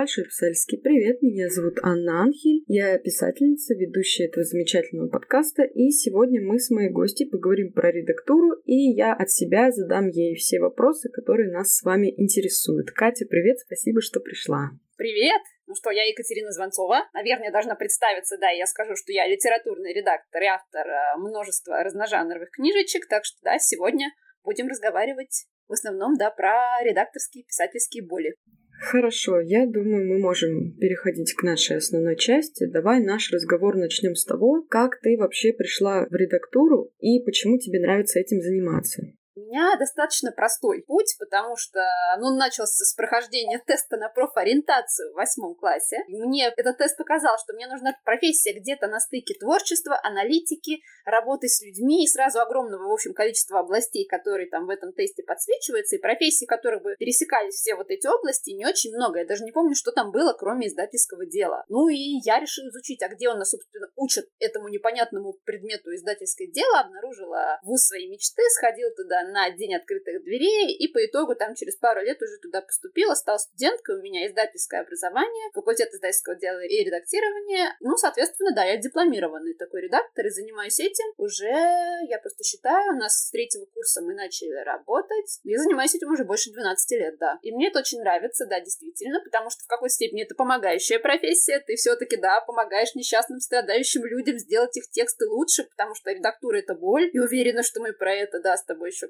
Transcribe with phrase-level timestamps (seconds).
[0.00, 6.40] Большой писательский привет, меня зовут Анна Анхель, я писательница, ведущая этого замечательного подкаста, и сегодня
[6.40, 11.10] мы с моей гостьей поговорим про редактуру, и я от себя задам ей все вопросы,
[11.10, 12.92] которые нас с вами интересуют.
[12.92, 14.70] Катя, привет, спасибо, что пришла.
[14.96, 15.42] Привет!
[15.66, 17.04] Ну что, я Екатерина Звонцова.
[17.12, 22.48] Наверное, должна представиться, да, я скажу, что я литературный редактор и автор э, множества разножанровых
[22.52, 24.08] книжечек, так что, да, сегодня
[24.44, 28.32] будем разговаривать в основном, да, про редакторские писательские боли.
[28.80, 32.64] Хорошо, я думаю, мы можем переходить к нашей основной части.
[32.64, 37.78] Давай наш разговор начнем с того, как ты вообще пришла в редактуру и почему тебе
[37.78, 39.12] нравится этим заниматься.
[39.40, 41.80] Меня достаточно простой путь, потому что
[42.18, 45.98] ну, начался с прохождения теста на профориентацию в восьмом классе.
[46.08, 51.60] Мне этот тест показал, что мне нужна профессия где-то на стыке творчества, аналитики, работы с
[51.62, 56.00] людьми и сразу огромного, в общем, количества областей, которые там в этом тесте подсвечиваются, и
[56.00, 59.18] профессий, которые бы пересекались все вот эти области, не очень много.
[59.18, 61.64] Я даже не помню, что там было, кроме издательского дела.
[61.68, 66.80] Ну и я решила изучить, а где он собственно, учат этому непонятному предмету издательское дело,
[66.80, 71.76] обнаружила вуз своей мечты, сходила туда на День открытых дверей, и по итогу там через
[71.76, 76.84] пару лет уже туда поступила, стала студенткой, у меня издательское образование, факультет издательского дела и
[76.84, 77.76] редактирования.
[77.80, 82.98] Ну, соответственно, да, я дипломированный такой редактор и занимаюсь этим уже, я просто считаю, у
[82.98, 85.40] нас с третьего курса мы начали работать.
[85.44, 87.38] Я занимаюсь этим уже больше 12 лет, да.
[87.42, 91.60] И мне это очень нравится, да, действительно, потому что в какой степени это помогающая профессия,
[91.60, 96.74] ты все-таки, да, помогаешь несчастным, страдающим людям сделать их тексты лучше, потому что редактура— это
[96.74, 99.08] боль, и уверена, что мы про это, да, с тобой еще.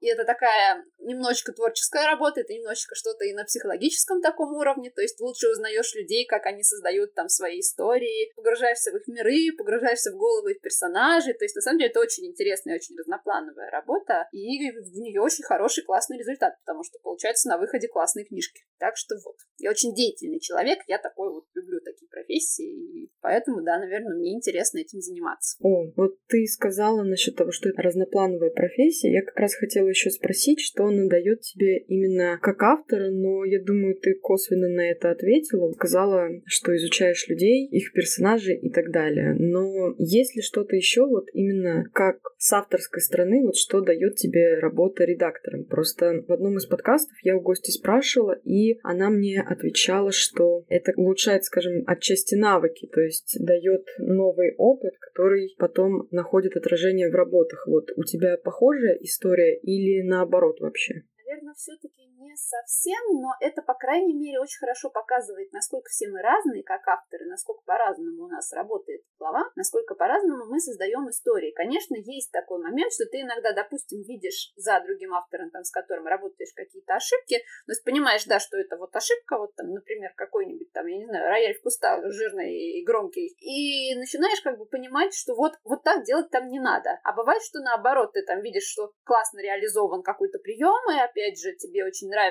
[0.00, 5.02] И это такая немножечко творческая работа, это немножечко что-то и на психологическом таком уровне, то
[5.02, 10.12] есть лучше узнаешь людей, как они создают там свои истории, погружаешься в их миры, погружаешься
[10.12, 14.28] в головы их персонажей, то есть на самом деле это очень интересная, очень разноплановая работа,
[14.32, 18.62] и в нее очень хороший, классный результат, потому что получается на выходе классные книжки.
[18.78, 23.62] Так что вот, я очень деятельный человек, я такой вот люблю такие профессии, и поэтому,
[23.62, 25.56] да, наверное, мне интересно этим заниматься.
[25.60, 30.10] О, вот ты сказала насчет того, что это разноплановая профессия, я как раз хотела еще
[30.10, 35.10] спросить, что она дает тебе именно как автора, но я думаю, ты косвенно на это
[35.10, 39.34] ответила, сказала, что изучаешь людей, их персонажей и так далее.
[39.38, 44.58] Но есть ли что-то еще вот именно как с авторской стороны, вот что дает тебе
[44.58, 45.64] работа редактором?
[45.64, 50.92] Просто в одном из подкастов я у гости спрашивала, и она мне отвечала, что это
[50.96, 57.66] улучшает, скажем, отчасти навыки, то есть дает новый опыт, который потом находит отражение в работах.
[57.66, 61.02] Вот у тебя похожая история или наоборот вообще?
[61.24, 62.05] Наверное, все-таки
[62.36, 67.26] совсем, но это, по крайней мере, очень хорошо показывает, насколько все мы разные, как авторы,
[67.26, 71.52] насколько по-разному у нас работает глава, насколько по-разному мы создаем истории.
[71.52, 76.06] Конечно, есть такой момент, что ты иногда, допустим, видишь за другим автором, там, с которым
[76.06, 80.72] работаешь, какие-то ошибки, но есть понимаешь, да, что это вот ошибка, вот там, например, какой-нибудь
[80.72, 85.14] там, я не знаю, рояль в кустах жирный и громкий, и начинаешь как бы понимать,
[85.14, 87.00] что вот, вот так делать там не надо.
[87.04, 91.54] А бывает, что наоборот, ты там видишь, что классно реализован какой-то прием, и опять же
[91.54, 92.25] тебе очень нравится,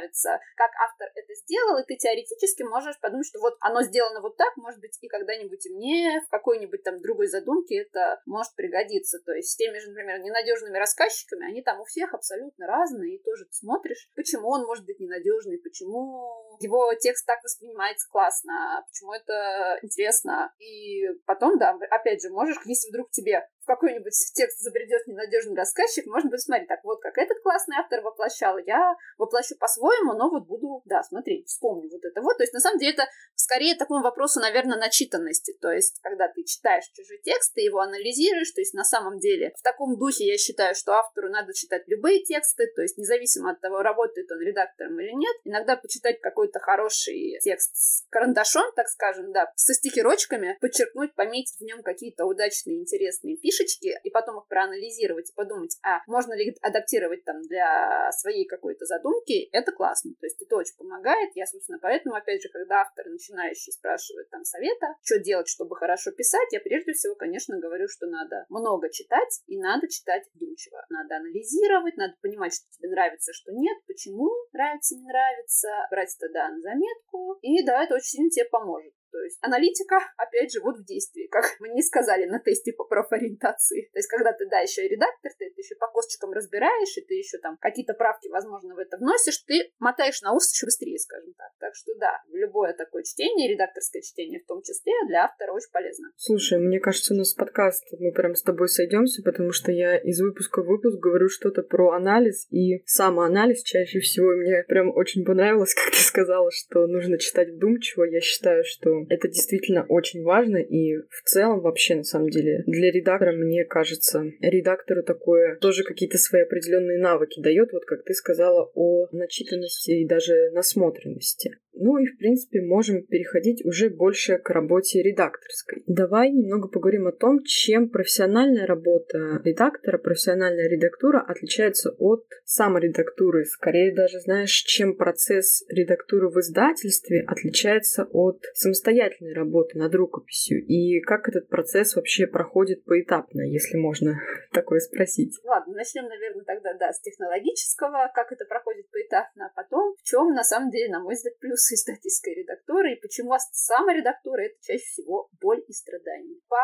[0.56, 4.56] как автор это сделал, и ты теоретически можешь подумать, что вот оно сделано вот так,
[4.57, 9.19] может быть, и когда-нибудь и мне в какой-нибудь там другой задумке это может пригодиться.
[9.25, 13.23] То есть с теми же, например, ненадежными рассказчиками, они там у всех абсолютно разные, и
[13.23, 19.13] тоже ты смотришь, почему он может быть ненадежный, почему его текст так воспринимается классно, почему
[19.13, 20.53] это интересно.
[20.59, 26.06] И потом, да, опять же, можешь, если вдруг тебе в какой-нибудь текст забредет ненадежный рассказчик,
[26.06, 30.46] можно будет смотреть, так вот, как этот классный автор воплощал, я воплощу по-своему, но вот
[30.46, 32.38] буду, да, смотреть, вспомню вот это вот.
[32.38, 35.58] То есть, на самом деле, это скорее такому вопросу, наверное, начитанности.
[35.59, 39.52] То есть, когда ты читаешь чужой текст, ты его анализируешь, то есть, на самом деле,
[39.58, 43.62] в таком духе я считаю, что автору надо читать любые тексты, то есть, независимо от
[43.62, 49.32] того, работает он редактором или нет, иногда почитать какой-то хороший текст с карандашом, так скажем,
[49.32, 54.47] да, со стикерочками, подчеркнуть, пометить в нем какие-то удачные, интересные фишки, фишечки, и потом их
[54.47, 60.11] проанализировать и подумать, а можно ли адаптировать там для своей какой-то задумки, это классно.
[60.19, 61.31] То есть это очень помогает.
[61.35, 66.11] Я, собственно, поэтому, опять же, когда автор начинающий спрашивает там совета, что делать, чтобы хорошо
[66.11, 70.85] писать, я прежде всего, конечно, говорю, что надо много читать, и надо читать вдумчиво.
[70.90, 76.31] Надо анализировать, надо понимать, что тебе нравится, что нет, почему нравится, не нравится, брать это,
[76.34, 78.93] да, на заметку, и да, это очень сильно тебе поможет.
[79.16, 83.90] То есть аналитика, опять же, вот в действии, как мне сказали на тесте по профориентации.
[83.94, 87.02] То есть когда ты, да, еще и редактор, ты это еще по косточкам разбираешь, и
[87.02, 91.00] ты еще там какие-то правки, возможно, в это вносишь, ты мотаешь на ус еще быстрее,
[91.00, 91.47] скажем так.
[91.59, 96.11] Так что да, любое такое чтение, редакторское чтение в том числе, для автора очень полезно.
[96.18, 100.20] Слушай, мне кажется, у нас подкаст, мы прям с тобой сойдемся, потому что я из
[100.20, 104.35] выпуска в выпуск говорю что-то про анализ и самоанализ чаще всего.
[104.35, 108.03] Мне прям очень понравилось, как ты сказала, что нужно читать вдумчиво.
[108.03, 112.91] Я считаю, что это действительно очень важно, и в целом вообще, на самом деле, для
[112.91, 118.72] редактора, мне кажется, редактору такое тоже какие-то свои определенные навыки дает, вот как ты сказала
[118.73, 121.57] о начитанности и даже насмотренности.
[121.77, 125.83] Ну и, в принципе, можем переходить уже больше к работе редакторской.
[125.87, 133.45] Давай немного поговорим о том, чем профессиональная работа редактора, профессиональная редактура отличается от саморедактуры.
[133.45, 140.66] Скорее даже, знаешь, чем процесс редактуры в издательстве отличается от самостоятельной работы над рукописью.
[140.66, 144.19] И как этот процесс вообще проходит поэтапно, если можно
[144.53, 145.39] такое спросить.
[145.43, 150.33] Ладно, начнем, наверное, тогда, да, с технологического, как это проходит поэтапно, а потом в чем,
[150.33, 154.85] на самом деле, на мой взгляд, плюс с издательской редактурой, и почему саморедактура— это чаще
[154.85, 156.40] всего боль и страдания.
[156.47, 156.62] По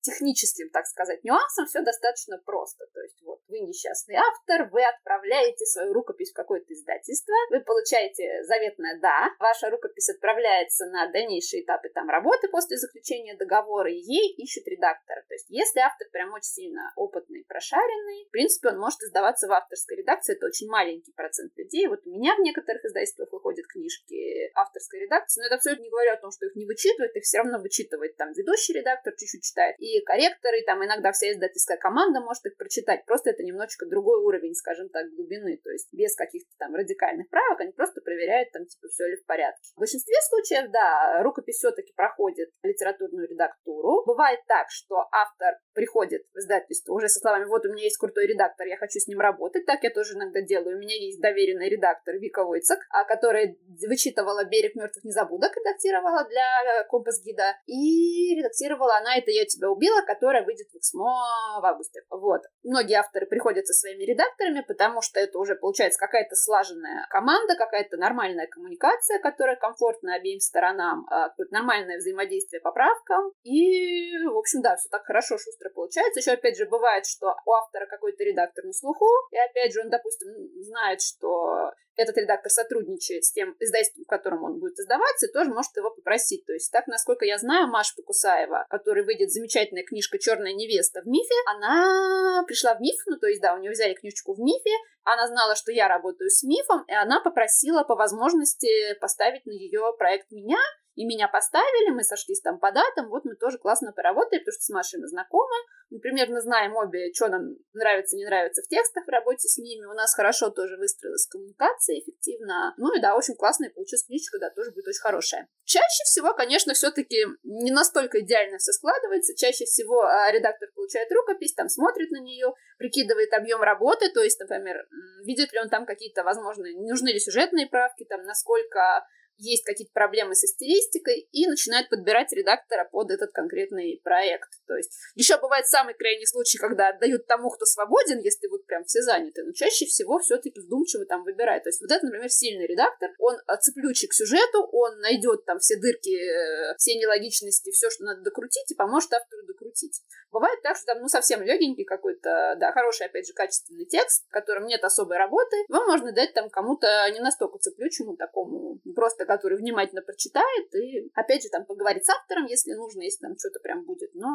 [0.00, 2.86] техническим, так сказать, нюансам все достаточно просто.
[2.94, 8.44] То есть вот вы несчастный автор, вы отправляете свою рукопись в какое-то издательство, вы получаете
[8.44, 14.34] заветное «да», ваша рукопись отправляется на дальнейшие этапы там работы после заключения договора, и ей
[14.36, 15.24] ищут редактора.
[15.28, 19.52] То есть если автор прям очень сильно опытный, прошаренный, в принципе, он может издаваться в
[19.52, 21.86] авторской редакции, это очень маленький процент людей.
[21.88, 25.90] Вот у меня в некоторых издательствах выходят книжки, книжки авторской редакции, но это абсолютно не
[25.90, 29.42] говоря о том, что их не вычитывает, их все равно вычитывает там ведущий редактор, чуть-чуть
[29.42, 33.86] читает, и корректор, и там иногда вся издательская команда может их прочитать, просто это немножечко
[33.86, 38.50] другой уровень, скажем так, глубины, то есть без каких-то там радикальных правок, они просто проверяют
[38.52, 39.72] там, типа, все ли в порядке.
[39.76, 44.04] В большинстве случаев, да, рукопись все-таки проходит литературную редактуру.
[44.06, 48.26] Бывает так, что автор приходит в издательство уже со словами, вот у меня есть крутой
[48.26, 50.76] редактор, я хочу с ним работать, так я тоже иногда делаю.
[50.76, 52.78] У меня есть доверенный редактор Вика Войцек,
[53.08, 60.02] который вычитывала «Берег мертвых незабудок», редактировала для компас-гида, и редактировала она «Это я тебя убила»,
[60.02, 62.02] которая выйдет в Эксмо в августе.
[62.10, 62.42] Вот.
[62.62, 67.96] Многие авторы приходят со своими редакторами, потому что это уже получается какая-то слаженная команда, какая-то
[67.96, 73.32] нормальная коммуникация, которая комфортна обеим сторонам, а, какое-то нормальное взаимодействие по правкам.
[73.42, 76.20] И, в общем, да, все так хорошо, шустро получается.
[76.20, 79.90] Еще, опять же, бывает, что у автора какой-то редактор на слуху, и, опять же, он,
[79.90, 80.28] допустим,
[80.62, 85.50] знает, что этот редактор сотрудничает с тем издательством, в котором он будет издаваться, и тоже
[85.50, 86.44] может его попросить.
[86.46, 91.06] То есть, так, насколько я знаю, Маша Покусаева, которой выйдет замечательная книжка «Черная невеста» в
[91.06, 94.70] МИФе, она пришла в МИФ, ну, то есть, да, у нее взяли книжечку в МИФе,
[95.04, 99.94] она знала, что я работаю с МИФом, и она попросила по возможности поставить на ее
[99.98, 100.58] проект меня,
[100.96, 104.62] и меня поставили, мы сошлись там по датам, вот мы тоже классно поработали, потому что
[104.62, 105.54] с Машей мы знакомы,
[105.90, 109.84] мы примерно знаем обе, что нам нравится, не нравится в текстах в работе с ними,
[109.84, 114.50] у нас хорошо тоже выстроилась коммуникация эффективно, ну и да, очень классная получилась книжка, да,
[114.50, 115.48] тоже будет очень хорошая.
[115.64, 121.52] Чаще всего, конечно, все-таки не настолько идеально все складывается, чаще всего а, редактор получает рукопись,
[121.52, 124.88] там смотрит на нее, прикидывает объем работы, то есть, например,
[125.26, 129.06] видит ли он там какие-то, возможно, нужны ли сюжетные правки, там, насколько
[129.38, 134.50] есть какие-то проблемы со стилистикой и начинают подбирать редактора под этот конкретный проект.
[134.66, 138.84] То есть еще бывает самый крайний случай, когда отдают тому, кто свободен, если вот прям
[138.84, 141.64] все заняты, но чаще всего все-таки вдумчиво там выбирают.
[141.64, 145.76] То есть вот это, например, сильный редактор, он цеплючий к сюжету, он найдет там все
[145.76, 150.02] дырки, э, все нелогичности, все, что надо докрутить, и поможет автору докрутить.
[150.30, 154.32] Бывает так, что там, ну, совсем легенький какой-то, да, хороший, опять же, качественный текст, в
[154.32, 159.58] котором нет особой работы, его можно дать там кому-то не настолько цеплючему, такому просто который
[159.58, 163.84] внимательно прочитает и, опять же, там поговорит с автором, если нужно, если там что-то прям
[163.84, 164.14] будет.
[164.14, 164.28] Но,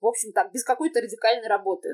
[0.00, 1.90] в общем, так, без какой-то радикальной работы.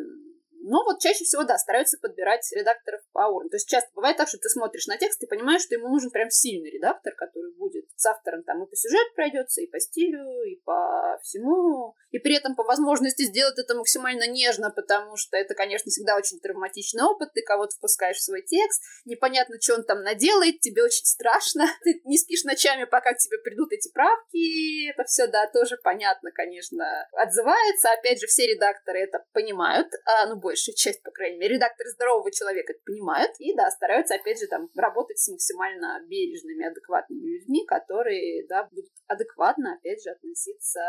[0.63, 3.49] Но вот чаще всего, да, стараются подбирать редакторов по уровню.
[3.51, 6.11] То есть часто бывает так, что ты смотришь на текст и понимаешь, что ему нужен
[6.11, 10.43] прям сильный редактор, который будет с автором там и по сюжету пройдется, и по стилю,
[10.43, 11.95] и по всему.
[12.11, 16.41] И при этом по возможности сделать это максимально нежно, потому что это, конечно, всегда очень
[16.41, 17.31] травматичный опыт.
[17.35, 21.67] Ты кого-то впускаешь в свой текст, непонятно, что он там наделает, тебе очень страшно.
[21.85, 24.91] Ты не спишь ночами, пока к тебе придут эти правки.
[24.91, 27.91] Это все, да, тоже понятно, конечно, отзывается.
[27.93, 32.33] Опять же, все редакторы это понимают, а, ну, большая часть, по крайней мере, редакторы здорового
[32.33, 33.33] человека это понимают.
[33.39, 38.69] И, да, стараются, опять же, там, работать с максимально бережными, адекватными людьми, которые которые, да,
[38.71, 40.81] будут адекватно, опять же, относиться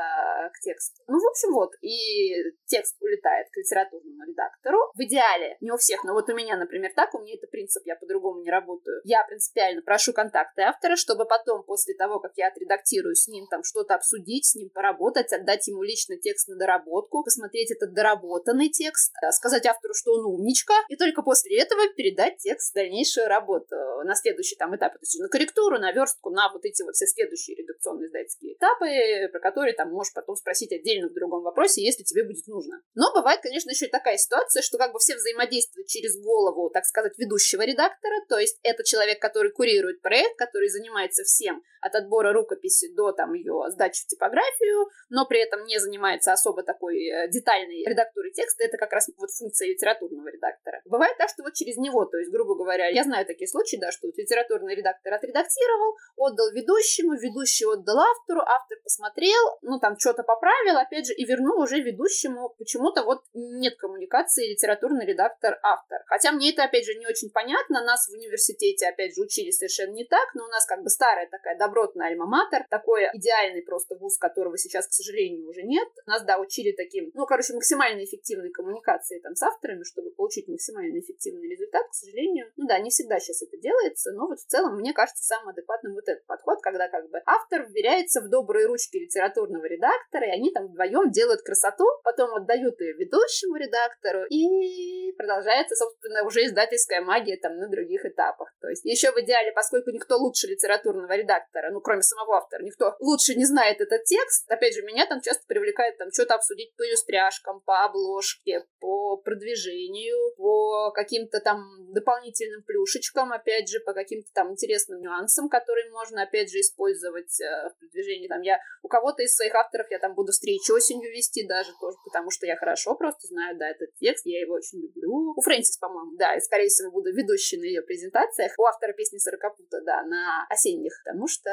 [0.53, 1.01] к тексту.
[1.07, 2.33] Ну, в общем, вот, и
[2.65, 4.77] текст улетает к литературному редактору.
[4.93, 7.81] В идеале, не у всех, но вот у меня, например, так, у меня это принцип,
[7.85, 9.01] я по-другому не работаю.
[9.03, 13.63] Я принципиально прошу контакты автора, чтобы потом, после того, как я отредактирую с ним там
[13.63, 19.13] что-то обсудить, с ним поработать, отдать ему лично текст на доработку, посмотреть этот доработанный текст,
[19.31, 24.15] сказать автору, что он умничка, и только после этого передать текст в дальнейшую работу на
[24.15, 27.55] следующий там этап, то есть на корректуру, на верстку, на вот эти вот все следующие
[27.57, 32.23] редакционные издательские этапы, про которые там можешь потом спросить отдельно в другом вопросе, если тебе
[32.23, 32.81] будет нужно.
[32.95, 36.85] Но бывает, конечно, еще и такая ситуация, что как бы все взаимодействуют через голову, так
[36.85, 42.31] сказать, ведущего редактора, то есть это человек, который курирует проект, который занимается всем от отбора
[42.31, 47.27] рукописи до там ее сдачи в типографию, но при этом не занимается особо такой э,
[47.29, 50.81] детальной редактурой текста, это как раз вот функция литературного редактора.
[50.85, 53.91] Бывает так, что вот через него, то есть, грубо говоря, я знаю такие случаи, да,
[53.91, 60.77] что литературный редактор отредактировал, отдал ведущему, ведущий отдал автору, автор посмотрел, ну там что-то поправил,
[60.77, 62.53] опять же, и вернул уже ведущему.
[62.57, 65.99] Почему-то вот нет коммуникации литературный редактор-автор.
[66.07, 67.83] Хотя мне это, опять же, не очень понятно.
[67.83, 71.27] Нас в университете, опять же, учили совершенно не так, но у нас как бы старая
[71.27, 75.87] такая добротная альма-матер, такой идеальный просто вуз, которого сейчас, к сожалению, уже нет.
[76.05, 80.99] Нас, да, учили таким, ну, короче, максимально эффективной коммуникации там с авторами, чтобы получить максимально
[80.99, 82.51] эффективный результат, к сожалению.
[82.57, 85.93] Ну да, не всегда сейчас это делается, но вот в целом мне кажется самым адекватным
[85.93, 90.51] вот этот подход, когда как бы автор вверяется в добрые ручки литературного редактора, и они
[90.51, 97.37] там вдвоем делают красоту, потом отдают ее ведущему редактору, и продолжается, собственно, уже издательская магия
[97.37, 98.53] там на других этапах.
[98.61, 102.95] То есть еще в идеале, поскольку никто лучше литературного редактора, ну, кроме самого автора, никто
[102.99, 106.83] лучше не знает этот текст, опять же, меня там часто привлекает там что-то обсудить по
[106.83, 111.63] иллюстряшкам, по обложке, по продвижению, по каким-то там
[111.93, 117.69] дополнительным плюшечкам, опять же, по каким-то там интересным нюансам, которые можно, опять же, использовать э,
[117.69, 118.27] в продвижении.
[118.27, 121.97] Там я у кого-то из своих авторов я там буду встречи осенью вести даже тоже,
[122.03, 125.33] потому что я хорошо просто знаю, да, этот текст, я его очень люблю.
[125.35, 128.53] У Фрэнсис, по-моему, да, и, скорее всего, буду ведущей на ее презентациях.
[128.57, 131.49] У автора песни Сорокопута, да, на осенних, потому что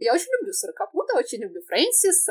[0.00, 2.28] я очень люблю Сорокопута, очень люблю Фрэнсис,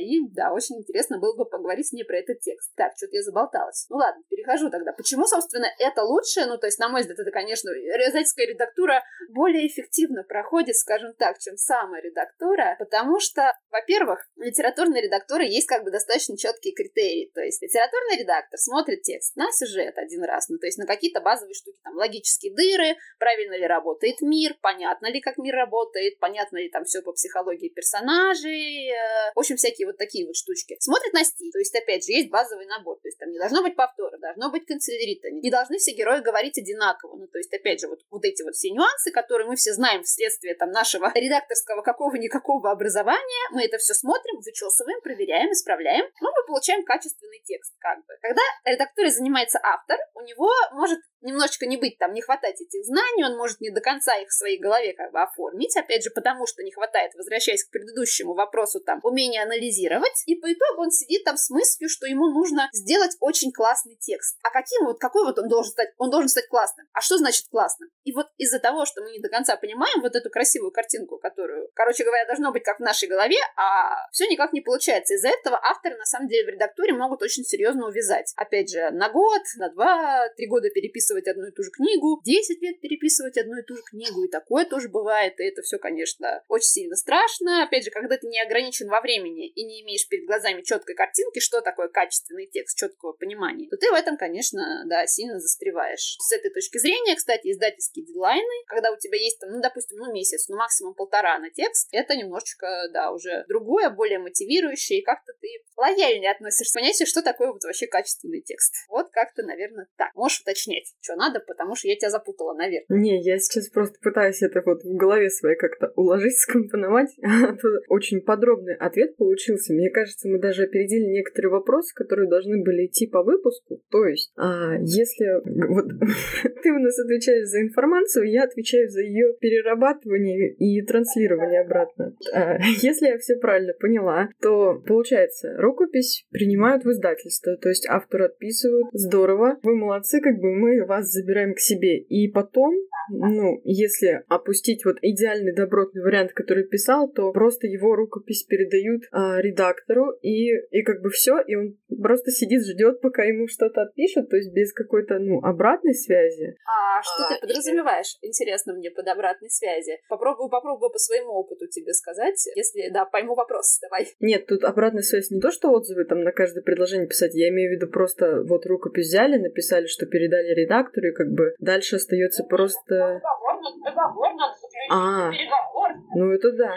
[0.00, 2.72] и, да, очень интересно было бы поговорить с ней про этот текст.
[2.76, 3.86] Так, что-то я заболталась.
[3.88, 4.92] Ну ладно, перехожу тогда.
[4.92, 6.46] Почему, собственно, это лучше?
[6.46, 11.29] Ну, то есть, на мой взгляд, это, конечно, издательская редактура более эффективно проходит, скажем так,
[11.38, 17.30] чем самая редактура, потому что, во-первых, у литературной редактуры есть как бы достаточно четкие критерии.
[17.34, 21.20] То есть, литературный редактор смотрит текст на сюжет один раз, ну, то есть, на какие-то
[21.20, 26.58] базовые штуки, там, логические дыры, правильно ли работает мир, понятно ли, как мир работает, понятно
[26.58, 30.76] ли там все по психологии персонажей, э, в общем, всякие вот такие вот штучки.
[30.80, 33.62] Смотрит на стиль, то есть, опять же, есть базовый набор, то есть, там не должно
[33.62, 37.80] быть повтора, должно быть канцелярита, не должны все герои говорить одинаково, ну, то есть, опять
[37.80, 41.82] же, вот, вот эти вот все нюансы, которые мы все знаем вследствие там нашего редакторского
[41.82, 47.98] какого-никакого образования, мы это все смотрим, вычесываем, проверяем, исправляем, но мы получаем качественный текст, как
[47.98, 48.14] бы.
[48.22, 53.24] Когда редакторой занимается автор, у него может немножечко не быть там, не хватать этих знаний,
[53.24, 56.46] он может не до конца их в своей голове как бы оформить, опять же, потому
[56.46, 61.24] что не хватает, возвращаясь к предыдущему вопросу, там, умения анализировать, и по итогу он сидит
[61.24, 64.38] там с мыслью, что ему нужно сделать очень классный текст.
[64.42, 65.90] А каким вот, какой вот он должен стать?
[65.98, 66.86] Он должен стать классным.
[66.92, 67.90] А что значит классным?
[68.04, 71.70] И вот из-за того, что мы не до конца понимаем вот эту красивую картинку, которую,
[71.74, 75.14] короче говоря, должно быть как в нашей голове, а все никак не получается.
[75.14, 78.32] Из-за этого авторы, на самом деле, в редактуре могут очень серьезно увязать.
[78.36, 82.62] Опять же, на год, на два, три года переписывать одну и ту же книгу, 10
[82.62, 86.42] лет переписывать одну и ту же книгу, и такое тоже бывает, и это все, конечно,
[86.48, 87.64] очень сильно страшно.
[87.64, 91.40] Опять же, когда ты не ограничен во времени и не имеешь перед глазами четкой картинки,
[91.40, 96.16] что такое качественный текст, четкого понимания, то ты в этом, конечно, да, сильно застреваешь.
[96.18, 100.12] С этой точки зрения, кстати, издательские дедлайны, когда у тебя есть там, ну, допустим, ну,
[100.12, 105.32] месяц, ну, максимум полтора на текст, это немножечко, да, уже другое, более мотивирующее, и как-то
[105.40, 105.48] ты
[105.80, 108.74] лояльнее относишься к понятию, что такое вот вообще качественный текст.
[108.90, 110.10] Вот как-то, наверное, так.
[110.14, 112.84] Можешь уточнять, что надо, потому что я тебя запутала, наверное.
[112.90, 117.08] Не, я сейчас просто пытаюсь это вот в голове своей как-то уложить, скомпоновать.
[117.88, 119.72] Очень подробный ответ получился.
[119.72, 123.82] Мне кажется, мы даже опередили некоторые вопросы, которые должны были идти по выпуску.
[123.90, 125.86] То есть, а, если вот
[126.62, 132.14] ты у нас отвечаешь за информацию, я отвечаю за ее перерабатывание и транслирование обратно.
[132.32, 137.86] А, если я все правильно поняла, то получается, рукопись рукопись принимают в издательство, то есть
[137.88, 138.88] автор отписывают.
[138.92, 141.98] Здорово, вы молодцы, как бы мы вас забираем к себе.
[141.98, 142.74] И потом
[143.10, 149.40] ну, если опустить вот идеальный добротный вариант, который писал, то просто его рукопись передают а,
[149.40, 154.30] редактору, и, и как бы все, и он просто сидит, ждет, пока ему что-то отпишут,
[154.30, 156.56] то есть без какой-то, ну, обратной связи.
[156.66, 158.16] А что а, ты подразумеваешь?
[158.22, 159.98] Интересно мне под обратной связи.
[160.08, 164.08] Попробую, попробую по своему опыту тебе сказать, если, да, пойму вопрос, давай.
[164.20, 167.70] Нет, тут обратная связь не то, что отзывы там на каждое предложение писать, я имею
[167.70, 172.44] в виду просто вот рукопись взяли, написали, что передали редактору, и как бы дальше остается
[172.44, 173.20] просто
[173.60, 175.90] договор, договор надо заключить, а, переговор.
[176.14, 176.74] Ну это да.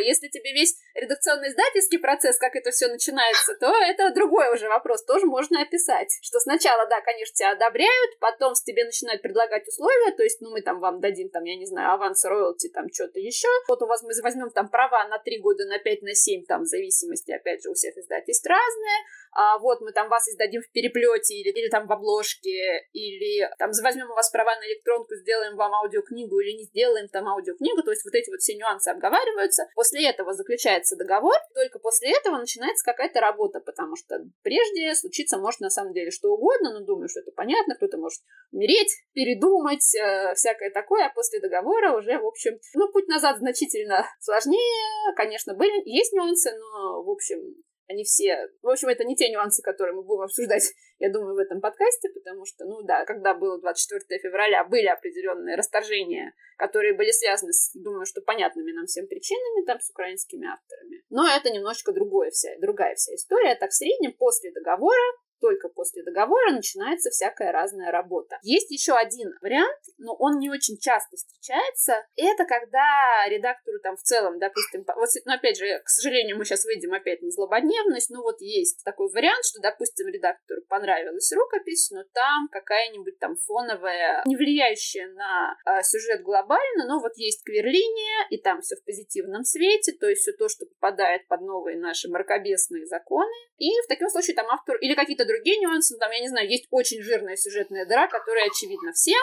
[0.00, 5.26] Если тебе весь редакционно-издательский процесс, как это все начинается, то это другой уже вопрос, тоже
[5.26, 6.08] можно описать.
[6.22, 10.62] Что сначала, да, конечно, тебя одобряют, потом тебе начинают предлагать условия, то есть, ну, мы
[10.62, 13.48] там вам дадим, там, я не знаю, аванс, роялти, там, что-то еще.
[13.68, 16.62] Вот у вас мы возьмем там права на 3 года, на 5, на 7, там,
[16.62, 18.98] в зависимости, опять же, у всех издательств разные.
[19.32, 23.70] А вот мы там вас издадим в переплете или, или там в обложке, или там
[23.82, 27.90] возьмем у вас права на электронку, сделаем вам аудиокнигу или не сделаем там аудиокнигу, то
[27.90, 29.64] есть вот эти вот все нюансы обговариваются.
[29.74, 35.60] После этого заключается договор, только после этого начинается какая-то работа, потому что прежде случиться может
[35.60, 38.20] на самом деле что угодно, но думаю, что это понятно, кто-то может
[38.52, 44.06] умереть, передумать, э, всякое такое, а после договора уже, в общем, ну, путь назад значительно
[44.20, 47.38] сложнее, конечно, были, есть нюансы, но, в общем,
[47.86, 48.48] они все...
[48.62, 50.62] В общем, это не те нюансы, которые мы будем обсуждать,
[50.98, 55.56] я думаю, в этом подкасте, потому что, ну да, когда было 24 февраля, были определенные
[55.56, 61.02] расторжения, которые были связаны с, думаю, что понятными нам всем причинами, там, с украинскими авторами.
[61.10, 63.54] Но это немножечко другое вся, другая вся история.
[63.56, 65.02] Так, в среднем, после договора
[65.44, 68.38] только после договора начинается всякая разная работа.
[68.42, 72.06] Есть еще один вариант, но он не очень часто встречается.
[72.16, 76.64] Это когда редактору там в целом, допустим, вот, ну, опять же, к сожалению, мы сейчас
[76.64, 82.04] выйдем опять на злободневность, но вот есть такой вариант, что, допустим, редактору понравилась рукопись, но
[82.14, 88.38] там какая-нибудь там фоновая, не влияющая на э, сюжет глобально, но вот есть кверлиния, и
[88.38, 92.86] там все в позитивном свете, то есть все то, что попадает под новые наши мракобесные
[92.86, 93.34] законы.
[93.58, 96.48] И в таком случае там автор или какие-то другие нюансы, ну, там, я не знаю,
[96.48, 99.22] есть очень жирная сюжетная дыра, которая очевидна всем,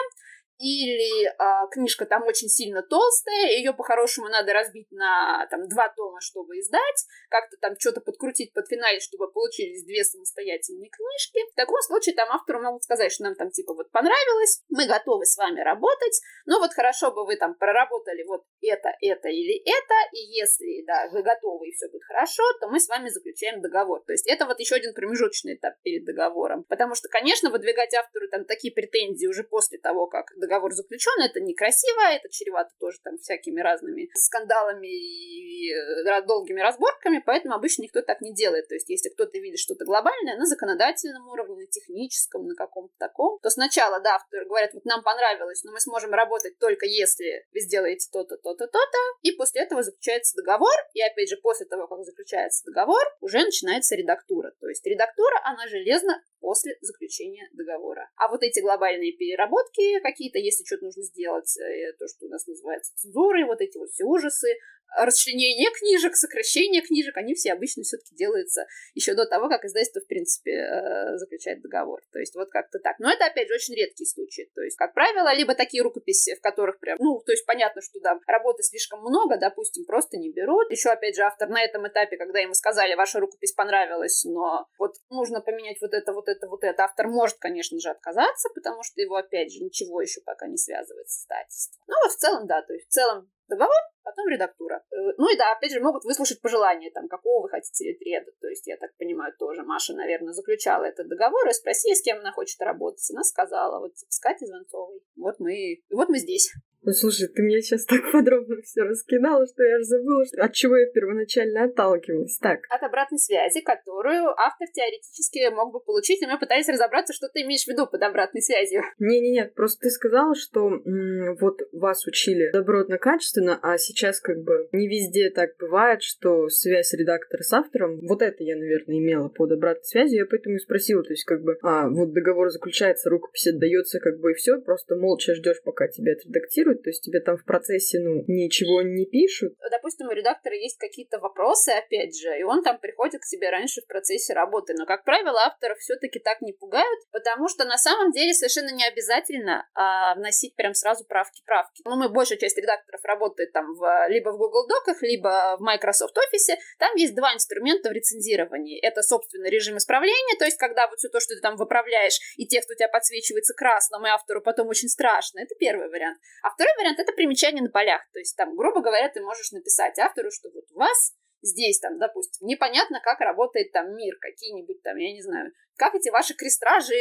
[0.62, 6.20] или а, книжка там очень сильно толстая, ее по-хорошему надо разбить на там два тома,
[6.20, 11.50] чтобы издать, как-то там что-то подкрутить под финале, чтобы получились две самостоятельные книжки.
[11.50, 15.26] В таком случае там автору могут сказать, что нам там типа вот понравилось, мы готовы
[15.26, 19.94] с вами работать, но вот хорошо бы вы там проработали вот это, это или это,
[20.12, 24.04] и если, да, вы готовы и все будет хорошо, то мы с вами заключаем договор.
[24.06, 26.62] То есть это вот еще один промежуточный этап перед договором.
[26.68, 31.40] Потому что, конечно, выдвигать автору там такие претензии уже после того, как договор заключен, это
[31.40, 38.02] некрасиво, это чревато тоже там всякими разными скандалами и э, долгими разборками, поэтому обычно никто
[38.02, 38.68] так не делает.
[38.68, 43.38] То есть если кто-то видит что-то глобальное на законодательном уровне, на техническом, на каком-то таком,
[43.42, 48.08] то сначала, да, говорят, вот нам понравилось, но мы сможем работать только если вы сделаете
[48.12, 52.64] то-то, то-то, то-то, и после этого заключается договор, и опять же после того, как заключается
[52.66, 54.52] договор, уже начинается редактура.
[54.60, 58.10] То есть редактура, она железно после заключения договора.
[58.16, 62.46] А вот эти глобальные переработки какие-то, если что-то нужно сделать, э, то, что у нас
[62.46, 64.48] называется цензурой, вот эти вот все ужасы,
[64.96, 70.06] расчленение книжек, сокращение книжек, они все обычно все-таки делаются еще до того, как издательство, в
[70.06, 72.00] принципе, э, заключает договор.
[72.12, 72.98] То есть вот как-то так.
[72.98, 74.50] Но это, опять же, очень редкие случаи.
[74.54, 78.00] То есть, как правило, либо такие рукописи, в которых прям, ну, то есть понятно, что
[78.00, 80.70] да, работы слишком много, допустим, просто не берут.
[80.70, 84.94] Еще, опять же, автор на этом этапе, когда ему сказали, ваша рукопись понравилась, но вот
[85.10, 89.00] нужно поменять вот это, вот это, вот это, автор может, конечно же, отказаться, потому что
[89.00, 91.82] его, опять же, ничего еще пока не связывает с издательством.
[91.86, 94.82] Ну, вот в целом, да, то есть в целом договор, потом редактура.
[94.90, 98.30] Э, ну и да, опять же, могут выслушать пожелания, там, какого вы хотите ретреда.
[98.40, 102.18] То есть, я так понимаю, тоже Маша, наверное, заключала этот договор и спросили, с кем
[102.18, 103.10] она хочет работать.
[103.10, 105.00] Она сказала, вот с Катей Звонцовой.
[105.16, 106.52] Вот мы, вот мы здесь.
[106.84, 110.42] Ну, слушай, ты мне сейчас так подробно все раскидала, что я же забыла, что...
[110.42, 112.38] от чего я первоначально отталкивалась.
[112.38, 112.60] Так.
[112.68, 117.42] От обратной связи, которую автор теоретически мог бы получить, и мы пытались разобраться, что ты
[117.42, 118.82] имеешь в виду под обратной связью.
[118.98, 124.88] Не-не-не, просто ты сказала, что м- вот вас учили добротно-качественно, а сейчас как бы не
[124.88, 129.84] везде так бывает, что связь редактора с автором, вот это я, наверное, имела под обратной
[129.84, 134.00] связью, я поэтому и спросила, то есть как бы, а, вот договор заключается, рукопись отдается,
[134.00, 137.36] как бы и все, просто молча ждешь, пока тебя отредактируют, корректируют, то есть тебе там
[137.36, 139.54] в процессе, ну, ничего не пишут?
[139.70, 143.80] Допустим, у редактора есть какие-то вопросы, опять же, и он там приходит к тебе раньше
[143.82, 144.74] в процессе работы.
[144.76, 148.86] Но, как правило, авторов все-таки так не пугают, потому что на самом деле совершенно не
[148.86, 151.82] обязательно а, вносить прям сразу правки-правки.
[151.84, 156.16] Ну, мы, большая часть редакторов работает там в, либо в Google Доках, либо в Microsoft
[156.16, 156.56] Office.
[156.78, 158.80] Там есть два инструмента в рецензировании.
[158.80, 162.46] Это, собственно, режим исправления, то есть когда вот все то, что ты там выправляешь, и
[162.46, 165.40] текст у тебя подсвечивается красным, и автору потом очень страшно.
[165.40, 166.18] Это первый вариант.
[166.42, 168.02] А второй вариант— это примечание на полях.
[168.12, 171.98] То есть там, грубо говоря, ты можешь написать автору, что вот у вас здесь там,
[171.98, 176.94] допустим, непонятно, как работает там мир, какие-нибудь там, я не знаю, как эти ваши крестражи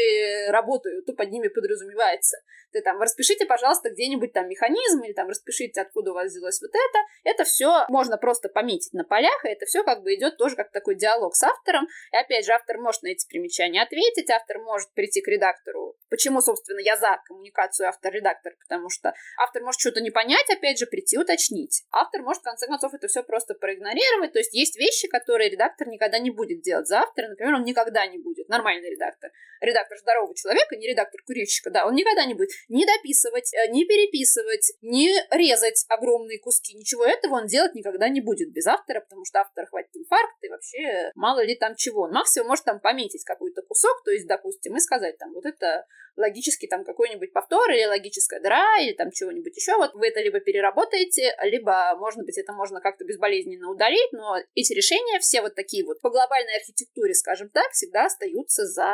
[0.49, 2.38] работают, то под ними подразумевается.
[2.71, 6.71] Ты там распишите, пожалуйста, где-нибудь там механизм, или там распишите, откуда у вас взялось вот
[6.71, 6.99] это.
[7.23, 10.71] Это все можно просто пометить на полях, и это все как бы идет тоже как
[10.71, 11.88] такой диалог с автором.
[12.13, 15.97] И опять же, автор может на эти примечания ответить, автор может прийти к редактору.
[16.10, 18.53] Почему, собственно, я за коммуникацию автор-редактор?
[18.60, 21.84] Потому что автор может что-то не понять, опять же, прийти уточнить.
[21.91, 24.34] Автор может, в конце концов, это все просто проигнорировать.
[24.34, 27.29] То есть есть вещи, которые редактор никогда не будет делать за автора.
[27.29, 28.49] Например, он никогда не будет.
[28.62, 29.32] Нормальный редактор.
[29.60, 33.86] Редактор здорового человека, не редактор курильщика, да, он никогда не будет не дописывать, э, не
[33.86, 36.76] переписывать, не резать огромные куски.
[36.76, 40.50] Ничего этого он делать никогда не будет без автора, потому что автор хватит инфаркт и
[40.50, 42.04] вообще мало ли там чего.
[42.04, 45.86] Он максимум может там пометить какой-то кусок, то есть, допустим, и сказать там, вот это
[46.15, 49.76] логический там какой-нибудь повтор или логическая дыра или там чего-нибудь еще.
[49.78, 54.74] Вот вы это либо переработаете, либо, может быть, это можно как-то безболезненно удалить, но эти
[54.74, 58.93] решения все вот такие вот по глобальной архитектуре, скажем так, всегда остаются за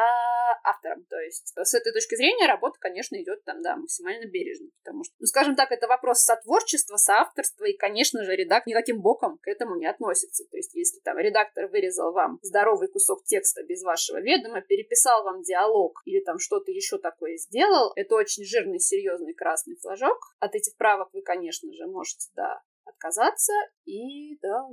[0.64, 1.06] автором.
[1.10, 5.16] То есть с этой точки зрения работа, конечно, идет там, да, максимально бережно, потому что,
[5.20, 9.76] ну, скажем так, это вопрос сотворчества, соавторства, и, конечно же, редактор никаким боком к этому
[9.76, 10.44] не относится.
[10.50, 15.42] То есть если там редактор вырезал вам здоровый кусок текста без вашего ведома, переписал вам
[15.42, 20.18] диалог или там что-то еще такое сделал, это очень жирный, серьезный красный флажок.
[20.40, 23.54] От этих правок вы, конечно же, можете, да, отказаться,
[23.86, 24.68] и да,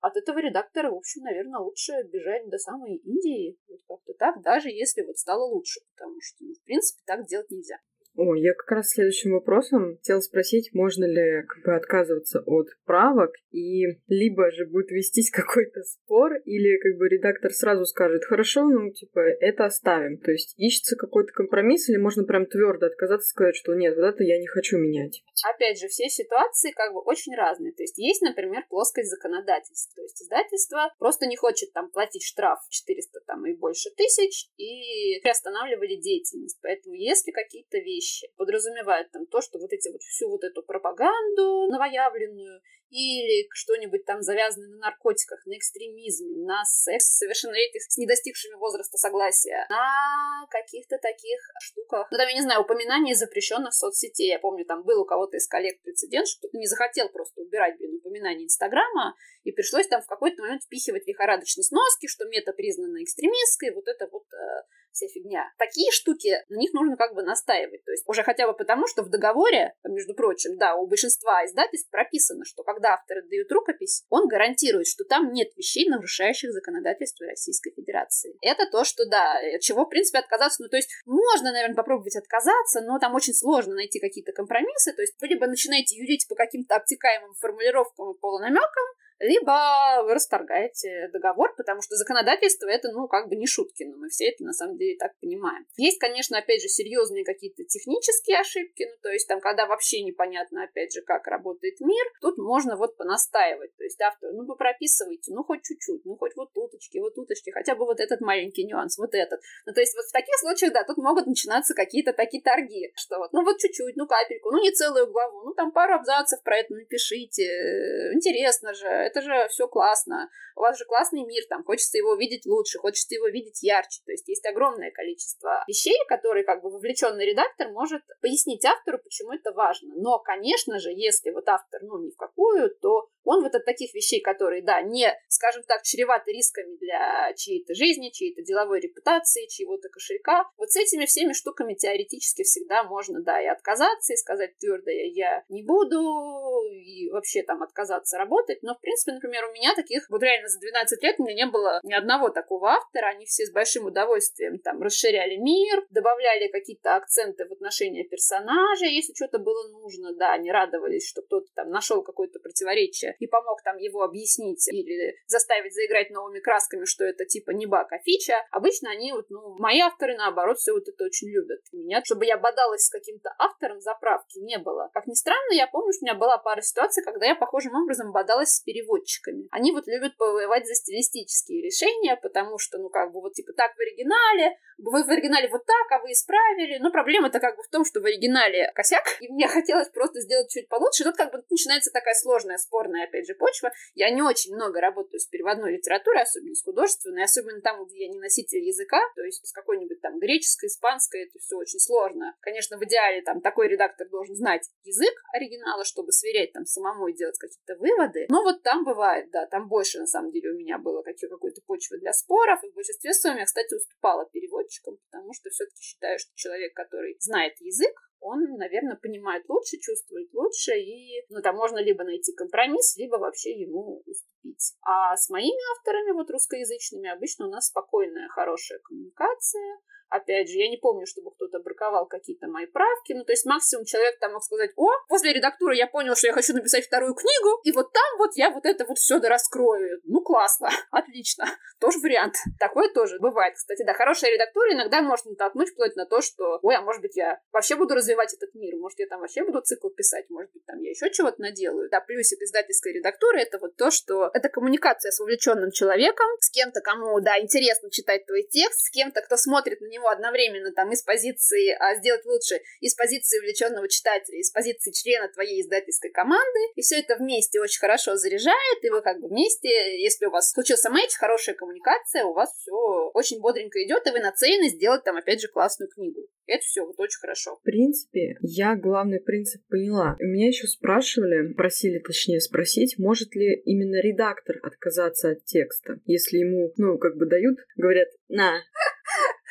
[0.00, 4.68] от этого редактора, в общем, наверное, лучше бежать до самой Индии, вот как-то так, даже
[4.68, 7.78] если вот стало лучше, потому что, ну, в принципе, так делать нельзя.
[8.16, 13.32] О, я как раз следующим вопросом хотела спросить, можно ли как бы отказываться от правок,
[13.52, 18.90] и либо же будет вестись какой-то спор, или как бы редактор сразу скажет, хорошо, ну,
[18.90, 20.18] типа, это оставим.
[20.18, 24.24] То есть ищется какой-то компромисс, или можно прям твердо отказаться сказать, что нет, вот это
[24.24, 25.22] я не хочу менять.
[25.54, 27.72] Опять же, все ситуации как бы очень разные.
[27.72, 29.96] То есть есть, например, плоскость законодательства.
[29.96, 35.20] То есть издательство просто не хочет там платить штраф 400 там и больше тысяч, и
[35.22, 36.58] приостанавливали деятельность.
[36.62, 40.62] Поэтому если какие-то вещи вещи подразумевают там то, что вот эти вот всю вот эту
[40.62, 48.54] пропаганду новоявленную или что-нибудь там завязанное на наркотиках, на экстремизме, на секс совершеннолетних с недостигшими
[48.54, 52.08] возраста согласия, на каких-то таких штуках.
[52.10, 54.28] Ну, там, я не знаю, упоминание запрещенных соцсетей.
[54.28, 57.76] Я помню, там был у кого-то из коллег прецедент, что кто-то не захотел просто убирать,
[57.78, 63.02] блин, упоминание Инстаграма, и пришлось там в какой-то момент впихивать лихорадочные сноски, что мета признана
[63.02, 64.62] экстремистской, вот это вот э,
[64.96, 65.52] вся фигня.
[65.58, 67.84] Такие штуки, на них нужно как бы настаивать.
[67.84, 71.90] То есть уже хотя бы потому, что в договоре, между прочим, да, у большинства издательств
[71.90, 77.72] прописано, что когда автор отдает рукопись, он гарантирует, что там нет вещей, нарушающих законодательство Российской
[77.72, 78.36] Федерации.
[78.42, 80.62] Это то, что, да, от чего, в принципе, отказаться.
[80.62, 84.92] Ну, то есть можно, наверное, попробовать отказаться, но там очень сложно найти какие-то компромиссы.
[84.92, 88.86] То есть вы либо начинаете юрить по каким-то обтекаемым формулировкам и полунамекам,
[89.18, 94.08] либо вы расторгаете договор, потому что законодательство это, ну, как бы не шутки, но мы
[94.08, 95.66] все это на самом деле так понимаем.
[95.76, 100.64] Есть, конечно, опять же, серьезные какие-то технические ошибки, ну, то есть там, когда вообще непонятно,
[100.64, 105.32] опять же, как работает мир, тут можно вот понастаивать, то есть автор, ну, вы прописываете,
[105.32, 108.98] ну, хоть чуть-чуть, ну, хоть вот туточки, вот туточки, хотя бы вот этот маленький нюанс,
[108.98, 109.40] вот этот.
[109.64, 113.18] Ну, то есть вот в таких случаях, да, тут могут начинаться какие-то такие торги, что
[113.18, 116.58] вот, ну, вот чуть-чуть, ну, капельку, ну, не целую главу, ну, там пару абзацев про
[116.58, 121.98] это напишите, интересно же, это же все классно, у вас же классный мир, там хочется
[121.98, 126.62] его видеть лучше, хочется его видеть ярче, то есть есть огромное количество вещей, которые как
[126.62, 129.94] бы вовлеченный редактор может пояснить автору, почему это важно.
[129.96, 133.92] Но, конечно же, если вот автор, ну, ни в какую, то он вот от таких
[133.92, 139.88] вещей, которые, да, не, скажем так, чреваты рисками для чьей-то жизни, чьей-то деловой репутации, чьего-то
[139.88, 144.90] кошелька, вот с этими всеми штуками теоретически всегда можно, да, и отказаться, и сказать твердо,
[144.90, 149.74] я не буду, и вообще там отказаться работать, но, в принципе, принципе, например, у меня
[149.74, 153.26] таких, вот реально за 12 лет у меня не было ни одного такого автора, они
[153.26, 159.38] все с большим удовольствием там расширяли мир, добавляли какие-то акценты в отношения персонажей, если что-то
[159.38, 164.02] было нужно, да, они радовались, что кто-то там нашел какое-то противоречие и помог там его
[164.02, 168.44] объяснить или заставить заиграть новыми красками, что это типа не баг, а фича.
[168.50, 171.60] Обычно они вот, ну, мои авторы, наоборот, все вот это очень любят.
[171.72, 174.90] Меня, чтобы я бодалась с каким-то автором заправки, не было.
[174.94, 178.12] Как ни странно, я помню, что у меня была пара ситуаций, когда я похожим образом
[178.12, 179.48] бодалась с переводчиками.
[179.50, 183.74] Они вот любят повоевать за стилистические решения, потому что, ну, как бы вот типа так
[183.74, 186.78] в оригинале, вы в оригинале вот так, а вы исправили.
[186.78, 190.50] Но проблема-то как бы в том, что в оригинале косяк, и мне хотелось просто сделать
[190.50, 191.04] чуть получше.
[191.04, 193.72] Тут как бы начинается такая сложная, спорная, опять же, почва.
[193.94, 198.08] Я не очень много работаю с переводной литературой, особенно с художественной, особенно там, где я
[198.08, 202.34] не носитель языка, то есть с какой-нибудь там греческой, испанской, это все очень сложно.
[202.40, 207.14] Конечно, в идеале там такой редактор должен знать язык оригинала, чтобы сверять там самому и
[207.14, 208.26] делать какие-то выводы.
[208.28, 211.98] Но вот там бывает, да, там больше на самом деле у меня было какой-то почвы
[211.98, 216.30] для споров, и в большинстве своем я, кстати, уступала переводчикам, потому что все-таки считаю, что
[216.34, 222.04] человек, который знает язык, он, наверное, понимает лучше, чувствует лучше, и, ну, там можно либо
[222.04, 224.35] найти компромисс, либо вообще ему уступить.
[224.82, 229.78] А с моими авторами, вот русскоязычными, обычно у нас спокойная, хорошая коммуникация,
[230.08, 233.12] Опять же, я не помню, чтобы кто-то браковал какие-то мои правки.
[233.12, 236.32] Ну, то есть максимум человек там мог сказать, о, после редактуры я понял, что я
[236.32, 240.00] хочу написать вторую книгу, и вот там вот я вот это вот все раскрою.
[240.04, 241.46] Ну, классно, отлично.
[241.80, 242.34] Тоже вариант.
[242.58, 243.54] Такое тоже бывает.
[243.54, 247.16] Кстати, да, хорошая редактура иногда может натолкнуть вплоть на то, что, ой, а может быть,
[247.16, 250.64] я вообще буду развивать этот мир, может, я там вообще буду цикл писать, может быть,
[250.66, 251.90] там я еще чего-то наделаю.
[251.90, 256.80] Да, плюсик издательской редактуры— это вот то, что это коммуникация с увлеченным человеком, с кем-то,
[256.80, 261.02] кому, да, интересно читать твой текст, с кем-то, кто смотрит на него одновременно там из
[261.02, 266.82] позиции а, сделать лучше, из позиции увлеченного читателя, из позиции члена твоей издательской команды, и
[266.82, 269.68] все это вместе очень хорошо заряжает, и вы как бы вместе,
[270.00, 274.20] если у вас случился матч, хорошая коммуникация, у вас все очень бодренько идет, и вы
[274.20, 276.20] нацелены сделать там опять же классную книгу.
[276.46, 277.56] Это все вот очень хорошо.
[277.56, 280.16] В принципе, я главный принцип поняла.
[280.20, 284.25] Меня еще спрашивали, просили точнее спросить, может ли именно редактор
[284.62, 288.60] отказаться от текста, если ему, ну, как бы дают, говорят, на,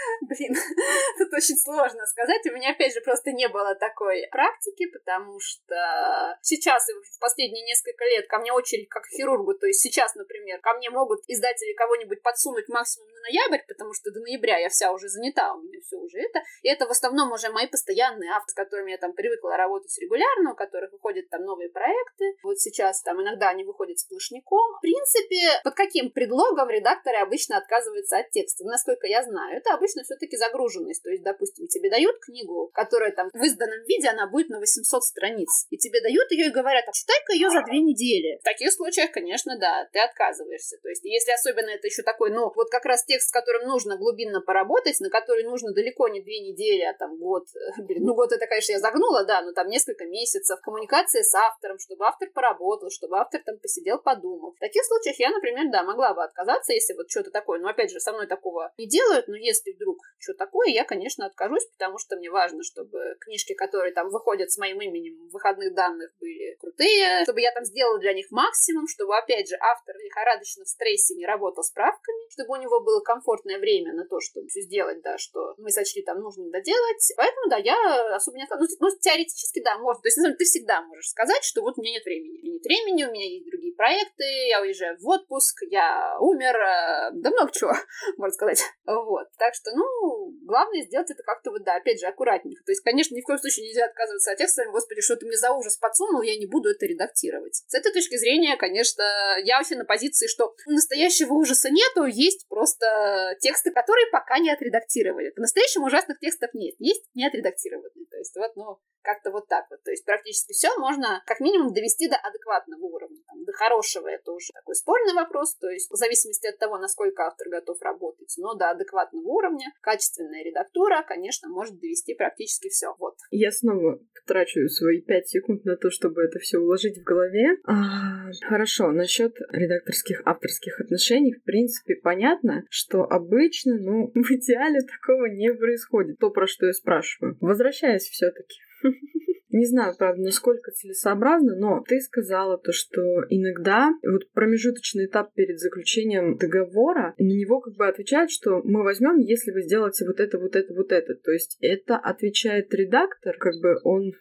[0.22, 0.56] Блин,
[1.18, 2.46] тут очень сложно сказать.
[2.48, 8.06] У меня, опять же, просто не было такой практики, потому что сейчас, в последние несколько
[8.06, 9.54] лет, ко мне очередь как к хирургу.
[9.56, 14.12] То есть сейчас, например, ко мне могут издатели кого-нибудь подсунуть максимум на ноябрь, потому что
[14.12, 16.42] до ноября я вся уже занята, у меня все уже это.
[16.62, 20.54] И это в основном уже мои постоянные авторы, с которыми я там привыкла работать регулярно,
[20.54, 22.38] у которых выходят там новые проекты.
[22.44, 24.78] Вот сейчас там иногда они выходят сплошняком.
[24.78, 28.64] В принципе, под каким предлогом редакторы обычно отказываются от текста?
[28.66, 31.04] Насколько я знаю, это обычно все-таки загруженность.
[31.04, 35.04] То есть, допустим, тебе дают книгу, которая там в изданном виде, она будет на 800
[35.04, 35.68] страниц.
[35.70, 38.40] И тебе дают ее и говорят, а читай-ка ее за две недели.
[38.40, 40.78] В таких случаях, конечно, да, ты отказываешься.
[40.82, 43.98] То есть, если особенно это еще такой, ну, вот как раз текст, с которым нужно
[43.98, 47.46] глубинно поработать, на который нужно далеко не две недели, а там год.
[47.78, 50.60] Блин, ну год это, конечно, я загнула, да, но там несколько месяцев.
[50.62, 54.54] Коммуникация с автором, чтобы автор поработал, чтобы автор там посидел, подумал.
[54.54, 57.60] В таких случаях я, например, да, могла бы отказаться, если вот что-то такое.
[57.60, 59.85] Но опять же, со мной такого не делают, но если вдруг
[60.20, 64.58] что такое, я, конечно, откажусь, потому что мне важно, чтобы книжки, которые там выходят с
[64.58, 69.48] моим именем выходных данных, были крутые, чтобы я там сделала для них максимум, чтобы, опять
[69.48, 73.94] же, автор лихорадочно в стрессе не работал с правками, чтобы у него было комфортное время
[73.94, 77.14] на то, чтобы все сделать, да, что мы сочли там нужным доделать.
[77.18, 80.02] Поэтому, да, я особо не ну, ну, теоретически, да, можно.
[80.02, 82.40] То есть, на самом деле, ты всегда можешь сказать, что вот у меня нет времени.
[82.42, 87.12] Меня нет времени, у меня есть другие проекты, я уезжаю в отпуск, я умер, э,
[87.14, 87.74] да много чего,
[88.18, 88.62] можно сказать.
[88.86, 89.28] Вот.
[89.38, 92.64] Так что, ну, главное сделать это как-то вот, да, опять же, аккуратненько.
[92.64, 94.64] То есть, конечно, ни в коем случае нельзя отказываться от текста.
[94.72, 97.64] Господи, что ты мне за ужас подсунул, я не буду это редактировать.
[97.68, 99.04] С этой точки зрения, конечно,
[99.44, 105.32] я вообще на позиции, что настоящего ужаса нету, есть просто тексты, которые пока не отредактировали.
[105.32, 108.06] По-настоящему ужасных текстов нет, есть не отредактированные.
[108.10, 109.82] То есть, вот, ну, как-то вот так вот.
[109.84, 113.22] То есть практически все можно как минимум довести до адекватного уровня.
[113.28, 117.28] Там, до хорошего это уже такой спорный вопрос, то есть в зависимости от того, насколько
[117.28, 122.96] автор готов работать, но до адекватного уровня качественная редактура, конечно, может довести практически все.
[123.00, 123.16] Вот.
[123.32, 127.58] Я снова трачу свои пять секунд на то, чтобы это все уложить в голове.
[127.66, 135.26] А, хорошо, насчет редакторских авторских отношений, в принципе, понятно, что обычно, ну, в идеале такого
[135.26, 136.20] не происходит.
[136.20, 137.38] То, про что я спрашиваю.
[137.42, 138.60] Возвращаясь все-таки
[139.56, 145.60] не знаю, правда, насколько целесообразно, но ты сказала то, что иногда вот промежуточный этап перед
[145.60, 150.38] заключением договора, на него как бы отвечают, что мы возьмем, если вы сделаете вот это,
[150.40, 151.16] вот это, вот это.
[151.16, 154.12] То есть это отвечает редактор, как бы он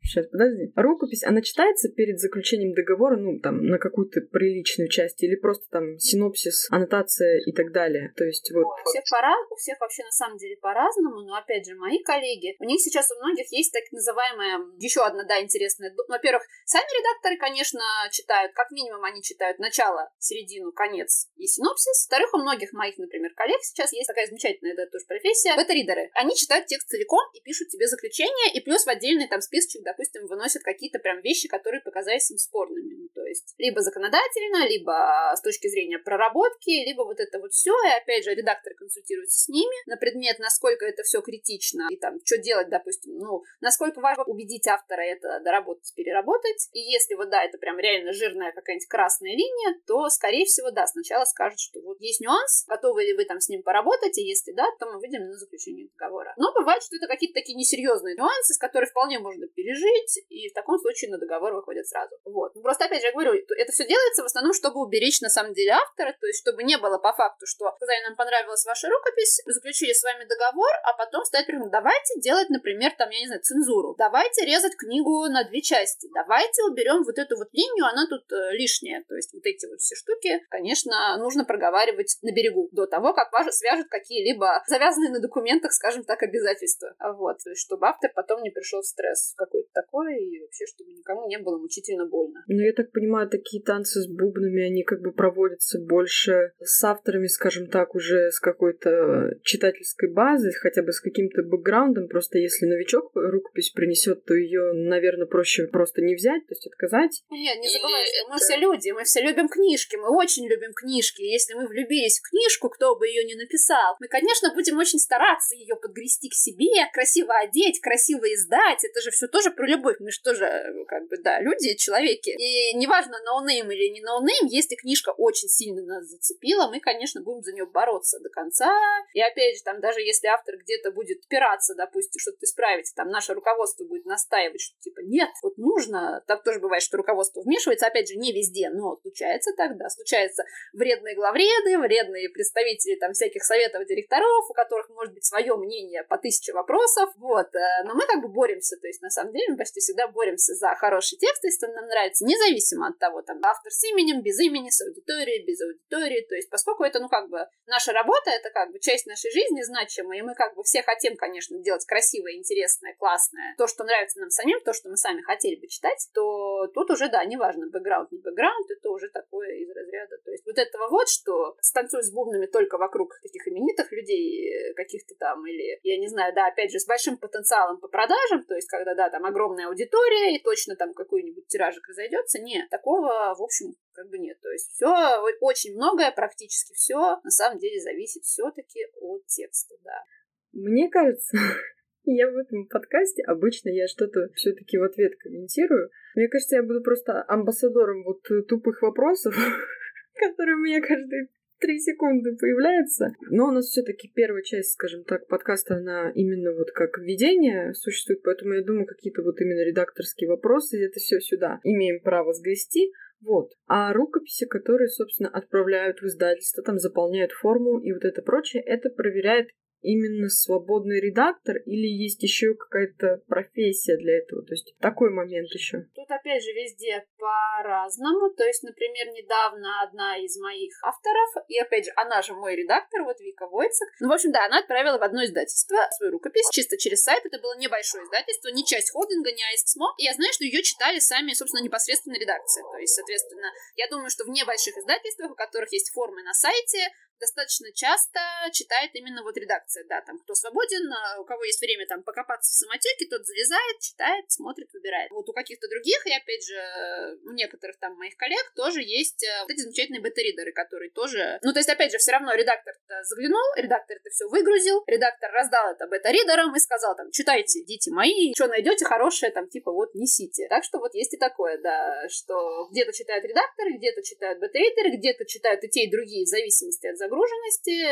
[0.00, 0.72] Сейчас, подожди.
[0.74, 5.98] Рукопись, она читается перед заключением договора, ну, там, на какую-то приличную часть, или просто там
[5.98, 8.12] синопсис, аннотация и так далее?
[8.16, 8.64] То есть вот...
[8.64, 9.34] У всех, пора...
[9.50, 13.10] у всех вообще на самом деле по-разному, но, опять же, мои коллеги, у них сейчас
[13.12, 15.92] у многих есть так называемая, еще одна, да, интересная...
[16.08, 22.08] Во-первых, сами редакторы, конечно, читают, как минимум они читают начало, середину, конец и синопсис.
[22.08, 26.08] Во-вторых, у многих моих, например, коллег сейчас есть такая замечательная, да, тоже профессия, бета-ридеры.
[26.14, 30.26] Они читают текст целиком и пишут тебе заключение, и плюс в отдельный там списочек, допустим,
[30.26, 32.94] выносят какие-то прям вещи, которые показались им спорными.
[32.94, 37.72] Ну, то есть, либо законодательно, либо с точки зрения проработки, либо вот это вот все.
[37.86, 42.18] И опять же, редакторы консультируются с ними на предмет, насколько это все критично, и там,
[42.24, 46.68] что делать, допустим, ну, насколько важно убедить автора это доработать, переработать.
[46.72, 50.86] И если вот, да, это прям реально жирная какая-нибудь красная линия, то, скорее всего, да,
[50.86, 54.52] сначала скажут, что вот есть нюанс, готовы ли вы там с ним поработать, и если
[54.52, 56.34] да, то мы выйдем на заключение договора.
[56.36, 60.54] Но бывает, что это какие-то такие несерьезные нюансы, с которыми вполне можно пережить, и в
[60.54, 62.16] таком случае на договор выходят сразу.
[62.24, 62.54] Вот.
[62.54, 65.52] Ну, просто, опять же, я говорю, это все делается в основном, чтобы уберечь, на самом
[65.54, 69.42] деле, автора, то есть, чтобы не было по факту, что сказали, нам понравилась ваша рукопись,
[69.46, 73.42] заключили с вами договор, а потом стать прям, давайте делать, например, там, я не знаю,
[73.42, 78.30] цензуру, давайте резать книгу на две части, давайте уберем вот эту вот линию, она тут
[78.32, 82.86] э, лишняя, то есть, вот эти вот все штуки, конечно, нужно проговаривать на берегу до
[82.86, 86.94] того, как свяжут какие-либо завязанные на документах, скажем так, обязательства.
[86.98, 87.38] Вот.
[87.42, 91.26] То есть, чтобы автор потом не пришел в стресс какой-то такой, и вообще, чтобы никому
[91.28, 92.44] не было мучительно больно.
[92.46, 97.26] Ну, я так понимаю, такие танцы с бубнами, они как бы проводятся больше с авторами,
[97.26, 102.08] скажем так, уже с какой-то читательской базой, хотя бы с каким-то бэкграундом.
[102.08, 107.22] Просто если новичок рукопись принесет, то ее, наверное, проще просто не взять, то есть отказать.
[107.30, 111.22] Нет, не забывай, что мы все люди, мы все любим книжки, мы очень любим книжки.
[111.22, 115.54] Если мы влюбились в книжку, кто бы ее не написал, мы, конечно, будем очень стараться
[115.54, 118.84] ее подгрести к себе, красиво одеть, красиво издать.
[118.84, 119.96] Это же все тоже про любовь.
[120.00, 120.46] Мы же тоже,
[120.88, 122.30] как бы, да, люди, человеки.
[122.30, 126.80] И неважно, no name или не no name, если книжка очень сильно нас зацепила, мы,
[126.80, 128.72] конечно, будем за нее бороться до конца.
[129.14, 133.34] И опять же, там, даже если автор где-то будет упираться, допустим, что-то исправить, там наше
[133.34, 138.08] руководство будет настаивать, что типа нет, вот нужно, так тоже бывает, что руководство вмешивается, опять
[138.08, 144.50] же, не везде, но случается тогда, случаются вредные главреды, вредные представители там всяких советов директоров,
[144.50, 148.28] у которых может быть свое мнение по тысяче вопросов, вот, э, но мы как бы
[148.28, 151.74] боремся, то есть на самом деле мы почти всегда боремся за хороший текст, если он
[151.74, 156.26] нам нравится, независимо от того, там, автор с именем, без имени, с аудиторией, без аудитории,
[156.28, 159.62] то есть поскольку это, ну, как бы, наша работа, это как бы часть нашей жизни
[159.62, 164.20] значимая, и мы как бы все хотим, конечно, делать красивое, интересное, классное, то, что нравится
[164.20, 168.12] нам самим, то, что мы сами хотели бы читать, то тут уже, да, неважно, бэкграунд,
[168.12, 172.12] не бэкграунд, это уже такое из разряда, то есть вот этого вот, что станцуют с
[172.12, 176.72] бубнами только вокруг таких именитых людей, э, каких-то там, или, я не знаю, да, опять
[176.72, 180.74] же, с большим потенциалом по продажам, то есть когда, да, там огромная аудитория, и точно
[180.76, 184.40] там какой-нибудь тиражик разойдется, нет, такого, в общем, как бы нет.
[184.40, 190.04] То есть все, очень многое, практически все, на самом деле зависит все-таки от текста, да.
[190.52, 191.36] Мне кажется,
[192.04, 195.90] я в этом подкасте обычно я что-то все-таки в ответ комментирую.
[196.14, 199.34] Мне кажется, я буду просто амбассадором вот тупых вопросов,
[200.14, 201.28] которые меня каждый
[201.62, 203.14] три секунды появляется.
[203.30, 208.22] Но у нас все-таки первая часть, скажем так, подкаста, она именно вот как введение существует,
[208.22, 212.92] поэтому я думаю, какие-то вот именно редакторские вопросы, это все сюда имеем право сгрести.
[213.20, 213.52] Вот.
[213.68, 218.90] А рукописи, которые, собственно, отправляют в издательство, там заполняют форму и вот это прочее, это
[218.90, 219.48] проверяет
[219.82, 224.42] именно свободный редактор или есть еще какая-то профессия для этого?
[224.46, 225.84] То есть такой момент еще.
[225.94, 228.30] Тут опять же везде по-разному.
[228.34, 233.02] То есть, например, недавно одна из моих авторов, и опять же, она же мой редактор,
[233.02, 233.88] вот Вика Войцек.
[234.00, 237.24] Ну, в общем, да, она отправила в одно издательство свою рукопись чисто через сайт.
[237.24, 239.94] Это было небольшое издательство, не часть холдинга, не АИСТСМО.
[239.98, 242.62] И я знаю, что ее читали сами, собственно, непосредственно редакции.
[242.72, 246.88] То есть, соответственно, я думаю, что в небольших издательствах, у которых есть формы на сайте,
[247.22, 248.18] достаточно часто
[248.52, 252.50] читает именно вот редакция, да, там, кто свободен, а у кого есть время там покопаться
[252.50, 255.10] в самотеке, тот залезает, читает, смотрит, выбирает.
[255.10, 259.42] Вот у каких-то других, и опять же, у некоторых там моих коллег тоже есть э,
[259.42, 263.44] вот эти замечательные бета-ридеры, которые тоже, ну, то есть, опять же, все равно редактор заглянул,
[263.56, 268.48] редактор это все выгрузил, редактор раздал это бета-ридерам и сказал там, читайте, дети мои, что
[268.48, 270.46] найдете хорошее, там, типа, вот, несите.
[270.48, 275.24] Так что вот есть и такое, да, что где-то читают редакторы, где-то читают бета-ридеры, где-то
[275.24, 277.86] читают и те, и другие в зависимости от загруженности.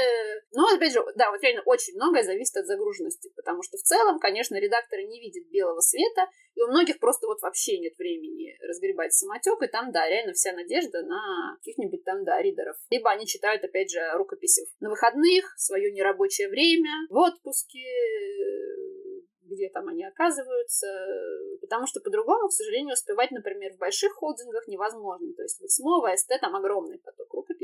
[0.53, 4.19] Но, опять же, да, вот реально очень многое зависит от загруженности, потому что в целом,
[4.19, 9.15] конечно, редакторы не видят белого света, и у многих просто вот вообще нет времени разгребать
[9.15, 12.77] самотек, и там, да, реально вся надежда на каких-нибудь там, да, ридеров.
[12.91, 17.87] Либо они читают, опять же, рукописи на выходных, свое нерабочее время, в отпуске,
[19.51, 20.87] где там они оказываются,
[21.61, 25.33] потому что по-другому, к сожалению, успевать, например, в больших холдингах невозможно.
[25.35, 27.20] То есть в СМО, в АСТ там огромный поток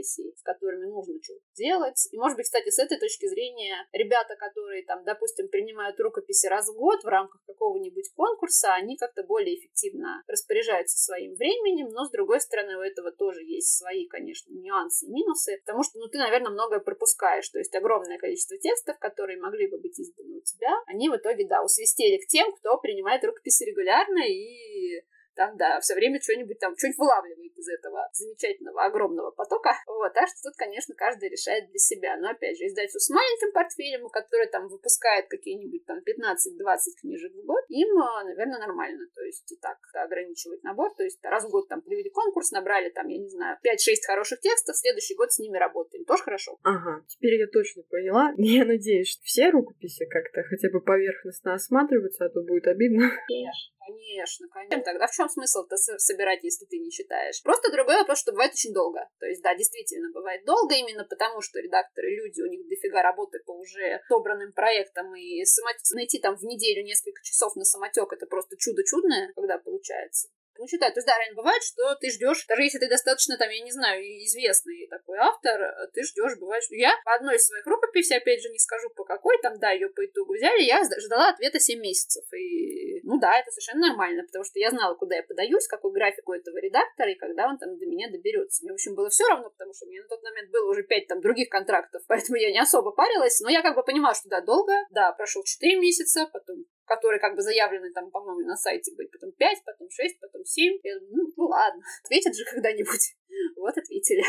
[0.07, 2.09] рукописей, с которыми нужно что-то делать.
[2.11, 6.69] И, может быть, кстати, с этой точки зрения, ребята, которые там, допустим, принимают рукописи раз
[6.69, 12.11] в год в рамках какого-нибудь конкурса, они как-то более эффективно распоряжаются своим временем, но, с
[12.11, 16.19] другой стороны, у этого тоже есть свои, конечно, нюансы и минусы, потому что, ну, ты,
[16.19, 17.49] наверное, многое пропускаешь.
[17.49, 21.47] То есть огромное количество текстов, которые могли бы быть изданы у тебя, они в итоге,
[21.47, 25.03] да, усвистели к тем, кто принимает рукописи регулярно и
[25.37, 29.73] там, да, все время что-нибудь там, что-нибудь вылавливает из этого замечательного, огромного потока.
[29.87, 32.17] Вот, так что тут, конечно, каждый решает для себя.
[32.17, 37.45] Но, опять же, издательство с маленьким портфелем, который там выпускает какие-нибудь там 15-20 книжек в
[37.45, 39.07] год, им, а, наверное, нормально.
[39.15, 40.95] То есть и так ограничивать набор.
[40.97, 44.41] То есть раз в год там провели конкурс, набрали там, я не знаю, 5-6 хороших
[44.41, 46.05] текстов, следующий год с ними работаем.
[46.05, 46.59] Тоже хорошо.
[46.63, 48.33] Ага, теперь я точно поняла.
[48.39, 53.11] Я надеюсь, что все рукописи как-то хотя бы поверхностно осматриваются, а то будет обидно.
[53.29, 53.77] Конечно.
[53.87, 54.83] Конечно, конечно.
[54.83, 57.43] Тогда в чем смысл-то собирать, если ты не читаешь?
[57.43, 59.01] Просто другой вопрос, что бывает очень долго.
[59.19, 63.41] То есть, да, действительно, бывает долго именно потому, что редакторы люди, у них дофига работы
[63.45, 65.77] по уже собранным проектам, и самот...
[65.95, 70.29] найти там в неделю несколько часов на самотек это просто чудо чудное, когда получается.
[70.59, 70.95] Ну, читать.
[70.95, 73.73] То есть, да, реально бывает, что ты ждешь, даже если ты достаточно, там, я не
[73.73, 75.61] знаю, известный такой автор,
[75.93, 79.05] ты ждешь, бывает, что я по одной из своих рукописей, опять же, не скажу по
[79.05, 82.25] какой, там, да, ее по итогу взяли, я ждала ответа 7 месяцев.
[82.33, 86.29] И, ну да, это совершенно нормально, потому что я знала, куда я подаюсь, какой график
[86.29, 88.65] у этого редактора, и когда он там до меня доберется.
[88.65, 90.83] Мне, в общем, было все равно, потому что у меня на тот момент было уже
[90.83, 94.29] 5 там других контрактов, поэтому я не особо парилась, но я как бы понимала, что
[94.29, 98.95] да, долго, да, прошел 4 месяца, потом которые как бы заявлены там, по-моему, на сайте
[98.97, 100.79] были, потом 5, потом 6, потом 7.
[100.83, 103.17] Я думаю, ну, ну ладно, ответят же когда-нибудь.
[103.57, 104.23] Вот ответили.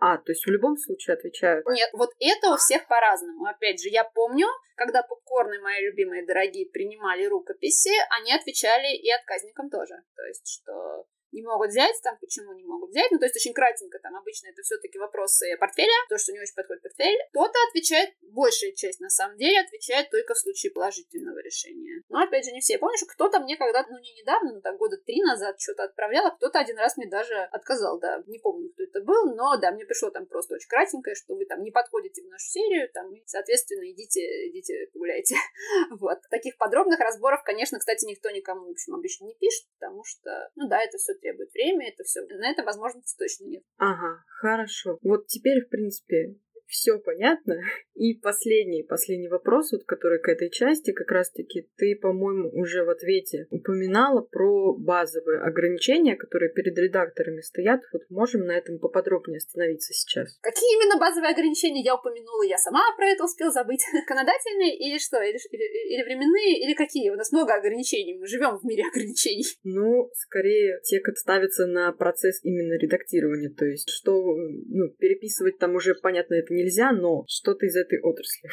[0.00, 1.66] А, то есть в любом случае отвечают?
[1.66, 3.46] Нет, вот это у всех по-разному.
[3.46, 9.70] Опять же, я помню, когда попкорны мои любимые дорогие принимали рукописи, они отвечали и отказникам
[9.70, 9.94] тоже.
[10.16, 13.54] То есть, что не могут взять, там почему не могут взять, ну то есть очень
[13.54, 17.18] кратенько, там обычно это все-таки вопросы портфеля, то, что не очень подходит портфель.
[17.30, 22.02] Кто-то отвечает, большая часть на самом деле отвечает только в случае положительного решения.
[22.08, 22.78] Но опять же не все.
[22.96, 26.30] Что кто-то мне когда-то, ну не недавно, но так года три назад что-то отправлял, а
[26.30, 29.84] кто-то один раз мне даже отказал, да, не помню, кто это был, но да, мне
[29.84, 33.22] пришло там просто очень кратенькое, что вы там не подходите в нашу серию, там, и,
[33.26, 35.36] соответственно, идите, идите погуляйте.
[35.90, 36.18] вот.
[36.30, 40.68] Таких подробных разборов, конечно, кстати, никто никому, в общем, обычно не пишет, потому что, ну
[40.68, 42.20] да, это все требует время, это все.
[42.26, 43.62] На это возможности точно нет.
[43.78, 44.98] Ага, хорошо.
[45.02, 46.36] Вот теперь, в принципе,
[46.72, 47.60] все понятно.
[47.94, 52.90] И последний, последний вопрос, вот, который к этой части, как раз-таки ты, по-моему, уже в
[52.90, 57.82] ответе упоминала про базовые ограничения, которые перед редакторами стоят.
[57.92, 60.38] Вот можем на этом поподробнее остановиться сейчас.
[60.40, 62.42] Какие именно базовые ограничения я упомянула?
[62.44, 63.82] Я сама про это успела забыть.
[63.92, 65.20] Законодательные или что?
[65.22, 67.10] Или, или, или временные, или какие?
[67.10, 68.18] У нас много ограничений.
[68.18, 69.44] Мы живем в мире ограничений.
[69.64, 73.50] Ну, скорее, те, как ставятся на процесс именно редактирования.
[73.50, 78.48] То есть, что, ну, переписывать там уже, понятно, это нельзя, но что-то из этой отрасли.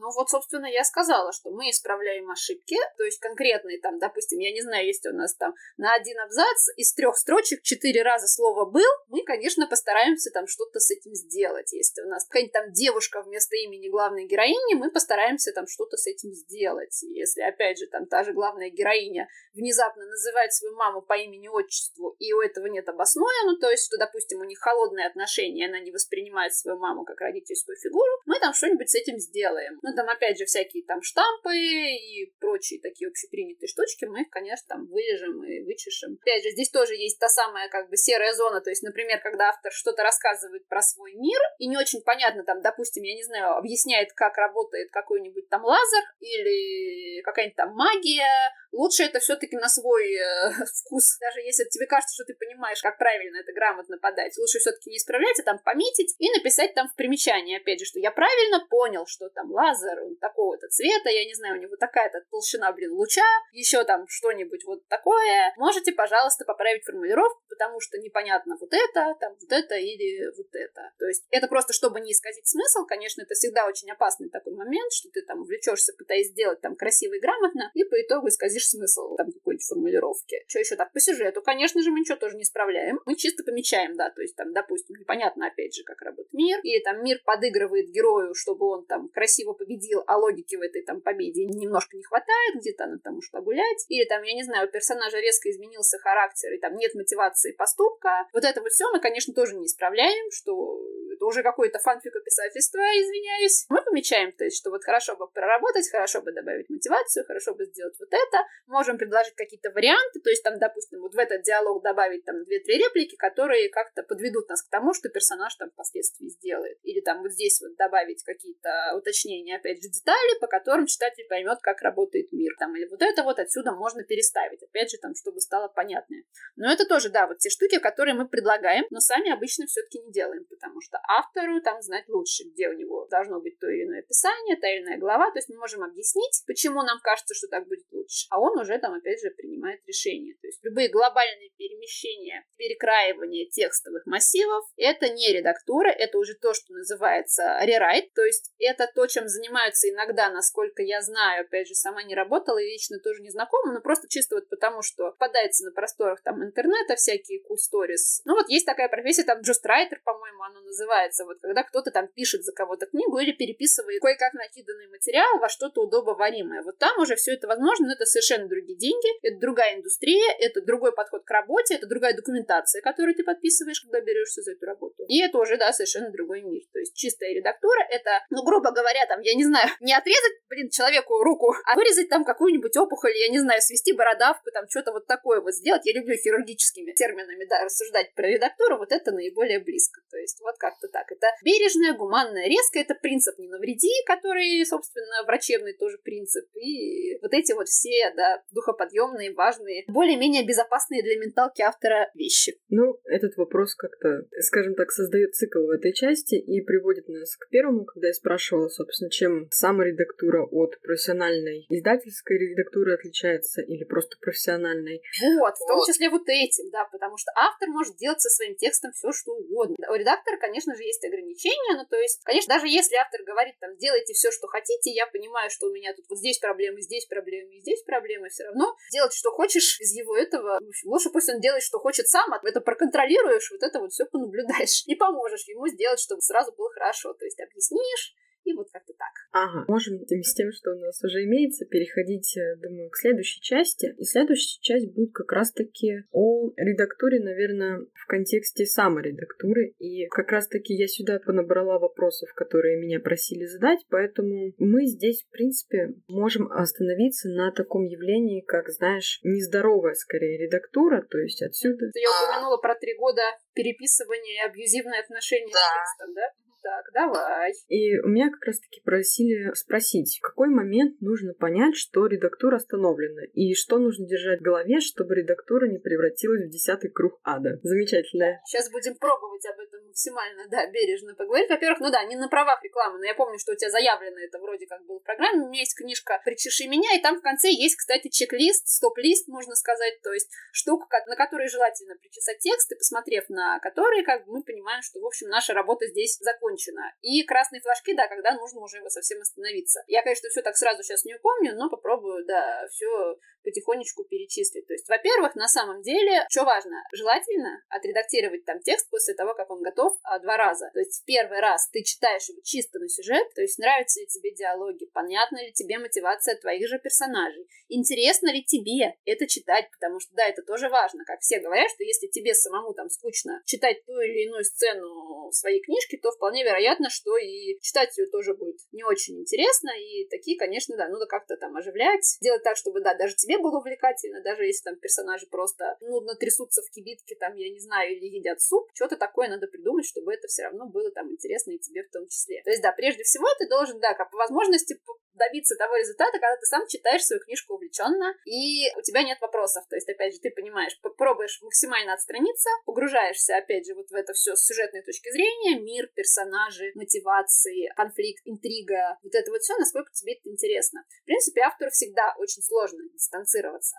[0.00, 4.50] Ну вот, собственно, я сказала, что мы исправляем ошибки, то есть конкретные там, допустим, я
[4.50, 8.64] не знаю, если у нас там на один абзац из трех строчек четыре раза слово
[8.64, 11.72] «был», мы, конечно, постараемся там что-то с этим сделать.
[11.74, 16.06] Если у нас какая-нибудь там девушка вместо имени главной героини, мы постараемся там что-то с
[16.06, 17.02] этим сделать.
[17.02, 22.32] Если, опять же, там та же главная героиня внезапно называет свою маму по имени-отчеству, и
[22.32, 25.90] у этого нет обоснования, ну, то есть, что, допустим, у них холодные отношения, она не
[25.90, 29.78] воспринимает свою маму как родительскую фигуру, мы там что-нибудь с этим сделаем.
[29.82, 34.66] Ну, там, опять же, всякие там штампы и прочие такие общепринятые штучки, мы их, конечно,
[34.68, 36.18] там вырежем и вычешем.
[36.20, 39.48] Опять же, здесь тоже есть та самая, как бы, серая зона, то есть, например, когда
[39.48, 43.56] автор что-то рассказывает про свой мир, и не очень понятно, там, допустим, я не знаю,
[43.56, 50.14] объясняет, как работает какой-нибудь там лазер или какая-нибудь там магия, лучше это все-таки на свой
[50.14, 51.18] э, вкус.
[51.20, 54.96] Даже если тебе кажется, что ты понимаешь, как правильно это грамотно подать, лучше все-таки не
[54.96, 59.06] исправлять, а там пометить и написать там в примечании, опять же, что я правильно понял,
[59.06, 63.84] что там лазер такого-то цвета, я не знаю, у него такая-то толщина, блин, луча, еще
[63.84, 65.52] там что-нибудь вот такое.
[65.56, 70.92] Можете, пожалуйста, поправить формулировку, потому что непонятно вот это, там вот это или вот это.
[70.98, 74.92] То есть это просто, чтобы не исказить смысл, конечно, это всегда очень опасный такой момент,
[74.92, 78.68] что ты там увлечешься, пытаясь сделать там красиво и грамотно, и по итогу исказишь видишь
[78.68, 80.44] смысл там какой-нибудь формулировки.
[80.46, 81.42] Что еще так по сюжету?
[81.42, 83.00] Конечно же, мы ничего тоже не справляем.
[83.06, 86.82] Мы чисто помечаем, да, то есть там, допустим, непонятно опять же, как работает мир, или
[86.82, 91.46] там мир подыгрывает герою, чтобы он там красиво победил, а логики в этой там победе
[91.46, 95.18] немножко не хватает, где-то она там ушла гулять, или там, я не знаю, у персонажа
[95.18, 98.28] резко изменился характер, и там нет мотивации поступка.
[98.32, 100.78] Вот это вот все мы, конечно, тоже не исправляем, что
[101.12, 103.66] это уже какое-то фанфикописательство, извиняюсь.
[103.68, 107.66] Мы помечаем, то есть, что вот хорошо бы проработать, хорошо бы добавить мотивацию, хорошо бы
[107.66, 108.38] сделать вот это.
[108.66, 112.78] Можем предложить какие-то варианты, то есть там, допустим, вот в этот диалог добавить там две-три
[112.78, 116.78] реплики, которые как-то подведут нас к тому, что персонаж там впоследствии сделает.
[116.82, 121.58] Или там вот здесь вот добавить какие-то уточнения, опять же, детали, по которым читатель поймет,
[121.62, 122.54] как работает мир.
[122.58, 126.24] Там, или вот это вот отсюда можно переставить, опять же, там, чтобы стало понятнее.
[126.56, 130.12] Но это тоже, да, вот те штуки, которые мы предлагаем, но сами обычно все-таки не
[130.12, 134.00] делаем, потому что автору там знать лучше, где у него должно быть то или иное
[134.00, 135.30] описание, та или иная глава.
[135.30, 138.26] То есть мы можем объяснить, почему нам кажется, что так будет лучше.
[138.30, 140.34] А он уже там, опять же, принимает решение.
[140.40, 146.72] То есть любые глобальные перемещения, перекраивания текстовых массивов, это не редактура, это уже то, что
[146.72, 148.12] называется рерайт.
[148.14, 152.58] То есть это то, чем занимаются иногда, насколько я знаю, опять же, сама не работала
[152.58, 156.42] и лично тоже не знакома, но просто чисто вот потому, что попадается на просторах там
[156.42, 158.22] интернета всякие cool stories.
[158.24, 162.44] Ну вот есть такая профессия, там джострайтер, по-моему, она называется, вот когда кто-то там пишет
[162.44, 166.62] за кого-то книгу или переписывает кое-как накиданный материал во что-то удобоваримое.
[166.62, 170.60] Вот там уже все это возможно, но это совершенно другие деньги, это другая индустрия, это
[170.62, 175.04] другой подход к работе, это другая документация, которую ты подписываешь, когда берешься за эту работу.
[175.08, 176.62] И это уже, да, совершенно другой мир.
[176.72, 180.70] То есть чистая редактура— это, ну, грубо говоря, там, я не знаю, не отрезать, блин,
[180.70, 185.06] человеку руку, а вырезать там какую-нибудь опухоль, я не знаю, свести бородавку, там, что-то вот
[185.06, 185.84] такое вот сделать.
[185.84, 190.00] Я люблю хирургическими терминами, да, рассуждать про редактуру, вот это наиболее близко.
[190.10, 191.10] То есть вот как-то так.
[191.10, 196.44] Это бережная, гуманная, резкая, это принцип «не навреди», который, собственно, врачебный тоже принцип.
[196.56, 202.52] И вот эти вот все, да, духоподъемные, важные, более-менее безопасные для менталки автора вещи.
[202.68, 207.48] Ну, этот вопрос как-то, скажем так, создает цикл в этой части и приводит нас к
[207.48, 215.00] первому, когда я спрашивала, собственно, чем саморедактура от профессиональной издательской редактуры отличается или просто профессиональной.
[215.40, 218.92] Вот, в том числе вот этим, да, потому что автор может делать со своим текстом
[218.92, 219.76] все, что угодно.
[219.88, 223.76] У редактора, конечно же, есть ограничения, ну, то есть, конечно, даже если автор говорит, там,
[223.78, 227.60] делайте все, что хотите, я понимаю, что у меня тут вот здесь проблемы, здесь проблемы,
[227.60, 228.76] здесь проблемы, все равно.
[228.92, 232.32] Делать, что хочешь из его этого, в общем, лучше пусть он делает, что хочет сам,
[232.32, 236.70] а это проконтролируешь, вот это вот все понаблюдаешь и поможешь ему сделать, чтобы сразу было
[236.72, 239.12] хорошо, то есть объяснишь, и вот как-то так.
[239.32, 239.64] Ага.
[239.68, 243.94] Можем с тем, что у нас уже имеется, переходить, э, думаю, к следующей части.
[243.96, 249.74] И следующая часть будет как раз-таки о редактуре, наверное, в контексте саморедактуры.
[249.78, 255.30] И как раз-таки я сюда понабрала вопросов, которые меня просили задать, поэтому мы здесь, в
[255.30, 261.90] принципе, можем остановиться на таком явлении, как, знаешь, нездоровая, скорее, редактура, то есть отсюда...
[261.94, 263.22] Я упомянула про три года
[263.54, 265.60] переписывания и абьюзивные отношения да.
[265.60, 266.49] с текстом, да?
[266.62, 267.52] Так, давай.
[267.68, 273.22] И у меня как раз-таки просили спросить, в какой момент нужно понять, что редактура остановлена,
[273.32, 277.58] и что нужно держать в голове, чтобы редактура не превратилась в десятый круг ада.
[277.62, 278.40] Замечательно.
[278.44, 281.48] Сейчас будем пробовать об этом максимально, да, бережно поговорить.
[281.48, 284.38] Во-первых, ну да, не на правах рекламы, но я помню, что у тебя заявлено это
[284.38, 285.44] вроде как было в программе.
[285.44, 289.54] У меня есть книжка «Причеши меня», и там в конце есть, кстати, чек-лист, стоп-лист, можно
[289.54, 294.32] сказать, то есть штука, на которой желательно причесать текст, и посмотрев на которые, как бы
[294.32, 296.82] мы понимаем, что, в общем, наша работа здесь закончена закончено.
[297.00, 299.82] И красные флажки, да, когда нужно уже совсем остановиться.
[299.86, 304.66] Я, конечно, все так сразу сейчас не упомню, но попробую, да, все потихонечку перечислить.
[304.66, 309.50] То есть, во-первых, на самом деле, что важно, желательно отредактировать там текст после того, как
[309.50, 310.70] он готов, а, два раза.
[310.72, 314.32] То есть, первый раз ты читаешь его чисто на сюжет, то есть, нравятся ли тебе
[314.32, 320.14] диалоги, понятна ли тебе мотивация твоих же персонажей, интересно ли тебе это читать, потому что,
[320.14, 323.98] да, это тоже важно, как все говорят, что если тебе самому там скучно читать ту
[324.00, 328.84] или иную сцену своей книжке, то вполне вероятно, что и читать ее тоже будет не
[328.84, 333.14] очень интересно, и такие, конечно, да, надо как-то там оживлять, делать так, чтобы, да, даже
[333.14, 337.60] тебе было увлекательно, даже если там персонажи просто нудно трясутся в кибитке, там, я не
[337.60, 341.52] знаю, или едят суп, что-то такое надо придумать, чтобы это все равно было там интересно
[341.52, 342.42] и тебе в том числе.
[342.44, 344.78] То есть, да, прежде всего ты должен, да, как по возможности
[345.20, 349.64] добиться того результата, когда ты сам читаешь свою книжку увлеченно, и у тебя нет вопросов.
[349.68, 354.12] То есть, опять же, ты понимаешь, попробуешь максимально отстраниться, погружаешься, опять же, вот в это
[354.14, 359.92] все с сюжетной точки зрения, мир, персонажи, мотивации, конфликт, интрига, вот это вот все, насколько
[359.92, 360.84] тебе это интересно.
[361.02, 362.82] В принципе, автору всегда очень сложно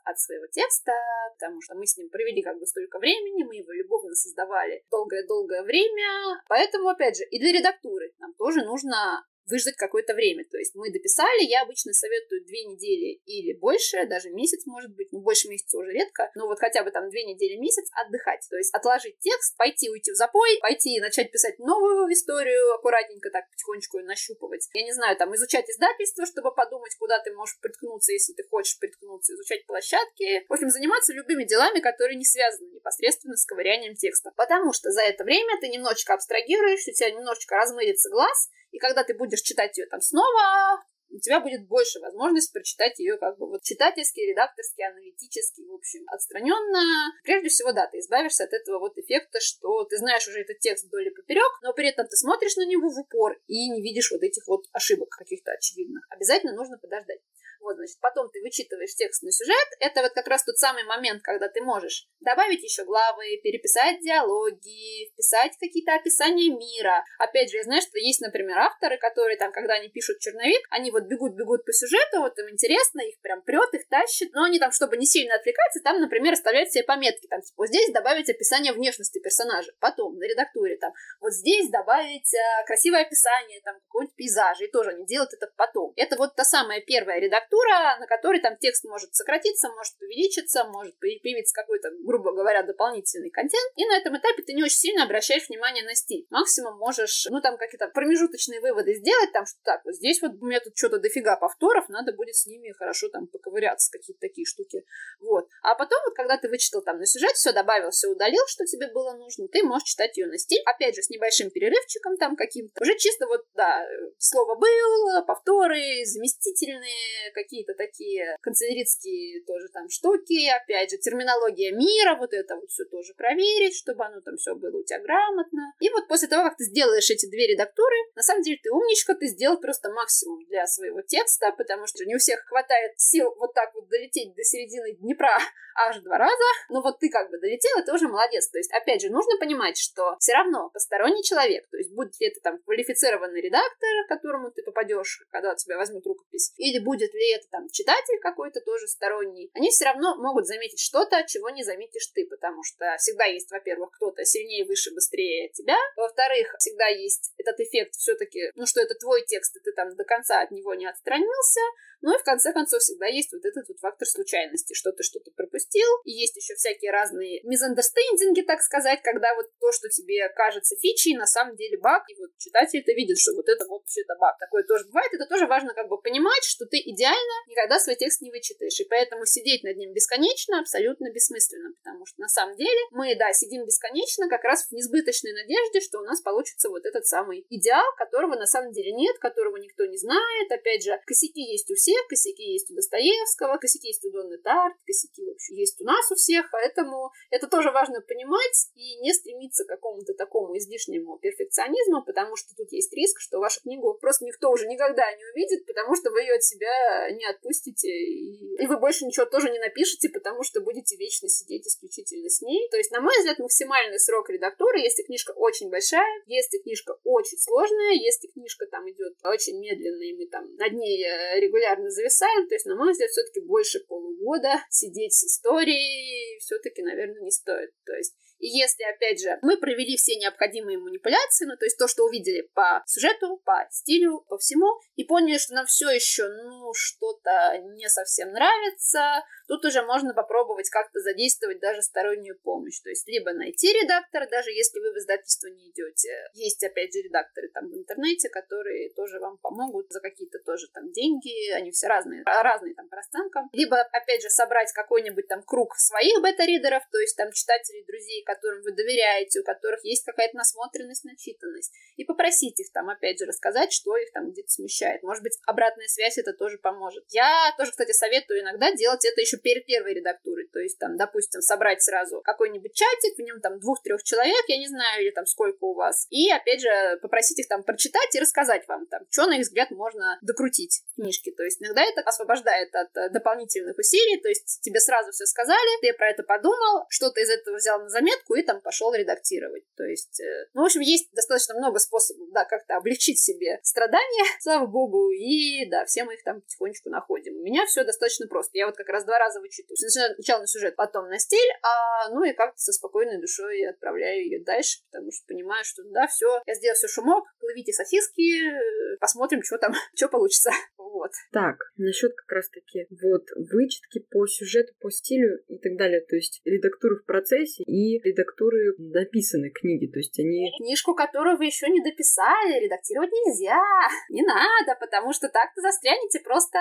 [0.04, 0.92] от своего текста,
[1.34, 5.64] потому что мы с ним провели как бы столько времени, мы его любовно создавали долгое-долгое
[5.64, 10.45] время, поэтому, опять же, и для редактуры нам тоже нужно выждать какое-то время.
[10.49, 15.12] То есть мы дописали, я обычно советую две недели или больше, даже месяц может быть,
[15.12, 18.47] ну больше месяца уже редко, но вот хотя бы там две недели, месяц отдыхать.
[18.49, 23.49] То есть отложить текст, пойти уйти в запой, пойти начать писать новую историю, аккуратненько так
[23.52, 24.70] потихонечку ее нащупывать.
[24.74, 28.80] Я не знаю, там изучать издательство, чтобы подумать, куда ты можешь приткнуться, если ты хочешь
[28.80, 30.45] приткнуться, изучать площадки.
[30.47, 34.32] В общем, заниматься любыми делами, которые не связаны непосредственно с ковырянием текста.
[34.38, 39.03] Потому что за это время ты немножечко абстрагируешь, у тебя немножечко размырится глаз, и когда
[39.03, 43.47] ты будешь читать ее там снова, у тебя будет больше возможности прочитать ее как бы
[43.47, 47.11] вот читательски, редакторски, аналитически, в общем, отстраненно.
[47.24, 50.86] Прежде всего, да, ты избавишься от этого вот эффекта, что ты знаешь уже этот текст
[50.86, 54.11] вдоль и поперек, но при этом ты смотришь на него в упор и не видишь
[54.11, 56.05] вот этих вот ошибок каких-то очевидных.
[56.09, 57.19] Обязательно нужно подождать.
[57.62, 59.68] Вот, значит, потом ты вычитываешь текстный сюжет.
[59.80, 65.09] Это вот как раз тот самый момент, когда ты можешь добавить еще главы, переписать диалоги,
[65.14, 67.05] вписать какие-то описания мира.
[67.20, 70.91] Опять же, я знаю, что есть, например, авторы, которые там, когда они пишут черновик, они
[70.91, 74.72] вот бегут-бегут по сюжету, вот им интересно, их прям прет, их тащит, но они там,
[74.72, 78.74] чтобы не сильно отвлекаться, там, например, оставляют себе пометки, там, типа, вот здесь добавить описание
[78.74, 84.66] внешности персонажа, потом на редактуре, там, вот здесь добавить э, красивое описание, там, какого-нибудь пейзажа,
[84.66, 85.93] и тоже они делают это потом.
[85.95, 90.64] Это вот та самая первая редактура, структура, на которой там текст может сократиться, может увеличиться,
[90.66, 93.72] может появиться какой-то, грубо говоря, дополнительный контент.
[93.76, 96.26] И на этом этапе ты не очень сильно обращаешь внимание на стиль.
[96.30, 100.45] Максимум можешь, ну, там какие-то промежуточные выводы сделать, там, что так, вот здесь вот у
[100.45, 104.86] меня тут что-то дофига повторов, надо будет с ними хорошо там поковыряться, какие-то такие штуки.
[105.20, 105.47] Вот.
[105.62, 108.88] А потом, вот, когда ты вычитал там на сюжет, все добавил, все удалил, что тебе
[108.88, 112.82] было нужно, ты можешь читать ее на стиль, опять же, с небольшим перерывчиком там каким-то.
[112.82, 113.86] Уже чисто вот, да,
[114.18, 122.34] слово был, повторы, заместительные, какие-то такие канцеляритские тоже там штуки, опять же, терминология мира, вот
[122.34, 125.74] это вот все тоже проверить, чтобы оно там все было у тебя грамотно.
[125.80, 129.16] И вот после того, как ты сделаешь эти две редактуры, на самом деле ты умничка,
[129.16, 133.54] ты сделал просто максимум для своего текста, потому что не у всех хватает сил вот
[133.54, 135.38] так вот долететь до середины Днепра
[135.88, 138.50] аж два раза, но вот ты как бы долетел, и ты уже молодец.
[138.50, 142.28] То есть, опять же, нужно понимать, что все равно посторонний человек, то есть будет ли
[142.28, 147.31] это там квалифицированный редактор, к которому ты попадешь, когда тебя возьмут рукопись, или будет ли
[147.32, 152.08] это там читатель какой-то тоже сторонний, они все равно могут заметить что-то, чего не заметишь
[152.14, 157.60] ты, потому что всегда есть, во-первых, кто-то сильнее, выше, быстрее тебя, во-вторых, всегда есть этот
[157.60, 160.88] эффект все-таки, ну, что это твой текст, и ты там до конца от него не
[160.88, 161.62] отстранился,
[162.02, 165.32] ну и в конце концов всегда есть вот этот вот фактор случайности, что ты что-то
[165.32, 170.76] пропустил, и есть еще всякие разные мизандерстендинги, так сказать, когда вот то, что тебе кажется
[170.82, 174.02] фичей, на самом деле баг, и вот читатель это видит, что вот это вот все
[174.02, 174.38] это баг.
[174.39, 178.22] Такое тоже бывает, это тоже важно как бы понимать, что ты идеально никогда свой текст
[178.22, 182.80] не вычитаешь, и поэтому сидеть над ним бесконечно абсолютно бессмысленно, потому что на самом деле
[182.91, 187.06] мы, да, сидим бесконечно как раз в несбыточной надежде, что у нас получится вот этот
[187.06, 191.70] самый идеал, которого на самом деле нет, которого никто не знает, опять же, косяки есть
[191.70, 195.56] у всех, всех, косяки есть у Достоевского, косяки есть у Донны Тарт, косяки, в общем,
[195.56, 200.14] есть у нас у всех, поэтому это тоже важно понимать и не стремиться к какому-то
[200.14, 205.04] такому излишнему перфекционизму, потому что тут есть риск, что вашу книгу просто никто уже никогда
[205.16, 209.26] не увидит, потому что вы ее от себя не отпустите, и, и вы больше ничего
[209.26, 212.70] тоже не напишете, потому что будете вечно сидеть исключительно с ней.
[212.70, 217.38] То есть, на мой взгляд, максимальный срок редактуры, если книжка очень большая, если книжка очень
[217.38, 221.90] сложная, если книжка там идет очень медленно, и мы там над ней э, регулярно постоянно
[221.90, 222.48] зависаем.
[222.48, 227.72] То есть, на мой взгляд, все-таки больше полугода сидеть с историей все-таки, наверное, не стоит.
[227.86, 228.16] То есть,
[228.48, 232.84] если, опять же, мы провели все необходимые манипуляции, ну, то есть то, что увидели по
[232.86, 238.32] сюжету, по стилю, по всему, и поняли, что нам все еще, ну, что-то не совсем
[238.32, 242.80] нравится, тут уже можно попробовать как-то задействовать даже стороннюю помощь.
[242.80, 246.10] То есть либо найти редактора, даже если вы в издательство не идете.
[246.34, 250.92] Есть, опять же, редакторы там в интернете, которые тоже вам помогут за какие-то тоже там
[250.92, 253.50] деньги, они все разные, разные там по расценкам.
[253.52, 258.62] Либо, опять же, собрать какой-нибудь там круг своих бета-ридеров, то есть там читателей, друзей, которым
[258.64, 263.72] вы доверяете, у которых есть какая-то насмотренность, начитанность, и попросить их там, опять же, рассказать,
[263.72, 265.04] что их там где-то смущает.
[265.04, 267.04] Может быть, обратная связь это тоже поможет.
[267.10, 271.42] Я тоже, кстати, советую иногда делать это еще перед первой редактурой, то есть там, допустим,
[271.42, 275.64] собрать сразу какой-нибудь чатик, в нем там двух-трех человек, я не знаю, или там сколько
[275.66, 279.38] у вас, и, опять же, попросить их там прочитать и рассказать вам там, что, на
[279.38, 280.84] их взгляд, можно докрутить.
[280.96, 281.32] книжки.
[281.32, 285.82] То есть иногда это освобождает от э, дополнительных усилий, то есть тебе сразу все сказали,
[285.82, 289.63] ты про это подумал, что-то из этого взял на заметку и там пошел редактировать.
[289.76, 294.26] То есть, э, ну, в общем, есть достаточно много способов, да, как-то облегчить себе страдания,
[294.39, 297.36] слава богу, и, да, все мы их там потихонечку находим.
[297.36, 298.57] У меня все достаточно просто.
[298.57, 299.78] Я вот как раз два раза вычитываю.
[299.78, 304.43] Сначала на сюжет, потом на стиль, а, ну и как-то со спокойной душой отправляю ее
[304.43, 308.97] дальше, потому что понимаю, что, да, все, я сделал все, что мог, плывите сосиски, э,
[308.99, 310.51] посмотрим, что там, что получится.
[310.78, 311.11] Вот.
[311.32, 316.01] Так, насчет как раз-таки вот вычетки по сюжету, по стилю и так далее.
[316.01, 319.88] То есть редактуры в процессе и редактуры написанной книги.
[319.88, 320.51] То есть они...
[320.57, 323.59] Книжку, которую вы еще не дописали, редактировать нельзя.
[324.09, 326.59] Не надо, потому что так-то застрянете просто...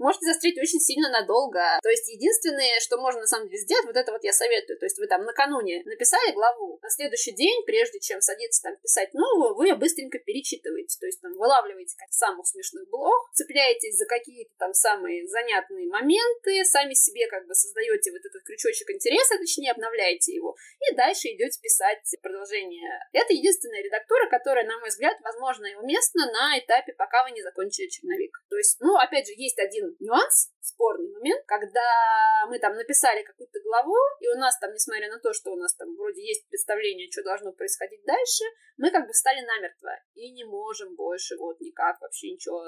[0.00, 1.60] Можете застрять очень сильно надолго.
[1.82, 4.78] То есть единственное, что можно на самом деле сделать, вот это вот я советую.
[4.78, 9.12] То есть вы там накануне написали главу, на следующий день, прежде чем садиться там писать
[9.14, 10.98] новую, вы быстренько перечитываете.
[11.00, 16.94] То есть там вылавливаете самых смешных блог, цепляетесь за какие-то там самые занятные моменты, сами
[16.94, 22.04] себе как бы создаете вот этот крючочек интереса, точнее обновляете его, и дальше идете писать
[22.22, 22.90] продолжение.
[23.12, 27.42] Это единственная редактура, которая, на мой взгляд, возможно и уместна на этапе, пока вы не
[27.42, 28.36] закончили черновик.
[28.48, 33.60] То есть, ну, опять же, есть один нюанс, спорный момент, когда мы там написали какую-то
[33.62, 37.08] главу, и у нас там, несмотря на то, что у нас там вроде есть представление,
[37.10, 38.44] что должно происходить дальше,
[38.76, 42.62] мы как бы встали намертво и не можем больше вот никак вообще ничего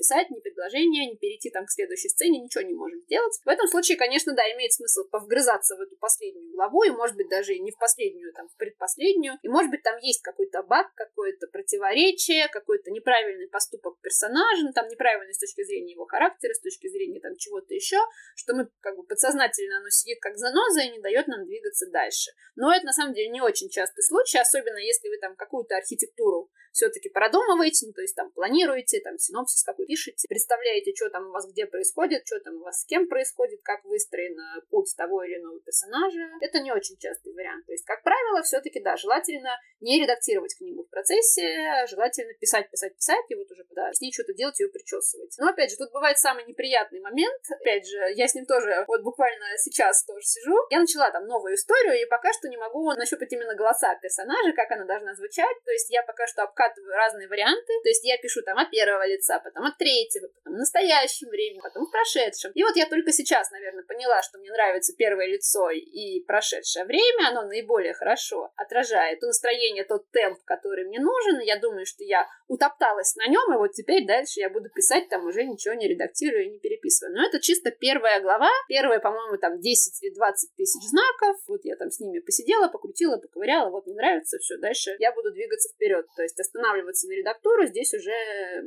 [0.00, 3.38] написать, ни предложения, ни перейти там к следующей сцене, ничего не можем сделать.
[3.44, 7.28] В этом случае, конечно, да, имеет смысл повгрызаться в эту последнюю главу, и может быть
[7.28, 11.46] даже не в последнюю, там, в предпоследнюю, и может быть там есть какой-то баг, какое-то
[11.48, 16.88] противоречие, какой-то неправильный поступок персонажа, ну, там неправильный с точки зрения его характера, с точки
[16.88, 17.98] зрения там чего-то еще,
[18.34, 22.30] что мы как бы подсознательно оно сидит как заноза и не дает нам двигаться дальше.
[22.56, 26.50] Но это на самом деле не очень частый случай, особенно если вы там какую-то архитектуру
[26.72, 31.32] все-таки продумываете, ну, то есть там планируете, там синопсис какой пишете, представляете, что там у
[31.32, 34.36] вас где происходит, что там у вас с кем происходит, как выстроен
[34.70, 36.20] путь того или иного персонажа.
[36.40, 37.66] Это не очень частый вариант.
[37.66, 42.70] То есть, как правило, все-таки, да, желательно не редактировать книгу в процессе, а желательно писать,
[42.70, 45.34] писать, писать, и вот уже, когда с ней что-то делать, ее причесывать.
[45.38, 47.42] Но, опять же, тут бывает самый неприятный момент.
[47.50, 50.56] Опять же, я с ним тоже вот буквально сейчас тоже сижу.
[50.70, 54.70] Я начала там новую историю, и пока что не могу нащупать именно голоса персонажа, как
[54.70, 55.56] она должна звучать.
[55.64, 56.44] То есть я пока что
[56.92, 57.72] разные варианты.
[57.82, 61.60] То есть я пишу там от первого лица, потом от третьего, потом в настоящем времени,
[61.60, 62.52] потом в прошедшем.
[62.54, 67.28] И вот я только сейчас, наверное, поняла, что мне нравится первое лицо и прошедшее время.
[67.28, 71.40] Оно наиболее хорошо отражает то настроение, тот темп, который мне нужен.
[71.40, 75.08] И я думаю, что я утопталась на нем, и вот теперь дальше я буду писать
[75.08, 77.14] там уже ничего не редактируя и не переписывая.
[77.14, 78.50] Но это чисто первая глава.
[78.68, 81.36] Первая, по-моему, там 10 или 20 тысяч знаков.
[81.48, 85.32] Вот я там с ними посидела, покрутила, поковыряла, вот не нравится, все, дальше я буду
[85.32, 86.06] двигаться вперед.
[86.16, 88.10] То есть останавливаться на редактуру здесь уже,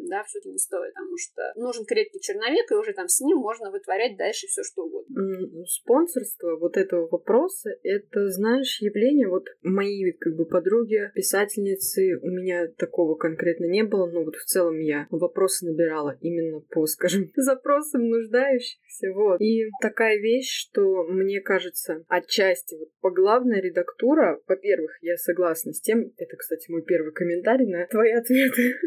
[0.08, 3.72] да, все-таки не стоит, потому что нужен крепкий черновик, и уже там с ним можно
[3.72, 5.66] вытворять дальше все что угодно.
[5.66, 12.68] Спонсорство вот этого вопроса, это, знаешь, явление, вот мои как бы подруги, писательницы, у меня
[12.78, 18.08] такого конкретно не было, но вот в целом я вопросы набирала именно по, скажем, запросам
[18.10, 19.42] нуждающихся, вот.
[19.42, 25.82] И такая вещь, что мне кажется, отчасти вот по главной редактура, во-первых, я согласна с
[25.82, 28.76] тем, это, кстати, мой первый комментарий на твои ответы.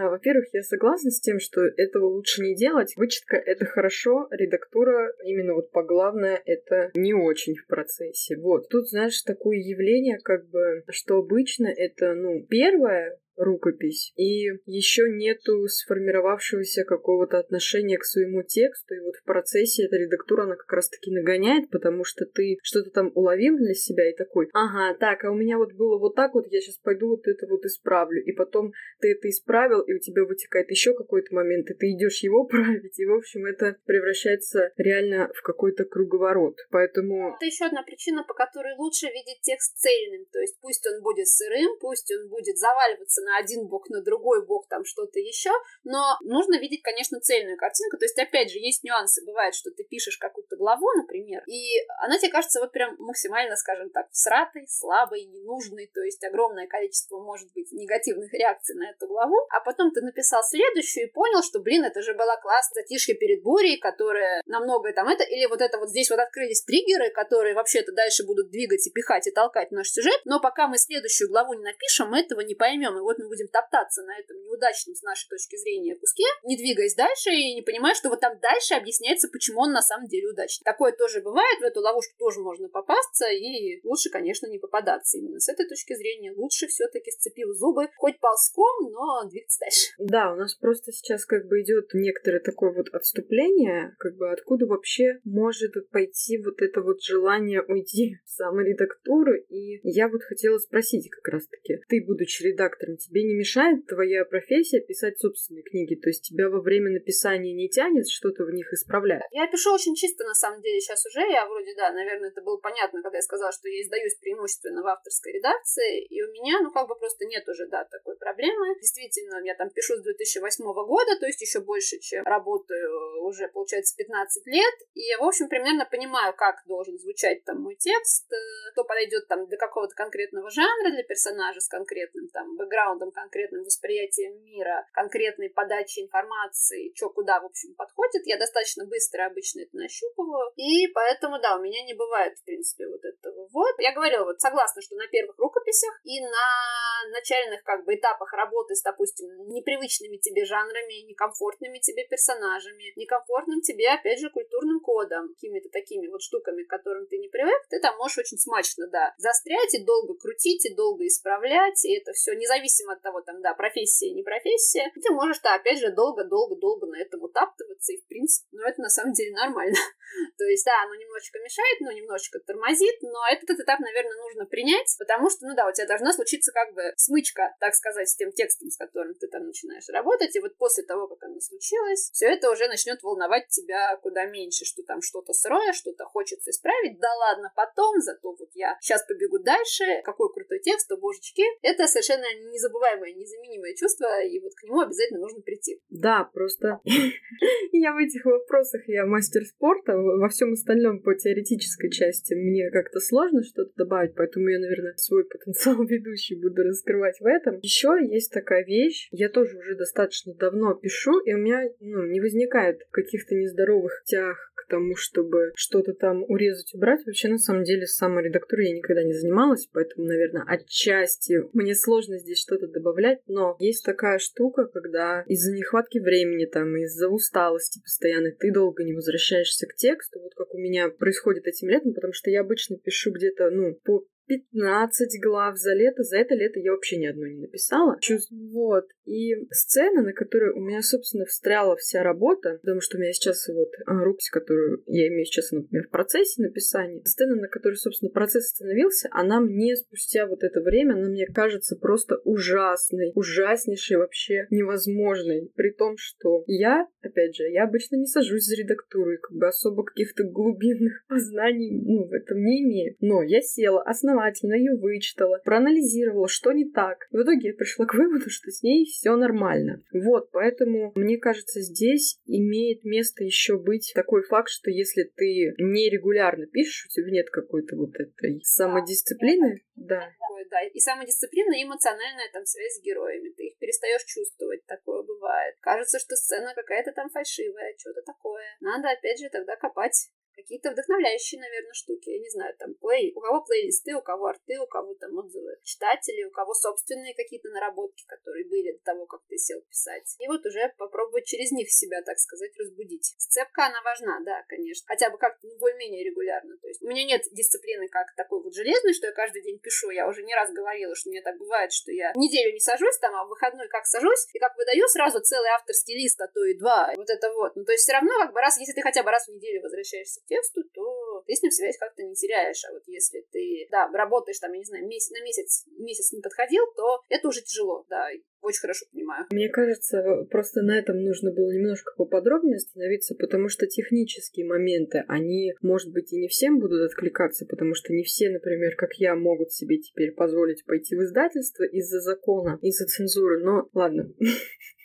[0.00, 2.94] А, во-первых, я согласна с тем, что этого лучше не делать.
[2.96, 8.36] Вычетка— это хорошо, редактура именно вот по главное— это не очень в процессе.
[8.38, 8.68] Вот.
[8.70, 14.12] Тут, знаешь, такое явление, как бы, что обычно это, ну, первое, рукопись.
[14.16, 18.94] И еще нету сформировавшегося какого-то отношения к своему тексту.
[18.94, 23.10] И вот в процессе эта редактура, она как раз-таки нагоняет, потому что ты что-то там
[23.14, 26.46] уловил для себя и такой, ага, так, а у меня вот было вот так вот,
[26.50, 28.22] я сейчас пойду вот это вот исправлю.
[28.24, 32.22] И потом ты это исправил, и у тебя вытекает еще какой-то момент, и ты идешь
[32.22, 32.98] его править.
[32.98, 36.58] И, в общем, это превращается реально в какой-то круговорот.
[36.70, 37.34] Поэтому...
[37.36, 40.26] Это еще одна причина, по которой лучше видеть текст цельным.
[40.32, 44.46] То есть пусть он будет сырым, пусть он будет заваливаться на один бок, на другой
[44.46, 45.50] бок, там что-то еще,
[45.82, 49.84] но нужно видеть, конечно, цельную картинку, то есть, опять же, есть нюансы, бывает, что ты
[49.84, 55.24] пишешь какую-то главу, например, и она тебе кажется вот прям максимально, скажем так, всратой, слабой,
[55.24, 60.00] ненужной, то есть огромное количество, может быть, негативных реакций на эту главу, а потом ты
[60.00, 64.92] написал следующую и понял, что, блин, это же была классная затишье перед бурей, которая намного
[64.92, 68.86] там это, или вот это вот здесь вот открылись триггеры, которые вообще-то дальше будут двигать
[68.86, 72.40] и пихать и толкать наш сюжет, но пока мы следующую главу не напишем, мы этого
[72.40, 72.96] не поймем.
[72.96, 76.56] И вот вот мы будем топтаться на этом неудачном с нашей точки зрения куске, не
[76.56, 80.28] двигаясь дальше и не понимая, что вот там дальше объясняется, почему он на самом деле
[80.28, 80.64] удачный.
[80.64, 85.38] Такое тоже бывает, в эту ловушку тоже можно попасться, и лучше, конечно, не попадаться именно
[85.38, 86.32] с этой точки зрения.
[86.32, 89.90] Лучше все-таки сцепив зубы, хоть ползком, но двигаться дальше.
[89.98, 94.66] Да, у нас просто сейчас как бы идет некоторое такое вот отступление, как бы откуда
[94.66, 99.34] вообще может пойти вот это вот желание уйти в саморедактуру.
[99.34, 104.80] И я вот хотела спросить как раз-таки, ты, будучи редактором, тебе не мешает твоя профессия
[104.80, 105.94] писать собственные книги?
[105.94, 109.22] То есть тебя во время написания не тянет что-то в них исправлять?
[109.30, 111.20] Я пишу очень чисто, на самом деле, сейчас уже.
[111.20, 114.86] Я вроде, да, наверное, это было понятно, когда я сказала, что я издаюсь преимущественно в
[114.86, 118.74] авторской редакции, и у меня, ну, как бы просто нет уже, да, такой проблемы.
[118.80, 123.96] Действительно, я там пишу с 2008 года, то есть еще больше, чем работаю уже, получается,
[123.96, 128.36] 15 лет, и я, в общем, примерно понимаю, как должен звучать там мой текст, э,
[128.72, 134.42] кто подойдет там для какого-то конкретного жанра, для персонажа с конкретным там бэкграундом, конкретным восприятием
[134.44, 138.26] мира, конкретной подачей информации, что куда, в общем, подходит.
[138.26, 142.88] Я достаточно быстро обычно это нащупываю, и поэтому, да, у меня не бывает, в принципе,
[142.88, 143.74] вот этого вот.
[143.78, 148.74] Я говорила, вот согласна, что на первых рукописях и на начальных как бы этапах работы
[148.74, 155.68] с, допустим, непривычными тебе жанрами, некомфортными тебе персонажами, некомфортным тебе, опять же, культурным кодом, какими-то
[155.70, 159.74] такими вот штуками, к которым ты не привык, ты там можешь очень смачно, да, застрять
[159.74, 164.12] и долго крутить, и долго исправлять, и это все независимо от того, там, да, профессия,
[164.12, 168.62] не профессия, ты можешь, да, опять же, долго-долго-долго на этом утаптываться, и, в принципе, ну,
[168.62, 169.74] это на самом деле нормально.
[170.38, 174.94] То есть, да, оно немножечко мешает, но немножечко тормозит, но этот этап, наверное, нужно принять,
[174.98, 178.32] потому что, ну да, у тебя должна случиться как бы смычка, так сказать, с тем
[178.32, 182.26] текстом, с которым ты там начинаешь работать, и вот после того, как она случилась, все
[182.26, 187.12] это уже начнет волновать тебя куда меньше, что там что-то сырое, что-то хочется исправить, да
[187.14, 192.26] ладно, потом, зато вот я сейчас побегу дальше, какой крутой текст, то божечки, это совершенно
[192.50, 195.80] незабываемое, незаменимое чувство, и вот к нему обязательно нужно прийти.
[195.90, 196.80] Да, просто
[197.72, 203.00] я в этих вопросах, я мастер спорта, во всем остальном по теоретической части мне как-то
[203.00, 207.58] сложно что-то добавить, поэтому я, наверное, свой потенциал ведущий буду раскрывать в этом.
[207.62, 212.20] Еще есть такая вещь, я тоже уже достаточно давно пишу, и у меня ну, не
[212.20, 217.04] возникает каких-то нездоровых тях к тому, чтобы что-то там урезать, убрать.
[217.06, 222.18] Вообще, на самом деле, с саморедактурой я никогда не занималась, поэтому, наверное, отчасти мне сложно
[222.18, 228.32] здесь что-то добавлять, но есть такая штука, когда из-за нехватки времени, там, из-за усталости постоянно
[228.32, 232.30] ты долго не возвращаешься к тексту, вот как у меня происходит этим летом, потому что
[232.30, 236.02] я обычно пишу где-то, ну, по 15 глав за лето.
[236.02, 237.98] За это лето я вообще ни одной не написала.
[238.30, 238.86] Вот.
[239.04, 243.46] И сцена, на которой у меня, собственно, встряла вся работа, потому что у меня сейчас
[243.48, 248.10] вот а, рукопись, которую я имею сейчас, например, в процессе написания, сцена, на которой, собственно,
[248.10, 254.46] процесс остановился, она мне спустя вот это время, она мне кажется просто ужасной, ужаснейшей, вообще
[254.50, 255.50] невозможной.
[255.54, 259.84] При том, что я, опять же, я обычно не сажусь за редактуру как бы особо
[259.84, 262.96] каких-то глубинных познаний ну, в этом не имею.
[263.00, 267.06] Но я села, основала основательно ее вычитала, проанализировала, что не так.
[267.10, 269.82] В итоге я пришла к выводу, что с ней все нормально.
[269.92, 276.46] Вот, поэтому, мне кажется, здесь имеет место еще быть такой факт, что если ты нерегулярно
[276.46, 280.10] пишешь, у тебя нет какой-то вот этой самодисциплины, да.
[280.50, 283.30] Да, и самодисциплина, и эмоциональная там связь с героями.
[283.30, 285.56] Ты их перестаешь чувствовать, такое бывает.
[285.60, 288.44] Кажется, что сцена какая-то там фальшивая, что-то такое.
[288.60, 292.10] Надо, опять же, тогда копать какие-то вдохновляющие, наверное, штуки.
[292.10, 295.56] Я не знаю, там плей, у кого плейлисты, у кого арты, у кого там отзывы
[295.62, 300.14] читателей, у кого собственные какие-то наработки, которые были до того, как ты сел писать.
[300.18, 303.14] И вот уже попробовать через них себя, так сказать, разбудить.
[303.18, 304.84] Сцепка, она важна, да, конечно.
[304.86, 306.56] Хотя бы как-то ну, более-менее регулярно.
[306.58, 309.90] То есть у меня нет дисциплины как такой вот железной, что я каждый день пишу.
[309.90, 313.14] Я уже не раз говорила, что мне так бывает, что я неделю не сажусь там,
[313.14, 316.56] а в выходной как сажусь, и как выдаю сразу целый авторский лист, а то и
[316.56, 316.92] два.
[316.96, 317.56] Вот это вот.
[317.56, 319.62] Ну, то есть все равно как бы раз, если ты хотя бы раз в неделю
[319.62, 322.64] возвращаешься тексту, то ты с ним связь как-то не теряешь.
[322.68, 326.20] А вот если ты, да, работаешь там, я не знаю, месяц, на месяц, месяц не
[326.20, 328.08] подходил, то это уже тяжело, да,
[328.44, 329.26] очень хорошо понимаю.
[329.30, 335.54] Мне кажется, просто на этом нужно было немножко поподробнее остановиться, потому что технические моменты, они,
[335.62, 339.52] может быть, и не всем будут откликаться, потому что не все, например, как я, могут
[339.52, 344.12] себе теперь позволить пойти в издательство из-за закона, из-за цензуры, но ладно.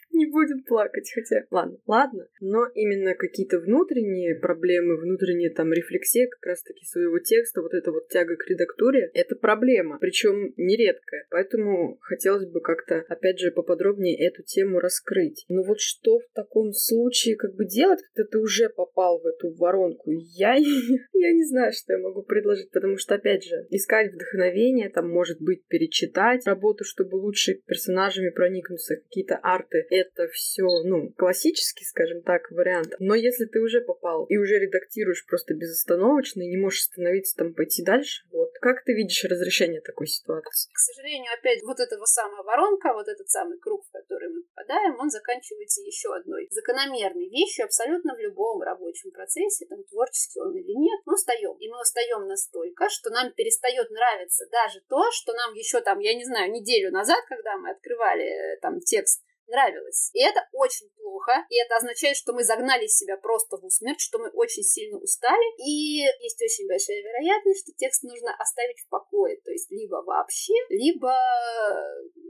[0.14, 2.28] не будем плакать, хотя ладно, ладно.
[2.41, 8.07] Но именно какие-то внутренние проблемы, внутренняя там рефлексия как раз-таки своего текста, вот эта вот
[8.10, 11.26] тяга к редактуре, это проблема, причем нередкая.
[11.30, 15.45] Поэтому хотелось бы как-то, опять же, поподробнее эту тему раскрыть.
[15.47, 19.53] Но вот что в таком случае как бы делать, когда ты уже попал в эту
[19.55, 20.12] воронку?
[20.12, 25.10] Я, я не знаю, что я могу предложить, потому что, опять же, искать вдохновение, там,
[25.10, 32.21] может быть, перечитать работу, чтобы лучше персонажами проникнуться, какие-то арты, это все, ну, классический, скажем
[32.23, 32.95] так, вариант.
[32.99, 37.53] Но если ты уже попал и уже редактируешь просто безостановочно и не можешь остановиться там
[37.53, 40.71] пойти дальше, вот, как ты видишь разрешение такой ситуации?
[40.73, 44.99] К сожалению, опять вот этого самая воронка, вот этот самый круг, в который мы попадаем,
[44.99, 50.73] он заканчивается еще одной закономерной вещью абсолютно в любом рабочем процессе, там, творческий он или
[50.73, 51.55] нет, мы устаем.
[51.59, 56.13] И мы устаем настолько, что нам перестает нравиться даже то, что нам еще там, я
[56.13, 60.11] не знаю, неделю назад, когда мы открывали э, там текст нравилось.
[60.13, 64.19] И это очень плохо, и это означает, что мы загнали себя просто в усмерть, что
[64.19, 69.39] мы очень сильно устали, и есть очень большая вероятность, что текст нужно оставить в покое,
[69.43, 71.13] то есть либо вообще, либо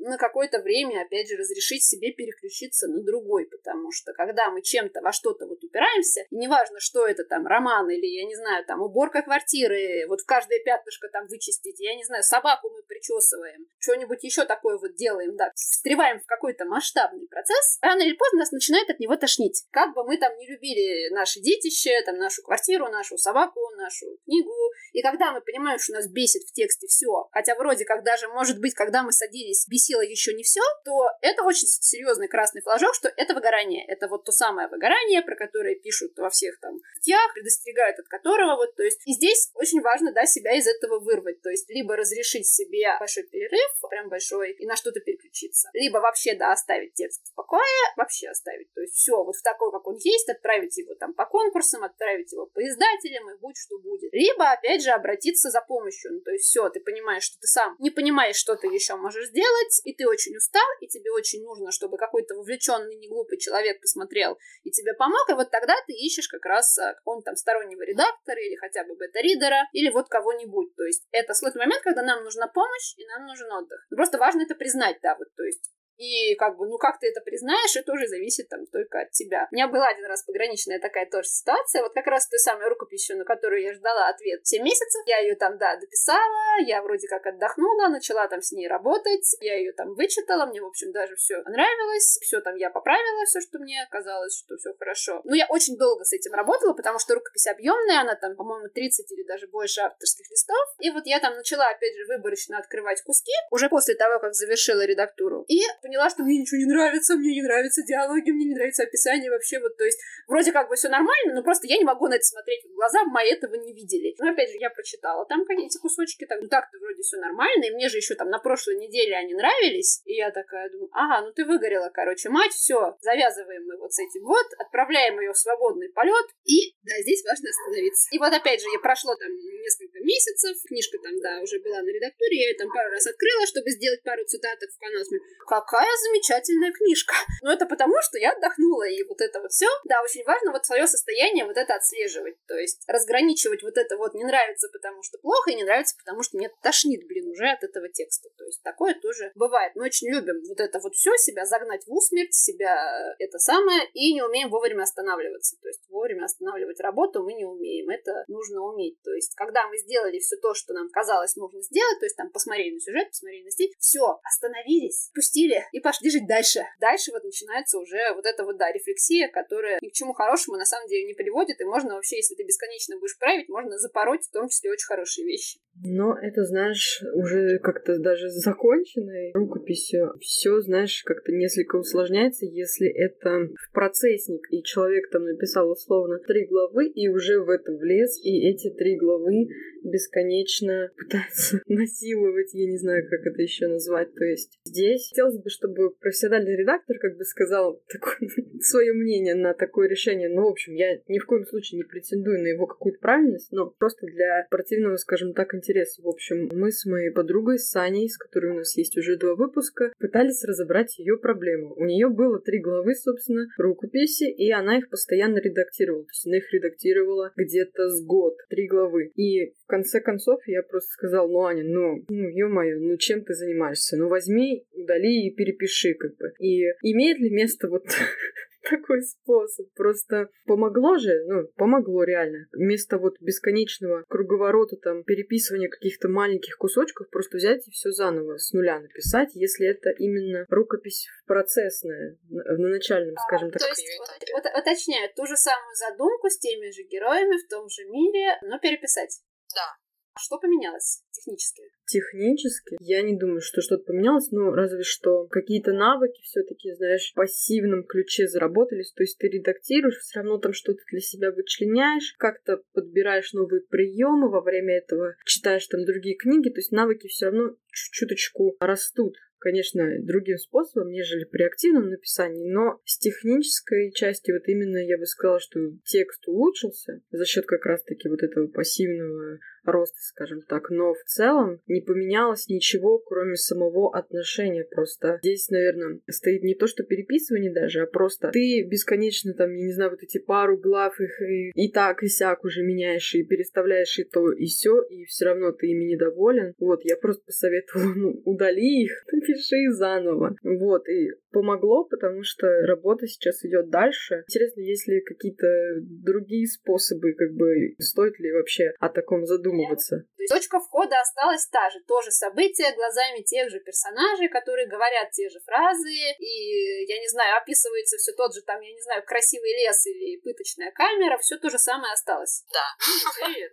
[0.01, 5.01] на какое-то время, опять же, разрешить себе переключиться на другой, потому что когда мы чем-то
[5.01, 9.22] во что-то вот упираемся, неважно, что это там, роман или, я не знаю, там, уборка
[9.22, 14.45] квартиры, вот в каждое пятнышко там вычистить, я не знаю, собаку мы причесываем, что-нибудь еще
[14.45, 16.65] такое вот делаем, да, встреваем в какой-то
[17.10, 19.64] масштабный процесс, рано или поздно нас начинает от него тошнить.
[19.72, 24.53] Как бы мы там не любили наше детище, там, нашу квартиру, нашу собаку, нашу книгу,
[24.93, 28.60] и когда мы понимаем, что нас бесит в тексте все, хотя вроде как даже, может
[28.60, 30.91] быть, когда мы садились, бесило еще не все, то
[31.22, 33.86] это очень серьезный красный флажок, что это выгорание.
[33.88, 38.55] Это вот то самое выгорание, про которое пишут во всех там статьях, предостерегают от которого
[38.55, 41.95] вот, то есть, и здесь очень важно, да, себя из этого вырвать, то есть, либо
[41.95, 47.32] разрешить себе большой перерыв, прям большой, и на что-то переключиться, либо вообще, да, оставить текст
[47.32, 47.64] в покое,
[47.95, 51.26] вообще оставить, то есть, все вот в такой, как он есть, отправить его там по
[51.26, 54.12] конкурсам, отправить его по издателям, и будь что будет.
[54.12, 57.76] Либо, опять же, обратиться за помощью, ну, то есть, все, ты понимаешь, что ты сам
[57.80, 61.72] не понимаешь, что ты еще можешь сделать, и ты очень устал, и тебе очень нужно,
[61.72, 66.28] чтобы какой-то вовлеченный, не глупый человек посмотрел и тебе помог, и вот тогда ты ищешь
[66.28, 70.76] как раз а, какого-нибудь там стороннего редактора или хотя бы бета-ридера, или вот кого-нибудь.
[70.76, 73.86] То есть это тот момент, когда нам нужна помощь и нам нужен отдых.
[73.89, 77.20] Просто важно это признать, да, вот, то есть и как бы, ну как ты это
[77.20, 79.47] признаешь, это уже зависит там только от тебя.
[79.52, 83.18] У меня была один раз пограничная такая тоже ситуация, вот как раз той самой рукописью,
[83.18, 85.02] на которую я ждала ответ 7 месяцев.
[85.06, 89.58] Я ее там, да, дописала, я вроде как отдохнула, начала там с ней работать, я
[89.58, 93.60] ее там вычитала, мне, в общем, даже все понравилось, все там я поправила, все, что
[93.60, 95.22] мне казалось, что все хорошо.
[95.26, 99.12] Ну, я очень долго с этим работала, потому что рукопись объемная, она там, по-моему, 30
[99.12, 100.66] или даже больше авторских листов.
[100.80, 104.86] И вот я там начала, опять же, выборочно открывать куски, уже после того, как завершила
[104.86, 105.43] редактуру.
[105.50, 109.32] И поняла, что мне ничего не нравится, мне не нравятся диалоги, мне не нравится описание
[109.32, 112.14] вообще, вот, то есть, вроде как бы все нормально, но просто я не могу на
[112.14, 114.14] это смотреть в глаза, мои этого не видели.
[114.20, 117.72] Но опять же, я прочитала там какие-то кусочки, так, ну так-то вроде все нормально, и
[117.72, 121.34] мне же еще там на прошлой неделе они нравились, и я такая думаю, ага, ну
[121.34, 125.90] ты выгорела, короче, мать, все, завязываем мы вот с этим вот, отправляем ее в свободный
[125.90, 128.10] полет, и, да, здесь важно остановиться.
[128.12, 131.90] И вот опять же, я прошло там несколько месяцев, книжка там, да, уже была на
[131.90, 135.79] редактуре, я ее там пару раз открыла, чтобы сделать пару цитаток в канал, смотрю, какая
[135.80, 137.16] какая замечательная книжка.
[137.42, 139.68] Но это потому, что я отдохнула, и вот это вот все.
[139.86, 142.36] Да, очень важно вот свое состояние вот это отслеживать.
[142.48, 146.24] То есть разграничивать вот это вот не нравится, потому что плохо, и не нравится, потому
[146.24, 148.30] что мне тошнит, блин, уже от этого текста.
[148.38, 149.74] То есть такое тоже бывает.
[149.76, 154.14] Мы очень любим вот это вот все, себя загнать в усмерть, себя это самое, и
[154.14, 155.56] не умеем вовремя останавливаться.
[155.62, 157.90] То есть вовремя останавливать работу мы не умеем.
[157.90, 159.02] Это нужно уметь.
[159.04, 162.30] То есть когда мы сделали все то, что нам казалось нужно сделать, то есть там
[162.32, 166.65] посмотрели на сюжет, посмотрели на стиль, все, остановились, пустили, и пошли жить дальше.
[166.80, 170.65] Дальше вот начинается уже вот эта вот, да, рефлексия, которая ни к чему хорошему на
[170.65, 174.32] самом деле не приводит, и можно вообще, если ты бесконечно будешь править, можно запороть в
[174.32, 175.59] том числе очень хорошие вещи.
[175.84, 183.50] Но это, знаешь, уже как-то даже законченной рукописью все, знаешь, как-то несколько усложняется, если это
[183.56, 188.50] в процессник, и человек там написал условно три главы, и уже в это влез, и
[188.50, 189.48] эти три главы
[189.84, 194.14] бесконечно пытается насиловать, я не знаю, как это еще назвать.
[194.16, 197.82] То есть здесь хотелось бы, чтобы профессиональный редактор как бы сказал
[198.60, 200.28] свое мнение на такое решение.
[200.28, 203.70] Ну, в общем, я ни в коем случае не претендую на его какую-то правильность, но
[203.70, 206.01] просто для спортивного, скажем так, интереса интереса.
[206.01, 209.93] В общем, мы с моей подругой Саней, с которой у нас есть уже два выпуска,
[209.99, 211.74] пытались разобрать ее проблему.
[211.76, 216.03] У нее было три главы, собственно, рукописи, и она их постоянно редактировала.
[216.03, 219.11] То есть она их редактировала где-то с год, три главы.
[219.15, 223.34] И в конце концов я просто сказала, ну, Аня, ну, ну, ё-моё, ну чем ты
[223.34, 223.97] занимаешься?
[223.97, 226.32] Ну, возьми, удали и перепиши, как бы.
[226.39, 227.86] И имеет ли место вот
[228.70, 229.72] такой способ.
[229.74, 232.47] Просто помогло же, ну, помогло реально.
[232.51, 238.51] Вместо вот бесконечного круговорота, там, переписывания каких-то маленьких кусочков, просто взять и все заново с
[238.53, 243.61] нуля написать, если это именно рукопись процессная, на начальном, а, скажем так.
[243.61, 247.70] То есть, вот, вот, уточняю, ту же самую задумку с теми же героями в том
[247.70, 249.22] же мире, но переписать.
[249.55, 249.89] Да.
[250.22, 251.63] Что поменялось технически?
[251.86, 257.15] Технически я не думаю, что что-то поменялось, но разве что какие-то навыки все-таки, знаешь, в
[257.15, 258.91] пассивном ключе заработались.
[258.91, 264.30] То есть ты редактируешь, все равно там что-то для себя вычленяешь, как-то подбираешь новые приемы
[264.30, 269.84] во время этого, читаешь там другие книги, то есть навыки все равно чуточку растут конечно,
[270.01, 275.39] другим способом, нежели при активном написании, но с технической части вот именно я бы сказала,
[275.39, 279.39] что текст улучшился за счет как раз-таки вот этого пассивного
[279.72, 280.70] роста, скажем так.
[280.70, 284.63] Но в целом не поменялось ничего, кроме самого отношения.
[284.63, 289.65] Просто здесь, наверное, стоит не то, что переписывание даже, а просто ты бесконечно там, я
[289.65, 293.24] не знаю, вот эти пару глав их и, и так, и сяк уже меняешь, и
[293.24, 296.53] переставляешь и то, и все, и все равно ты ими недоволен.
[296.59, 300.36] Вот, я просто посоветовала, ну, удали их, напиши заново.
[300.43, 304.24] Вот, и помогло, потому что работа сейчас идет дальше.
[304.28, 305.47] Интересно, есть ли какие-то
[305.82, 309.26] другие способы, как бы, стоит ли вообще о таком
[309.60, 310.05] задумываться?
[310.20, 315.11] То есть точка входа осталась та же, тоже событие глазами тех же персонажей, которые говорят
[315.11, 319.03] те же фразы, и, я не знаю, описывается все тот же, там, я не знаю,
[319.05, 322.43] красивый лес или пыточная камера, все то же самое осталось.
[322.51, 322.67] Да.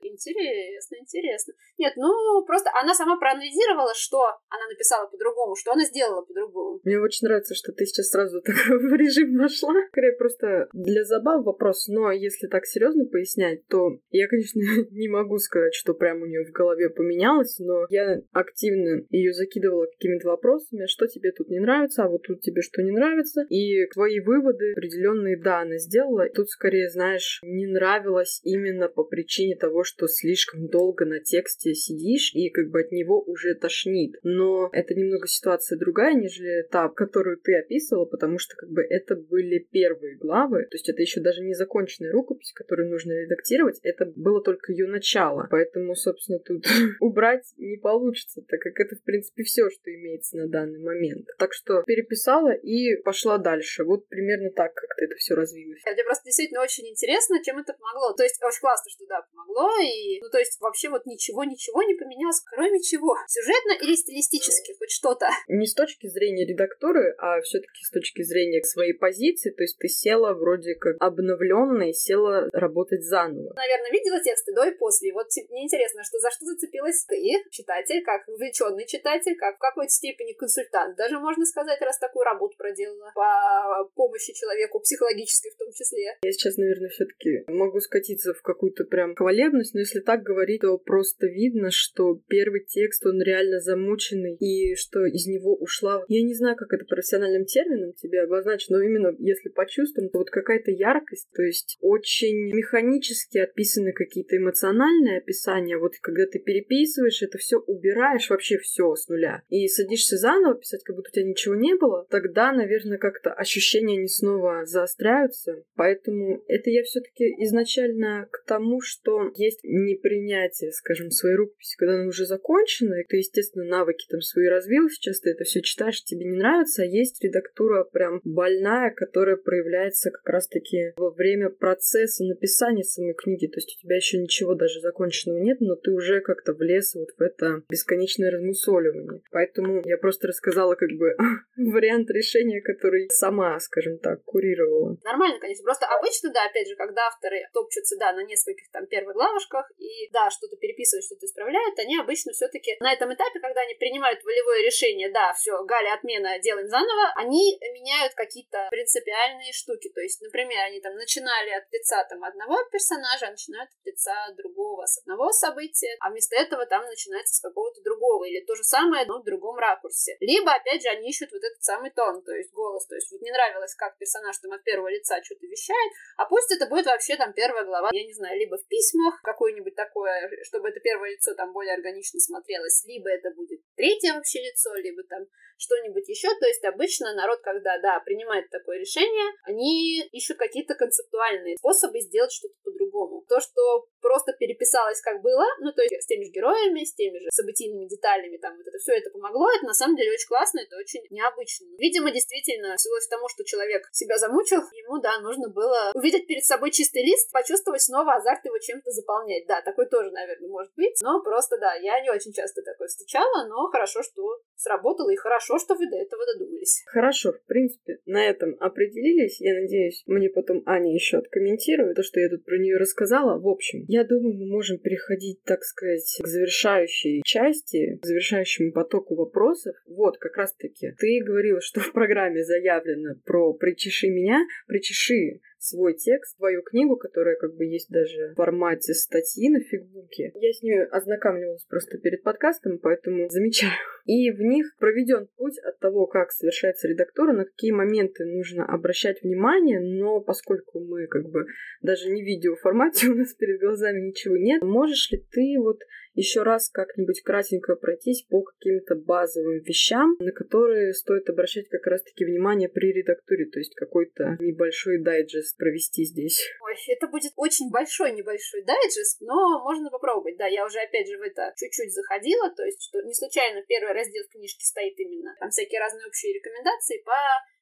[0.02, 1.54] Интересно, интересно.
[1.78, 6.80] Нет, ну, просто она сама проанализировала, что она написала по-другому, что она сделала по-другому.
[6.82, 9.74] Мне очень нравится, что ты сейчас сразу так в режим вошла.
[9.92, 14.60] Скорее, просто для забав вопрос, но если так серьезно пояснять, то я, конечно,
[14.90, 19.86] не могу сказать, что прям у нее в голове поменялось, но я активно ее закидывала
[19.86, 23.86] какими-то вопросами, что тебе тут не нравится, а вот тут тебе что не нравится, и
[23.86, 26.28] твои выводы определенные, да, она сделала.
[26.34, 32.32] Тут скорее, знаешь, не нравилось именно по причине того, что слишком долго на тексте сидишь
[32.34, 34.16] и как бы от него уже тошнит.
[34.22, 39.16] Но это немного ситуация другая, нежели та, которую ты описывала, потому что как бы это
[39.16, 44.06] были первые главы, то есть это еще даже не законченная рукопись, которую нужно редактировать, это
[44.16, 46.64] было только ее начало, поэтому, собственно, тут
[47.00, 51.26] убрать не получится, так как это, в принципе, все, что имеется на данный момент.
[51.38, 53.84] Так что переписала и пошла дальше.
[53.84, 55.82] Вот примерно так как-то это все развилось.
[55.84, 58.12] Мне просто действительно очень интересно, чем это помогло.
[58.14, 61.94] То есть очень классно, что да, помогло, и, ну, то есть вообще вот ничего-ничего не
[61.94, 63.16] поменялось, кроме чего?
[63.26, 65.28] Сюжетно или стилистически хоть что-то?
[65.48, 69.88] Не с точки зрения редактуры, а все-таки с точки зрения своей позиции, то есть ты
[69.88, 73.54] села вроде как обновленная села работать заново.
[73.54, 75.12] Наверное, видела тексты до и после.
[75.12, 77.18] Вот мне интересно, что за что зацепилась ты,
[77.50, 80.96] читатель, как увлеченный читатель, как в какой-то степени консультант.
[80.96, 86.16] Даже можно сказать, раз такую работу проделала по помощи человеку психологической в том числе.
[86.22, 90.76] Я сейчас, наверное, все-таки могу скатиться в какую-то прям хвалебность, но если так говорить, то
[90.78, 96.04] просто видно, что первый текст, он реально замученный, и что из него ушла...
[96.08, 100.30] Я не знаю, как это профессиональным термином тебе обозначить, но именно если почувствуем, то вот
[100.30, 105.78] какая-то яркость, то есть очень механически описаны какие-то эмоциональные описания.
[105.78, 109.42] Вот когда ты переписываешь, это все убираешь вообще все с нуля.
[109.48, 113.96] И садишься заново писать, как будто у тебя ничего не было, тогда, наверное, как-то ощущения
[113.96, 115.62] не снова заостряются.
[115.74, 122.08] Поэтому это я все-таки изначально к тому, что есть непринятие, скажем, своей рукописи, когда она
[122.08, 126.24] уже закончена, и ты, естественно, навыки там свои развил, сейчас ты это все читаешь, тебе
[126.24, 132.84] не нравится, а есть редактура прям больная, которая проявляется как раз-таки во время процесса написания
[132.84, 133.46] самой книги.
[133.46, 137.08] То есть у тебя еще ничего даже законченного нет, но ты уже как-то влез вот
[137.16, 139.22] в это бесконечное размусоливание.
[139.30, 141.16] Поэтому я просто рассказала как бы
[141.56, 144.96] вариант решения, который сама, скажем так, курировала.
[145.04, 145.64] Нормально, конечно.
[145.64, 150.10] Просто обычно, да, опять же, когда авторы топчутся, да, на нескольких там первых главушках и,
[150.12, 154.62] да, что-то переписывают, что-то исправляют, они обычно все-таки на этом этапе, когда они принимают волевое
[154.62, 159.90] решение, да, все, Галя, отмена, делаем заново, они меняют какие-то принципиальные штуки.
[159.94, 164.14] То есть, например, они там начинали от лица там одного персонажа, а начинают от лица
[164.36, 168.24] другого, с одного события, а вместо этого там начинается с какого-то другого.
[168.24, 170.16] Или то же самое, но в другом ракурсе.
[170.20, 172.86] Либо, опять же, они ищут вот этот самый тон, то есть голос.
[172.86, 176.52] То есть вот не нравилось, как персонаж там от первого лица что-то вещает, а пусть
[176.52, 180.68] это будет вообще там первая глава, я не знаю, либо в письмах, какое-нибудь такое, чтобы
[180.68, 185.26] это первое лицо там более органично смотрелось, либо это будет третье вообще лицо, либо там
[185.58, 186.28] что-нибудь еще.
[186.38, 192.32] То есть обычно народ, когда, да, принимает такое решение, они ищут какие-то концептуальные способы сделать
[192.32, 193.24] что-то по-другому.
[193.28, 197.18] То, что просто переписалось как было, ну, то есть с теми же героями, с теми
[197.18, 200.60] же событийными деталями, там, вот это все это помогло, это на самом деле очень классно,
[200.60, 201.66] это очень необычно.
[201.78, 206.44] Видимо, действительно, всего лишь тому, что человек себя замучил, ему, да, нужно было увидеть перед
[206.44, 209.46] собой чистый лист, почувствовать снова азарт его чем-то заполнять.
[209.46, 213.46] Да, такой тоже, наверное, может быть, но просто, да, я не очень часто такое встречала,
[213.48, 216.82] но хорошо, что сработало, и хорошо, что вы до этого додумались.
[216.86, 219.40] Хорошо, в принципе, на этом определились.
[219.40, 223.38] Я надеюсь, мне потом Аня еще откомментирует то, что я тут про нее рассказала.
[223.38, 225.85] В общем, я думаю, мы можем переходить, так сказать,
[226.22, 229.74] к завершающей части, к завершающему потоку вопросов.
[229.86, 236.36] Вот, как раз-таки, ты говорила, что в программе заявлено про «Причеши меня», «Причеши свой текст,
[236.36, 240.32] свою книгу, которая как бы есть даже в формате статьи на фигбуке.
[240.34, 243.72] Я с ней ознакомливалась просто перед подкастом, поэтому замечаю.
[244.06, 249.22] И в них проведен путь от того, как совершается редактура, на какие моменты нужно обращать
[249.22, 251.46] внимание, но поскольку мы как бы
[251.82, 255.80] даже не в видеоформате, у нас перед глазами ничего нет, можешь ли ты вот
[256.16, 262.24] еще раз как-нибудь кратенько пройтись по каким-то базовым вещам, на которые стоит обращать как раз-таки
[262.24, 266.40] внимание при редактуре, то есть какой-то небольшой дайджест провести здесь.
[266.62, 270.38] Ой, это будет очень большой небольшой дайджест, но можно попробовать.
[270.38, 273.92] Да, я уже опять же в это чуть-чуть заходила, то есть что не случайно первый
[273.92, 277.12] раздел книжки стоит именно там всякие разные общие рекомендации по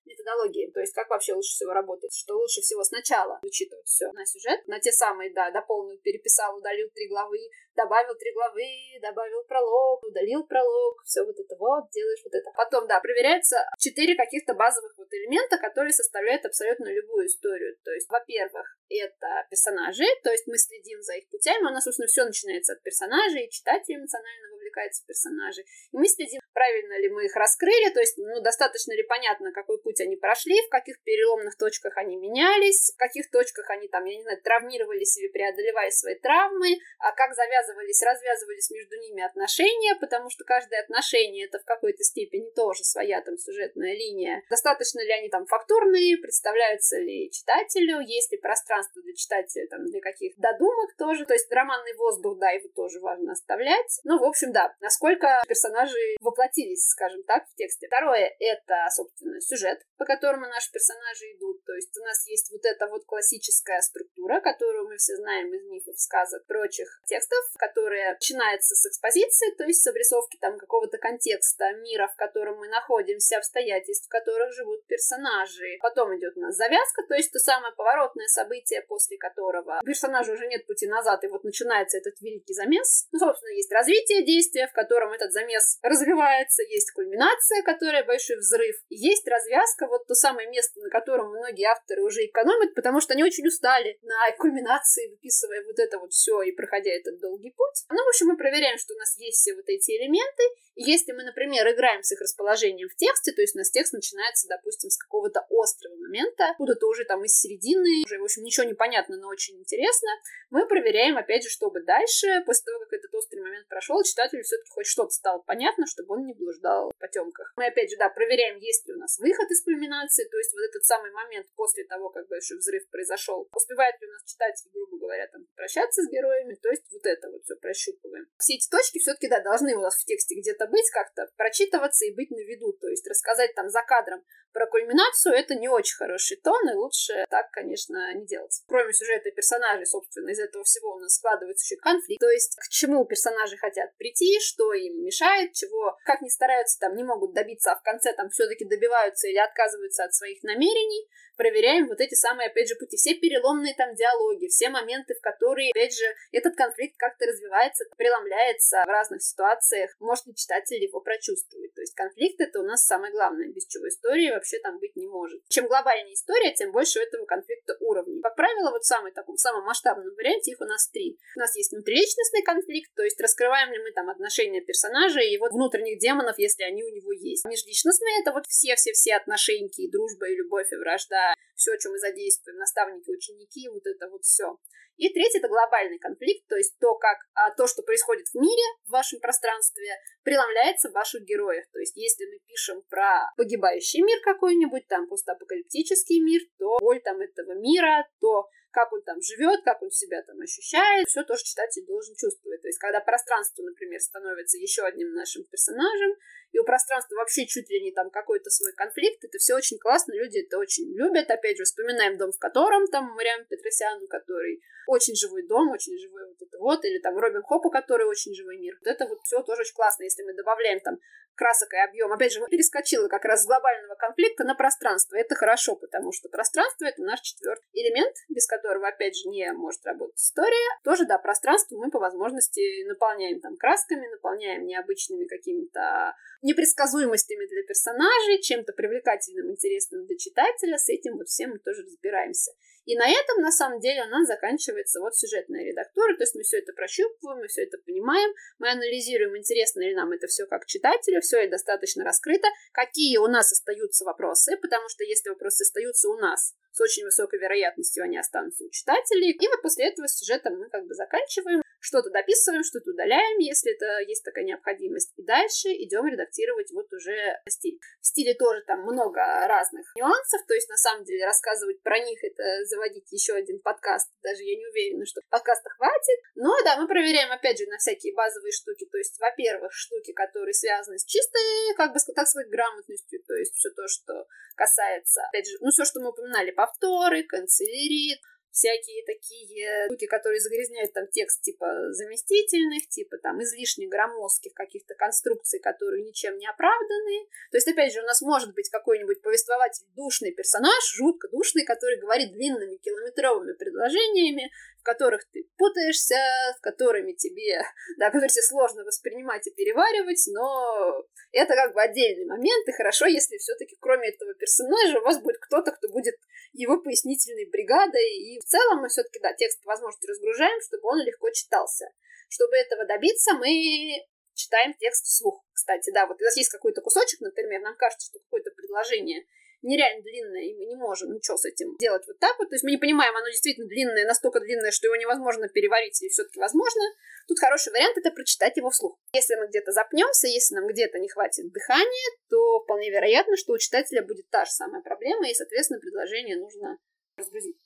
[0.07, 4.24] методологии, то есть как вообще лучше всего работать, что лучше всего сначала учитывать все на
[4.26, 7.38] сюжет, на те самые, да, дополнил, переписал, удалил три главы,
[7.76, 8.66] добавил три главы,
[9.02, 12.50] добавил пролог, удалил пролог, все вот это вот, делаешь вот это.
[12.57, 17.76] Потом, да, проверяется четыре каких-то базовых вот элемента, которые составляют абсолютно любую историю.
[17.84, 22.07] То есть, во-первых, это персонажи, то есть мы следим за их путями, у нас, собственно,
[22.07, 25.64] все начинается от персонажей, и читатель эмоционально вовлекается в персонажей.
[25.64, 29.80] И мы следим, правильно ли мы их раскрыли, то есть, ну, достаточно ли понятно, какой
[29.82, 34.16] путь они прошли, в каких переломных точках они менялись, в каких точках они там, я
[34.16, 40.30] не знаю, травмировались или преодолевали свои травмы, а как завязывались, развязывались между ними отношения, потому
[40.30, 44.42] что каждое отношение это в какой-то степени тоже своя там сюжетная линия.
[44.51, 50.01] Достаточно ли они там фактурные, представляются ли читателю, есть ли пространство для читателя там для
[50.01, 54.01] каких додумок тоже, то есть романный воздух, да, его тоже важно оставлять.
[54.05, 57.86] Ну, в общем, да, насколько персонажи воплотились, скажем так, в тексте.
[57.86, 61.65] Второе— это, собственно, сюжет, по которому наши персонажи идут.
[61.65, 65.65] То есть у нас есть вот эта вот классическая структура, которую мы все знаем из
[65.65, 71.73] мифов, сказок, прочих текстов, которая начинается с экспозиции, то есть с обрисовки там какого-то контекста
[71.74, 75.78] мира, в котором мы находимся, обстоятельств, в которых живут персонажи.
[75.81, 80.47] Потом идет у нас завязка, то есть то самое поворотное событие, после которого персонажу уже
[80.47, 83.06] нет пути назад, и вот начинается этот великий замес.
[83.12, 88.77] Ну, собственно, есть развитие действия, в котором этот замес развивается, есть кульминация, которая большой взрыв,
[88.89, 93.24] есть развязка, вот то самое место, на котором многие авторы уже экономят, потому что они
[93.24, 97.84] очень устали на кульминации, выписывая вот это вот все и проходя этот долгий путь.
[97.90, 100.42] Ну, в общем, мы проверяем, что у нас есть все вот эти элементы,
[100.74, 103.92] и если мы, например, играем с их расположением в тексте, то есть у нас текст
[103.92, 108.66] начинается, допустим, с какого-то острого момента, откуда-то уже там из середины, уже, в общем, ничего
[108.66, 110.09] не понятно, но очень интересно,
[110.51, 114.70] мы проверяем, опять же, чтобы дальше, после того, как этот острый момент прошел, читателю все-таки
[114.70, 117.52] хоть что-то стало понятно, чтобы он не блуждал в потемках.
[117.56, 120.62] Мы, опять же, да, проверяем, есть ли у нас выход из кульминации, то есть вот
[120.69, 124.99] этот самый момент после того, как большой взрыв произошел, успевает ли у нас читатель, грубо
[124.99, 128.27] говоря, там, прощаться с героями, то есть вот это вот все прощупываем.
[128.39, 132.15] Все эти точки все-таки, да, должны у нас в тексте где-то быть, как-то прочитываться и
[132.15, 134.23] быть на виду, то есть рассказать там за кадром
[134.55, 138.62] про кульминацию, это не очень хороший тон, и лучше так, конечно, не делать.
[138.66, 142.68] Кроме сюжета персонажей, собственно, из этого всего у нас складывается еще конфликт, то есть к
[142.70, 147.72] чему персонажи хотят прийти, что им мешает, чего, как ни стараются, там, не могут добиться,
[147.72, 152.48] а в конце там все-таки добиваются или отказываются от своих намерений, проверяем вот эти самые,
[152.48, 156.97] опять же, пути, все переломные там диалоги, все моменты, в которые, опять же, этот конфликт
[156.97, 161.74] как-то развивается, преломляется в разных ситуациях, может ли читатель его прочувствовать.
[161.74, 165.09] То есть конфликт это у нас самое главное, без чего истории вообще там быть не
[165.09, 165.41] может.
[165.49, 168.21] Чем глобальнее история, тем больше у этого конфликта уровней.
[168.21, 171.19] Как правило, вот в самом таком, самом масштабном варианте их у нас три.
[171.37, 175.49] У нас есть внутриличностный конфликт, то есть раскрываем ли мы там отношения персонажей и его
[175.49, 177.47] внутренних демонов, если они у него есть.
[177.47, 181.99] Межличностные это вот все-все-все отношения, и дружба, и любовь, и вражда, все, о чем мы
[181.99, 184.59] задействуем, наставники, ученики, вот это вот все.
[184.97, 188.62] И третий это глобальный конфликт, то есть то, как а, то, что происходит в мире,
[188.87, 191.65] в вашем пространстве, преломляется в ваших героях.
[191.73, 197.01] То есть если мы пишем про погибающий мир, как какой-нибудь, там постапокалиптический мир, то боль
[197.01, 201.45] там этого мира, то как он там живет, как он себя там ощущает, все тоже
[201.45, 202.61] читатель должен чувствовать.
[202.61, 206.11] То есть, когда пространство, например, становится еще одним нашим персонажем,
[206.55, 210.12] и у пространства вообще чуть ли не там какой-то свой конфликт, это все очень классно,
[210.12, 211.28] люди это очень любят.
[211.28, 216.28] Опять же, вспоминаем дом, в котором там Мариам Петросян, который очень живой дом, очень живой
[216.28, 218.76] вот это вот, или там Робин Хоп, у которой очень живой мир.
[218.81, 220.98] Вот это вот все тоже очень классно, если мы добавляем там
[221.35, 222.12] красок и объем.
[222.12, 225.16] Опять же, перескочила как раз с глобального конфликта на пространство.
[225.16, 229.85] Это хорошо, потому что пространство— это наш четвертый элемент, без которого, опять же, не может
[229.85, 230.78] работать история.
[230.85, 236.14] Тоже, да, пространство мы по возможности наполняем там красками, наполняем необычными какими-то
[236.45, 240.79] непредсказуемостями для персонажей, чем-то привлекательным, интересным для читателя.
[240.79, 242.53] С этим вот всем мы тоже разбираемся.
[242.85, 246.43] И на этом, на самом деле, у нас заканчивается вот сюжетная редактура, то есть мы
[246.43, 250.66] все это прощупываем, мы все это понимаем, мы анализируем, интересно ли нам это все как
[250.66, 256.09] читателю, все это достаточно раскрыто, какие у нас остаются вопросы, потому что если вопросы остаются
[256.09, 259.31] у нас, с очень высокой вероятностью они останутся у читателей.
[259.31, 264.01] И вот после этого сюжетом мы как бы заканчиваем, что-то дописываем, что-то удаляем, если это
[264.09, 265.12] есть такая необходимость.
[265.16, 267.15] И дальше идем редактировать вот уже
[267.48, 267.78] стиль.
[268.01, 272.24] В стиле тоже там много разных нюансов, то есть на самом деле рассказывать про них
[272.24, 274.10] это заводить еще один подкаст.
[274.22, 276.18] Даже я не уверена, что подкаста хватит.
[276.34, 278.86] Но да, мы проверяем опять же на всякие базовые штуки.
[278.90, 283.22] То есть, во-первых, штуки, которые связаны с чистой, как бы так сказать, грамотностью.
[283.26, 284.26] То есть все то, что
[284.56, 288.20] касается, опять же, ну все, что мы упоминали, повторы, канцелярит,
[288.55, 295.59] всякие такие штуки, которые загрязняют там текст типа заместительных, типа там излишне громоздких каких-то конструкций,
[295.59, 297.26] которые ничем не оправданы.
[297.51, 301.98] То есть, опять же, у нас может быть какой-нибудь повествователь душный персонаж, жутко душный, который
[301.98, 304.51] говорит длинными километровыми предложениями,
[304.85, 306.20] в которых ты путаешься,
[306.59, 307.56] в которыми тебе,
[307.98, 313.39] да, которые сложно воспринимать и переваривать, но это как бы отдельный момент, и хорошо, если
[313.39, 316.16] все-таки кроме этого персонажа у вас будет кто-то, кто будет
[316.52, 321.31] его пояснительной бригадой, и в целом мы все-таки, да, текст возможности разгружаем, чтобы он легко
[321.31, 321.86] читался.
[322.28, 324.05] Чтобы этого добиться, мы
[324.35, 325.43] читаем текст вслух.
[325.55, 329.24] Кстати, да, вот у нас есть какой-то кусочек, например, нам кажется, что какое-то предложение
[329.65, 332.49] нереально длинное, и мы не можем ничего с этим делать вот так вот.
[332.49, 336.09] То есть мы не понимаем, оно действительно длинное, настолько длинное, что его невозможно переварить, и
[336.09, 336.82] все-таки возможно.
[337.27, 338.99] Тут хороший вариант— это прочитать его вслух.
[339.15, 343.59] Если мы где-то запнемся, если нам где-то не хватит дыхания, то вполне вероятно, что у
[343.59, 346.78] читателя будет та же самая проблема, и, соответственно, предложение нужно
[347.16, 347.57] разгрузить.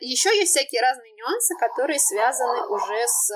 [0.00, 3.32] Еще есть всякие разные нюансы, которые связаны уже с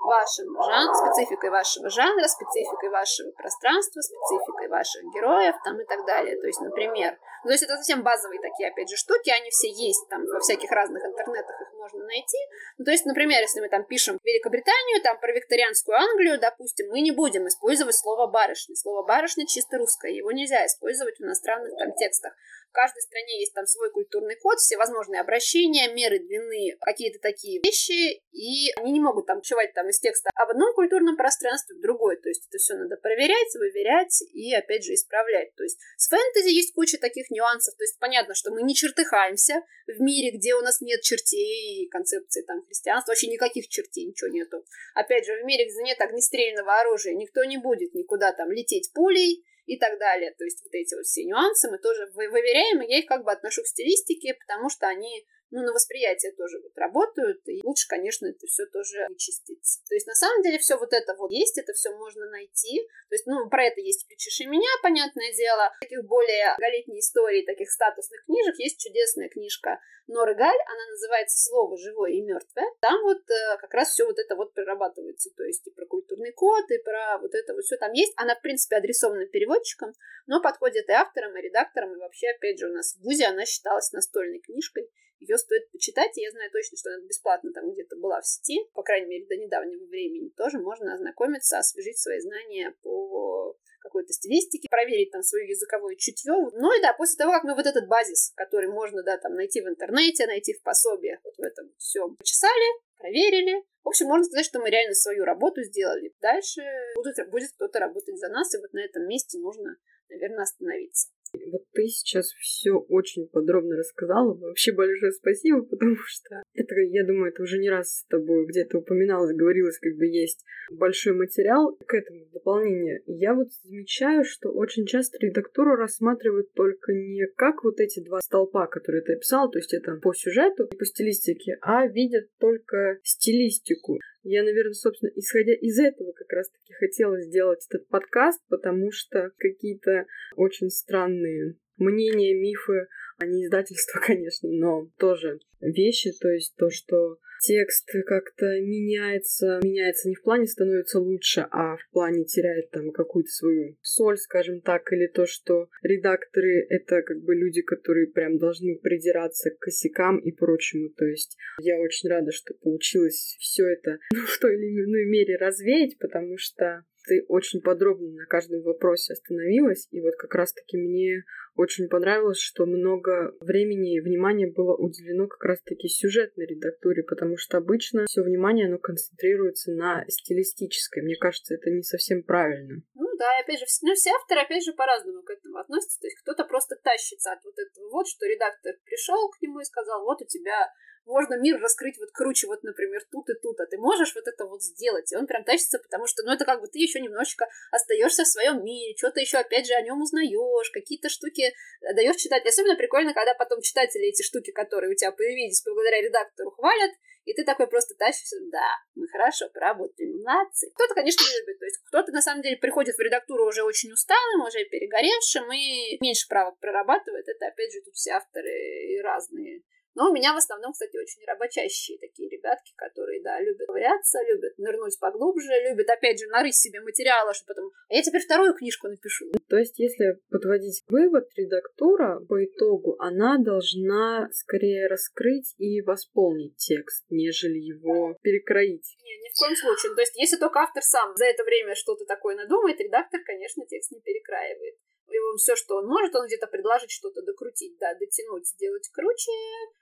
[0.00, 6.40] вашим жанром, спецификой вашего жанра, спецификой вашего пространства, спецификой ваших героев там и так далее.
[6.40, 9.70] То есть, например, ну, то есть это совсем базовые такие, опять же, штуки, они все
[9.70, 12.38] есть там во всяких разных интернетах, их можно найти.
[12.76, 17.00] Ну, то есть, например, если мы там пишем Великобританию, там про викторианскую Англию, допустим, мы
[17.00, 18.76] не будем использовать слово барышня.
[18.76, 22.34] Слово барышня чисто русское, его нельзя использовать в иностранных там текстах.
[22.70, 27.60] В каждой стране есть там свой культурный код, все возможные обращения, меры длины, какие-то такие
[27.64, 31.76] вещи, и они не могут там чувать там из текста а в одном культурном пространстве,
[31.76, 32.16] в другой.
[32.16, 35.54] То есть это все надо проверять, выверять и, опять же, исправлять.
[35.54, 37.76] То есть с фэнтези есть куча таких нюансов.
[37.76, 41.88] То есть понятно, что мы не чертыхаемся в мире, где у нас нет чертей и
[41.88, 43.12] концепции там христианства.
[43.12, 44.64] Вообще никаких чертей, ничего нету.
[44.94, 49.44] Опять же, в мире, где нет огнестрельного оружия, никто не будет никуда там лететь пулей,
[49.66, 50.34] и так далее.
[50.36, 53.30] То есть вот эти вот все нюансы мы тоже выверяем, и я их как бы
[53.30, 58.26] отношу к стилистике, потому что они ну, на восприятие тоже вот работают, и лучше, конечно,
[58.26, 59.80] это все тоже вычистить.
[59.88, 62.86] То есть, на самом деле, все вот это вот есть, это все можно найти.
[63.08, 65.72] То есть, ну, про это есть «Включишь и меня», понятное дело.
[65.80, 71.76] Таких более голетней историй, таких статусных книжек есть чудесная книжка Норы Галь, она называется «Слово
[71.78, 72.66] живое и мертвое».
[72.80, 76.32] Там вот э, как раз все вот это вот прорабатывается, то есть и про культурный
[76.32, 78.12] код, и про вот это вот все там есть.
[78.16, 79.94] Она, в принципе, адресована переводчикам,
[80.26, 83.44] но подходит и авторам, и редакторам, и вообще, опять же, у нас в ВУЗе она
[83.44, 84.88] считалась настольной книжкой.
[85.20, 88.66] Ее стоит почитать, и я знаю точно, что она бесплатно там где-то была в сети,
[88.72, 90.30] по крайней мере, до недавнего времени.
[90.30, 96.32] Тоже можно ознакомиться, освежить свои знания по какой-то стилистике, проверить там свое языковое чутье.
[96.32, 99.60] Ну и да, после того, как мы вот этот базис, который можно, да, там найти
[99.60, 103.62] в интернете, найти в пособиях, вот в этом все почесали, проверили.
[103.82, 106.14] В общем, можно сказать, что мы реально свою работу сделали.
[106.20, 106.62] Дальше
[106.94, 109.76] будет, будет кто-то работать за нас, и вот на этом месте нужно,
[110.08, 111.08] наверное, остановиться.
[111.32, 114.34] Вот ты сейчас все очень подробно рассказала.
[114.34, 118.78] Вообще большое спасибо, потому что это, я думаю, это уже не раз с тобой где-то
[118.78, 123.02] упоминалось, говорилось, как бы есть большой материал к этому дополнение.
[123.06, 128.66] Я вот замечаю, что очень часто редактуру рассматривают только не как вот эти два столпа,
[128.66, 133.98] которые ты описал, то есть это по сюжету и по стилистике, а видят только стилистику.
[134.22, 140.06] Я, наверное, собственно, исходя из этого как раз-таки хотела сделать этот подкаст, потому что какие-то
[140.36, 142.88] очень странные мнения, мифы,
[143.20, 150.08] а не издательство, конечно, но тоже вещи, то есть то, что текст как-то меняется, меняется
[150.08, 154.92] не в плане становится лучше, а в плане теряет там какую-то свою соль, скажем так,
[154.92, 160.32] или то, что редакторы— это как бы люди, которые прям должны придираться к косякам и
[160.32, 160.90] прочему.
[160.90, 165.36] То есть я очень рада, что получилось все это ну, в той или иной мере
[165.36, 171.24] развеять, потому что ты очень подробно на каждом вопросе остановилась, и вот как раз-таки мне
[171.56, 173.09] очень понравилось, что много
[173.40, 178.78] времени и внимания было уделено как раз-таки сюжетной редактуре, потому что обычно все внимание, оно
[178.78, 181.02] концентрируется на стилистической.
[181.02, 182.82] Мне кажется, это не совсем правильно.
[182.94, 186.00] Ну да, опять же, ну, все авторы, опять же, по-разному к этому относятся.
[186.00, 189.64] То есть кто-то просто тащится от вот этого вот, что редактор пришел к нему и
[189.64, 190.70] сказал, вот у тебя
[191.10, 194.46] можно мир раскрыть вот круче, вот, например, тут и тут, а ты можешь вот это
[194.46, 195.12] вот сделать.
[195.12, 198.28] И он прям тащится, потому что, ну, это как бы ты еще немножечко остаешься в
[198.28, 201.52] своем мире, что-то еще, опять же, о нем узнаешь, какие-то штуки
[201.94, 202.46] даешь читать.
[202.46, 206.92] Особенно прикольно, когда потом читатели эти штуки, которые у тебя появились благодаря редактору, хвалят,
[207.24, 210.70] и ты такой просто тащишься, да, мы хорошо поработали, молодцы.
[210.74, 213.92] Кто-то, конечно, не любит, то есть кто-то, на самом деле, приходит в редактуру уже очень
[213.92, 217.28] усталым, уже перегоревшим и меньше правок прорабатывает.
[217.28, 219.62] Это, опять же, тут все авторы и разные
[220.00, 224.56] но у меня в основном, кстати, очень работящие такие ребятки, которые, да, любят ковыряться, любят
[224.56, 227.70] нырнуть поглубже, любят, опять же, нарыть себе материала, что потом...
[227.90, 229.30] А я теперь вторую книжку напишу.
[229.50, 237.04] То есть, если подводить вывод, редактура по итогу, она должна скорее раскрыть и восполнить текст,
[237.10, 238.96] нежели его перекроить.
[239.04, 239.94] Не, ни в коем случае.
[239.94, 243.90] То есть, если только автор сам за это время что-то такое надумает, редактор, конечно, текст
[243.90, 244.76] не перекраивает
[245.18, 249.32] он все, что он может, он где-то предложить что-то докрутить, да, дотянуть, сделать круче.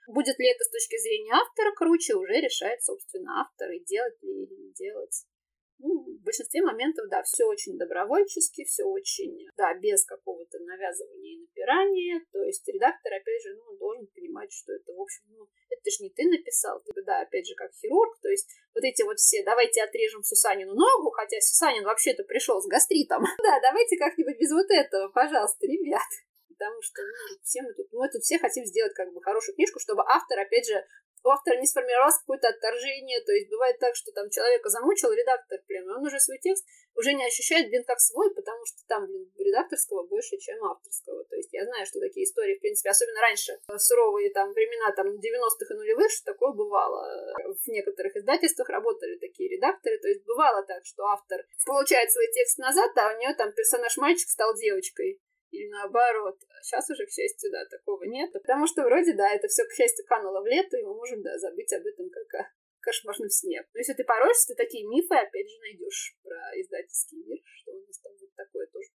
[0.07, 4.43] Будет ли это с точки зрения автора круче, уже решает, собственно, автор, и делать ли
[4.43, 5.25] или не делать.
[5.79, 11.39] Ну, в большинстве моментов, да, все очень добровольчески, все очень, да, без какого-то навязывания и
[11.39, 12.21] напирания.
[12.31, 15.99] То есть редактор, опять же, ну, должен понимать, что это, в общем, ну, это ж
[16.01, 18.19] не ты написал, ты, да, опять же, как хирург.
[18.21, 22.67] То есть вот эти вот все, давайте отрежем Сусанину ногу, хотя Сусанин вообще-то пришел с
[22.67, 23.23] гастритом.
[23.41, 26.03] Да, давайте как-нибудь без вот этого, пожалуйста, ребят
[26.59, 29.79] потому что ну, все мы тут, мы тут все хотим сделать как бы хорошую книжку,
[29.79, 30.83] чтобы автор, опять же,
[31.23, 35.59] у автора не сформировалось какое-то отторжение, то есть бывает так, что там человека замучил редактор,
[35.67, 36.65] прям, он уже свой текст
[36.95, 41.23] уже не ощущает, блин, как свой, потому что там, блин, редакторского больше, чем авторского.
[41.25, 44.91] То есть я знаю, что такие истории, в принципе, особенно раньше, в суровые там времена,
[44.91, 47.07] там, 90-х и нулевых, что такое бывало.
[47.55, 52.57] В некоторых издательствах работали такие редакторы, то есть бывало так, что автор получает свой текст
[52.57, 55.21] назад, а у нее там персонаж мальчик стал девочкой
[55.51, 56.37] или наоборот.
[56.61, 58.31] Сейчас уже, к счастью, да, такого нет.
[58.33, 61.37] Потому что вроде, да, это все, к счастью, кануло в лету, и мы можем, да,
[61.37, 62.49] забыть об этом как о
[62.81, 63.61] кошмарном сне.
[63.73, 67.81] Но если ты пороешься, ты такие мифы опять же найдешь про издательский мир, что у
[67.81, 68.89] нас там вот такое тоже.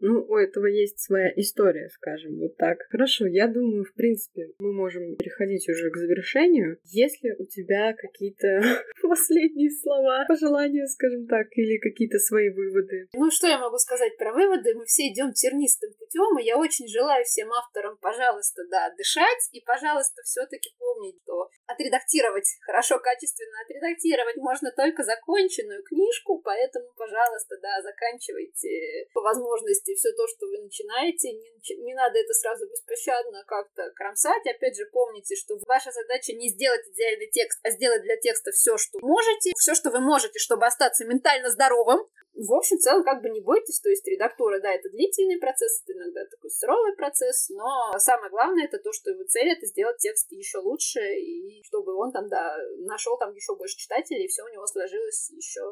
[0.00, 2.78] Ну, у этого есть своя история, скажем, вот так.
[2.90, 6.78] Хорошо, я думаю, в принципе, мы можем переходить уже к завершению.
[6.84, 8.62] Если у тебя какие-то
[9.02, 13.08] последние слова, пожелания, скажем так, или какие-то свои выводы.
[13.14, 14.74] Ну, что я могу сказать про выводы?
[14.74, 19.60] Мы все идем тернистым путем, и я очень желаю всем авторам, пожалуйста, да, дышать, и,
[19.60, 27.82] пожалуйста, все-таки помнить, что отредактировать хорошо, качественно отредактировать можно только законченную книжку, поэтому, пожалуйста, да,
[27.82, 33.44] заканчивайте по возможности и все то, что вы начинаете, не, не надо это сразу беспощадно
[33.46, 34.46] как-то кромсать.
[34.46, 38.76] Опять же, помните, что ваша задача не сделать идеальный текст, а сделать для текста все,
[38.76, 42.00] что можете, все, что вы можете, чтобы остаться ментально здоровым.
[42.36, 45.82] В общем, в целом, как бы не бойтесь, то есть редактура, да, это длительный процесс,
[45.82, 49.96] это иногда такой суровый процесс, но самое главное это то, что его цель это сделать
[49.96, 52.54] текст еще лучше, и чтобы он там, да,
[52.84, 55.62] нашел там еще больше читателей, и все у него сложилось еще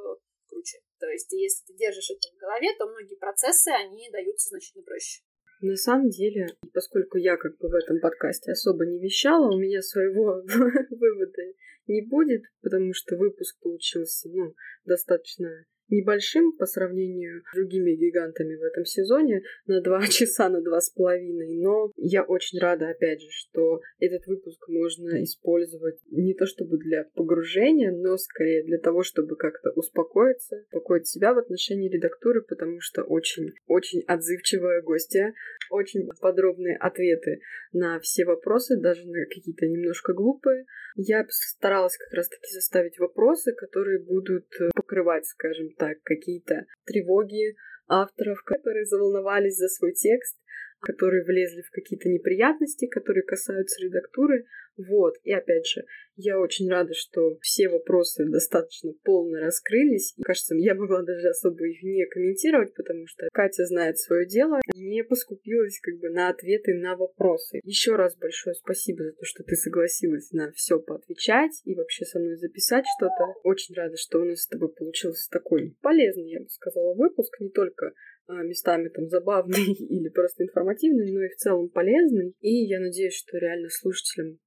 [0.55, 0.79] круче.
[1.01, 5.23] То есть, если ты держишь это в голове, то многие процессы, они даются значительно проще.
[5.61, 9.83] На самом деле, поскольку я как бы в этом подкасте особо не вещала, у меня
[9.83, 10.43] своего
[10.91, 11.43] вывода
[11.87, 14.55] не будет, потому что выпуск получился, ну,
[14.85, 20.81] достаточно небольшим по сравнению с другими гигантами в этом сезоне на два часа, на два
[20.81, 26.47] с половиной, но я очень рада, опять же, что этот выпуск можно использовать не то
[26.47, 32.43] чтобы для погружения, но скорее для того, чтобы как-то успокоиться, успокоить себя в отношении редактуры,
[32.43, 35.35] потому что очень-очень отзывчивая гостья,
[35.71, 37.41] очень подробные ответы
[37.73, 40.67] на все вопросы, даже на какие-то немножко глупые.
[40.97, 47.57] Я старалась как раз-таки составить вопросы, которые будут покрывать, скажем так, какие-то тревоги
[47.89, 50.39] авторов, которые заволновались за свой текст,
[50.85, 54.47] которые влезли в какие-то неприятности, которые касаются редактуры.
[54.77, 55.15] Вот.
[55.23, 55.85] И опять же,
[56.17, 60.15] я очень рада, что все вопросы достаточно полно раскрылись.
[60.17, 64.61] И, кажется, я могла даже особо их не комментировать, потому что Катя знает свое дело,
[64.75, 67.61] не поскупилась как бы на ответы на вопросы.
[67.65, 72.19] Еще раз большое спасибо за то, что ты согласилась на все поотвечать и вообще со
[72.19, 73.35] мной записать что-то.
[73.43, 77.51] Очень рада, что у нас с тобой получился такой полезный, я бы сказала, выпуск, не
[77.51, 77.93] только
[78.29, 82.35] местами там забавный или просто информативный, но и в целом полезный.
[82.41, 84.39] И я надеюсь, что реально слушателям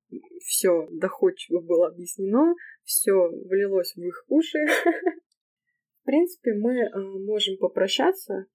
[0.46, 4.60] все доходчиво было объяснено, все влилось в их уши.
[6.02, 8.46] В принципе, мы э, можем попрощаться.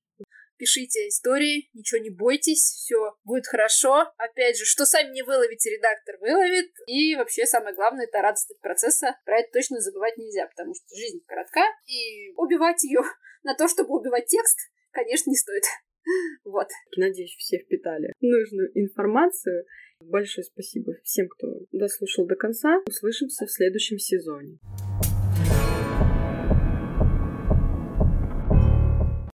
[0.57, 4.13] Пишите истории, ничего не бойтесь, все будет хорошо.
[4.17, 6.71] Опять же, что сами не выловите, редактор выловит.
[6.87, 9.17] И вообще самое главное это радость от процесса.
[9.25, 13.01] Про это точно забывать нельзя, потому что жизнь коротка, и убивать ее
[13.43, 14.59] на то, чтобы убивать текст,
[14.93, 15.65] конечно, не стоит.
[16.45, 16.67] Вот.
[16.97, 19.65] Надеюсь, все впитали нужную информацию.
[20.01, 22.83] Большое спасибо всем, кто дослушал до конца.
[22.89, 24.59] Услышимся в следующем сезоне.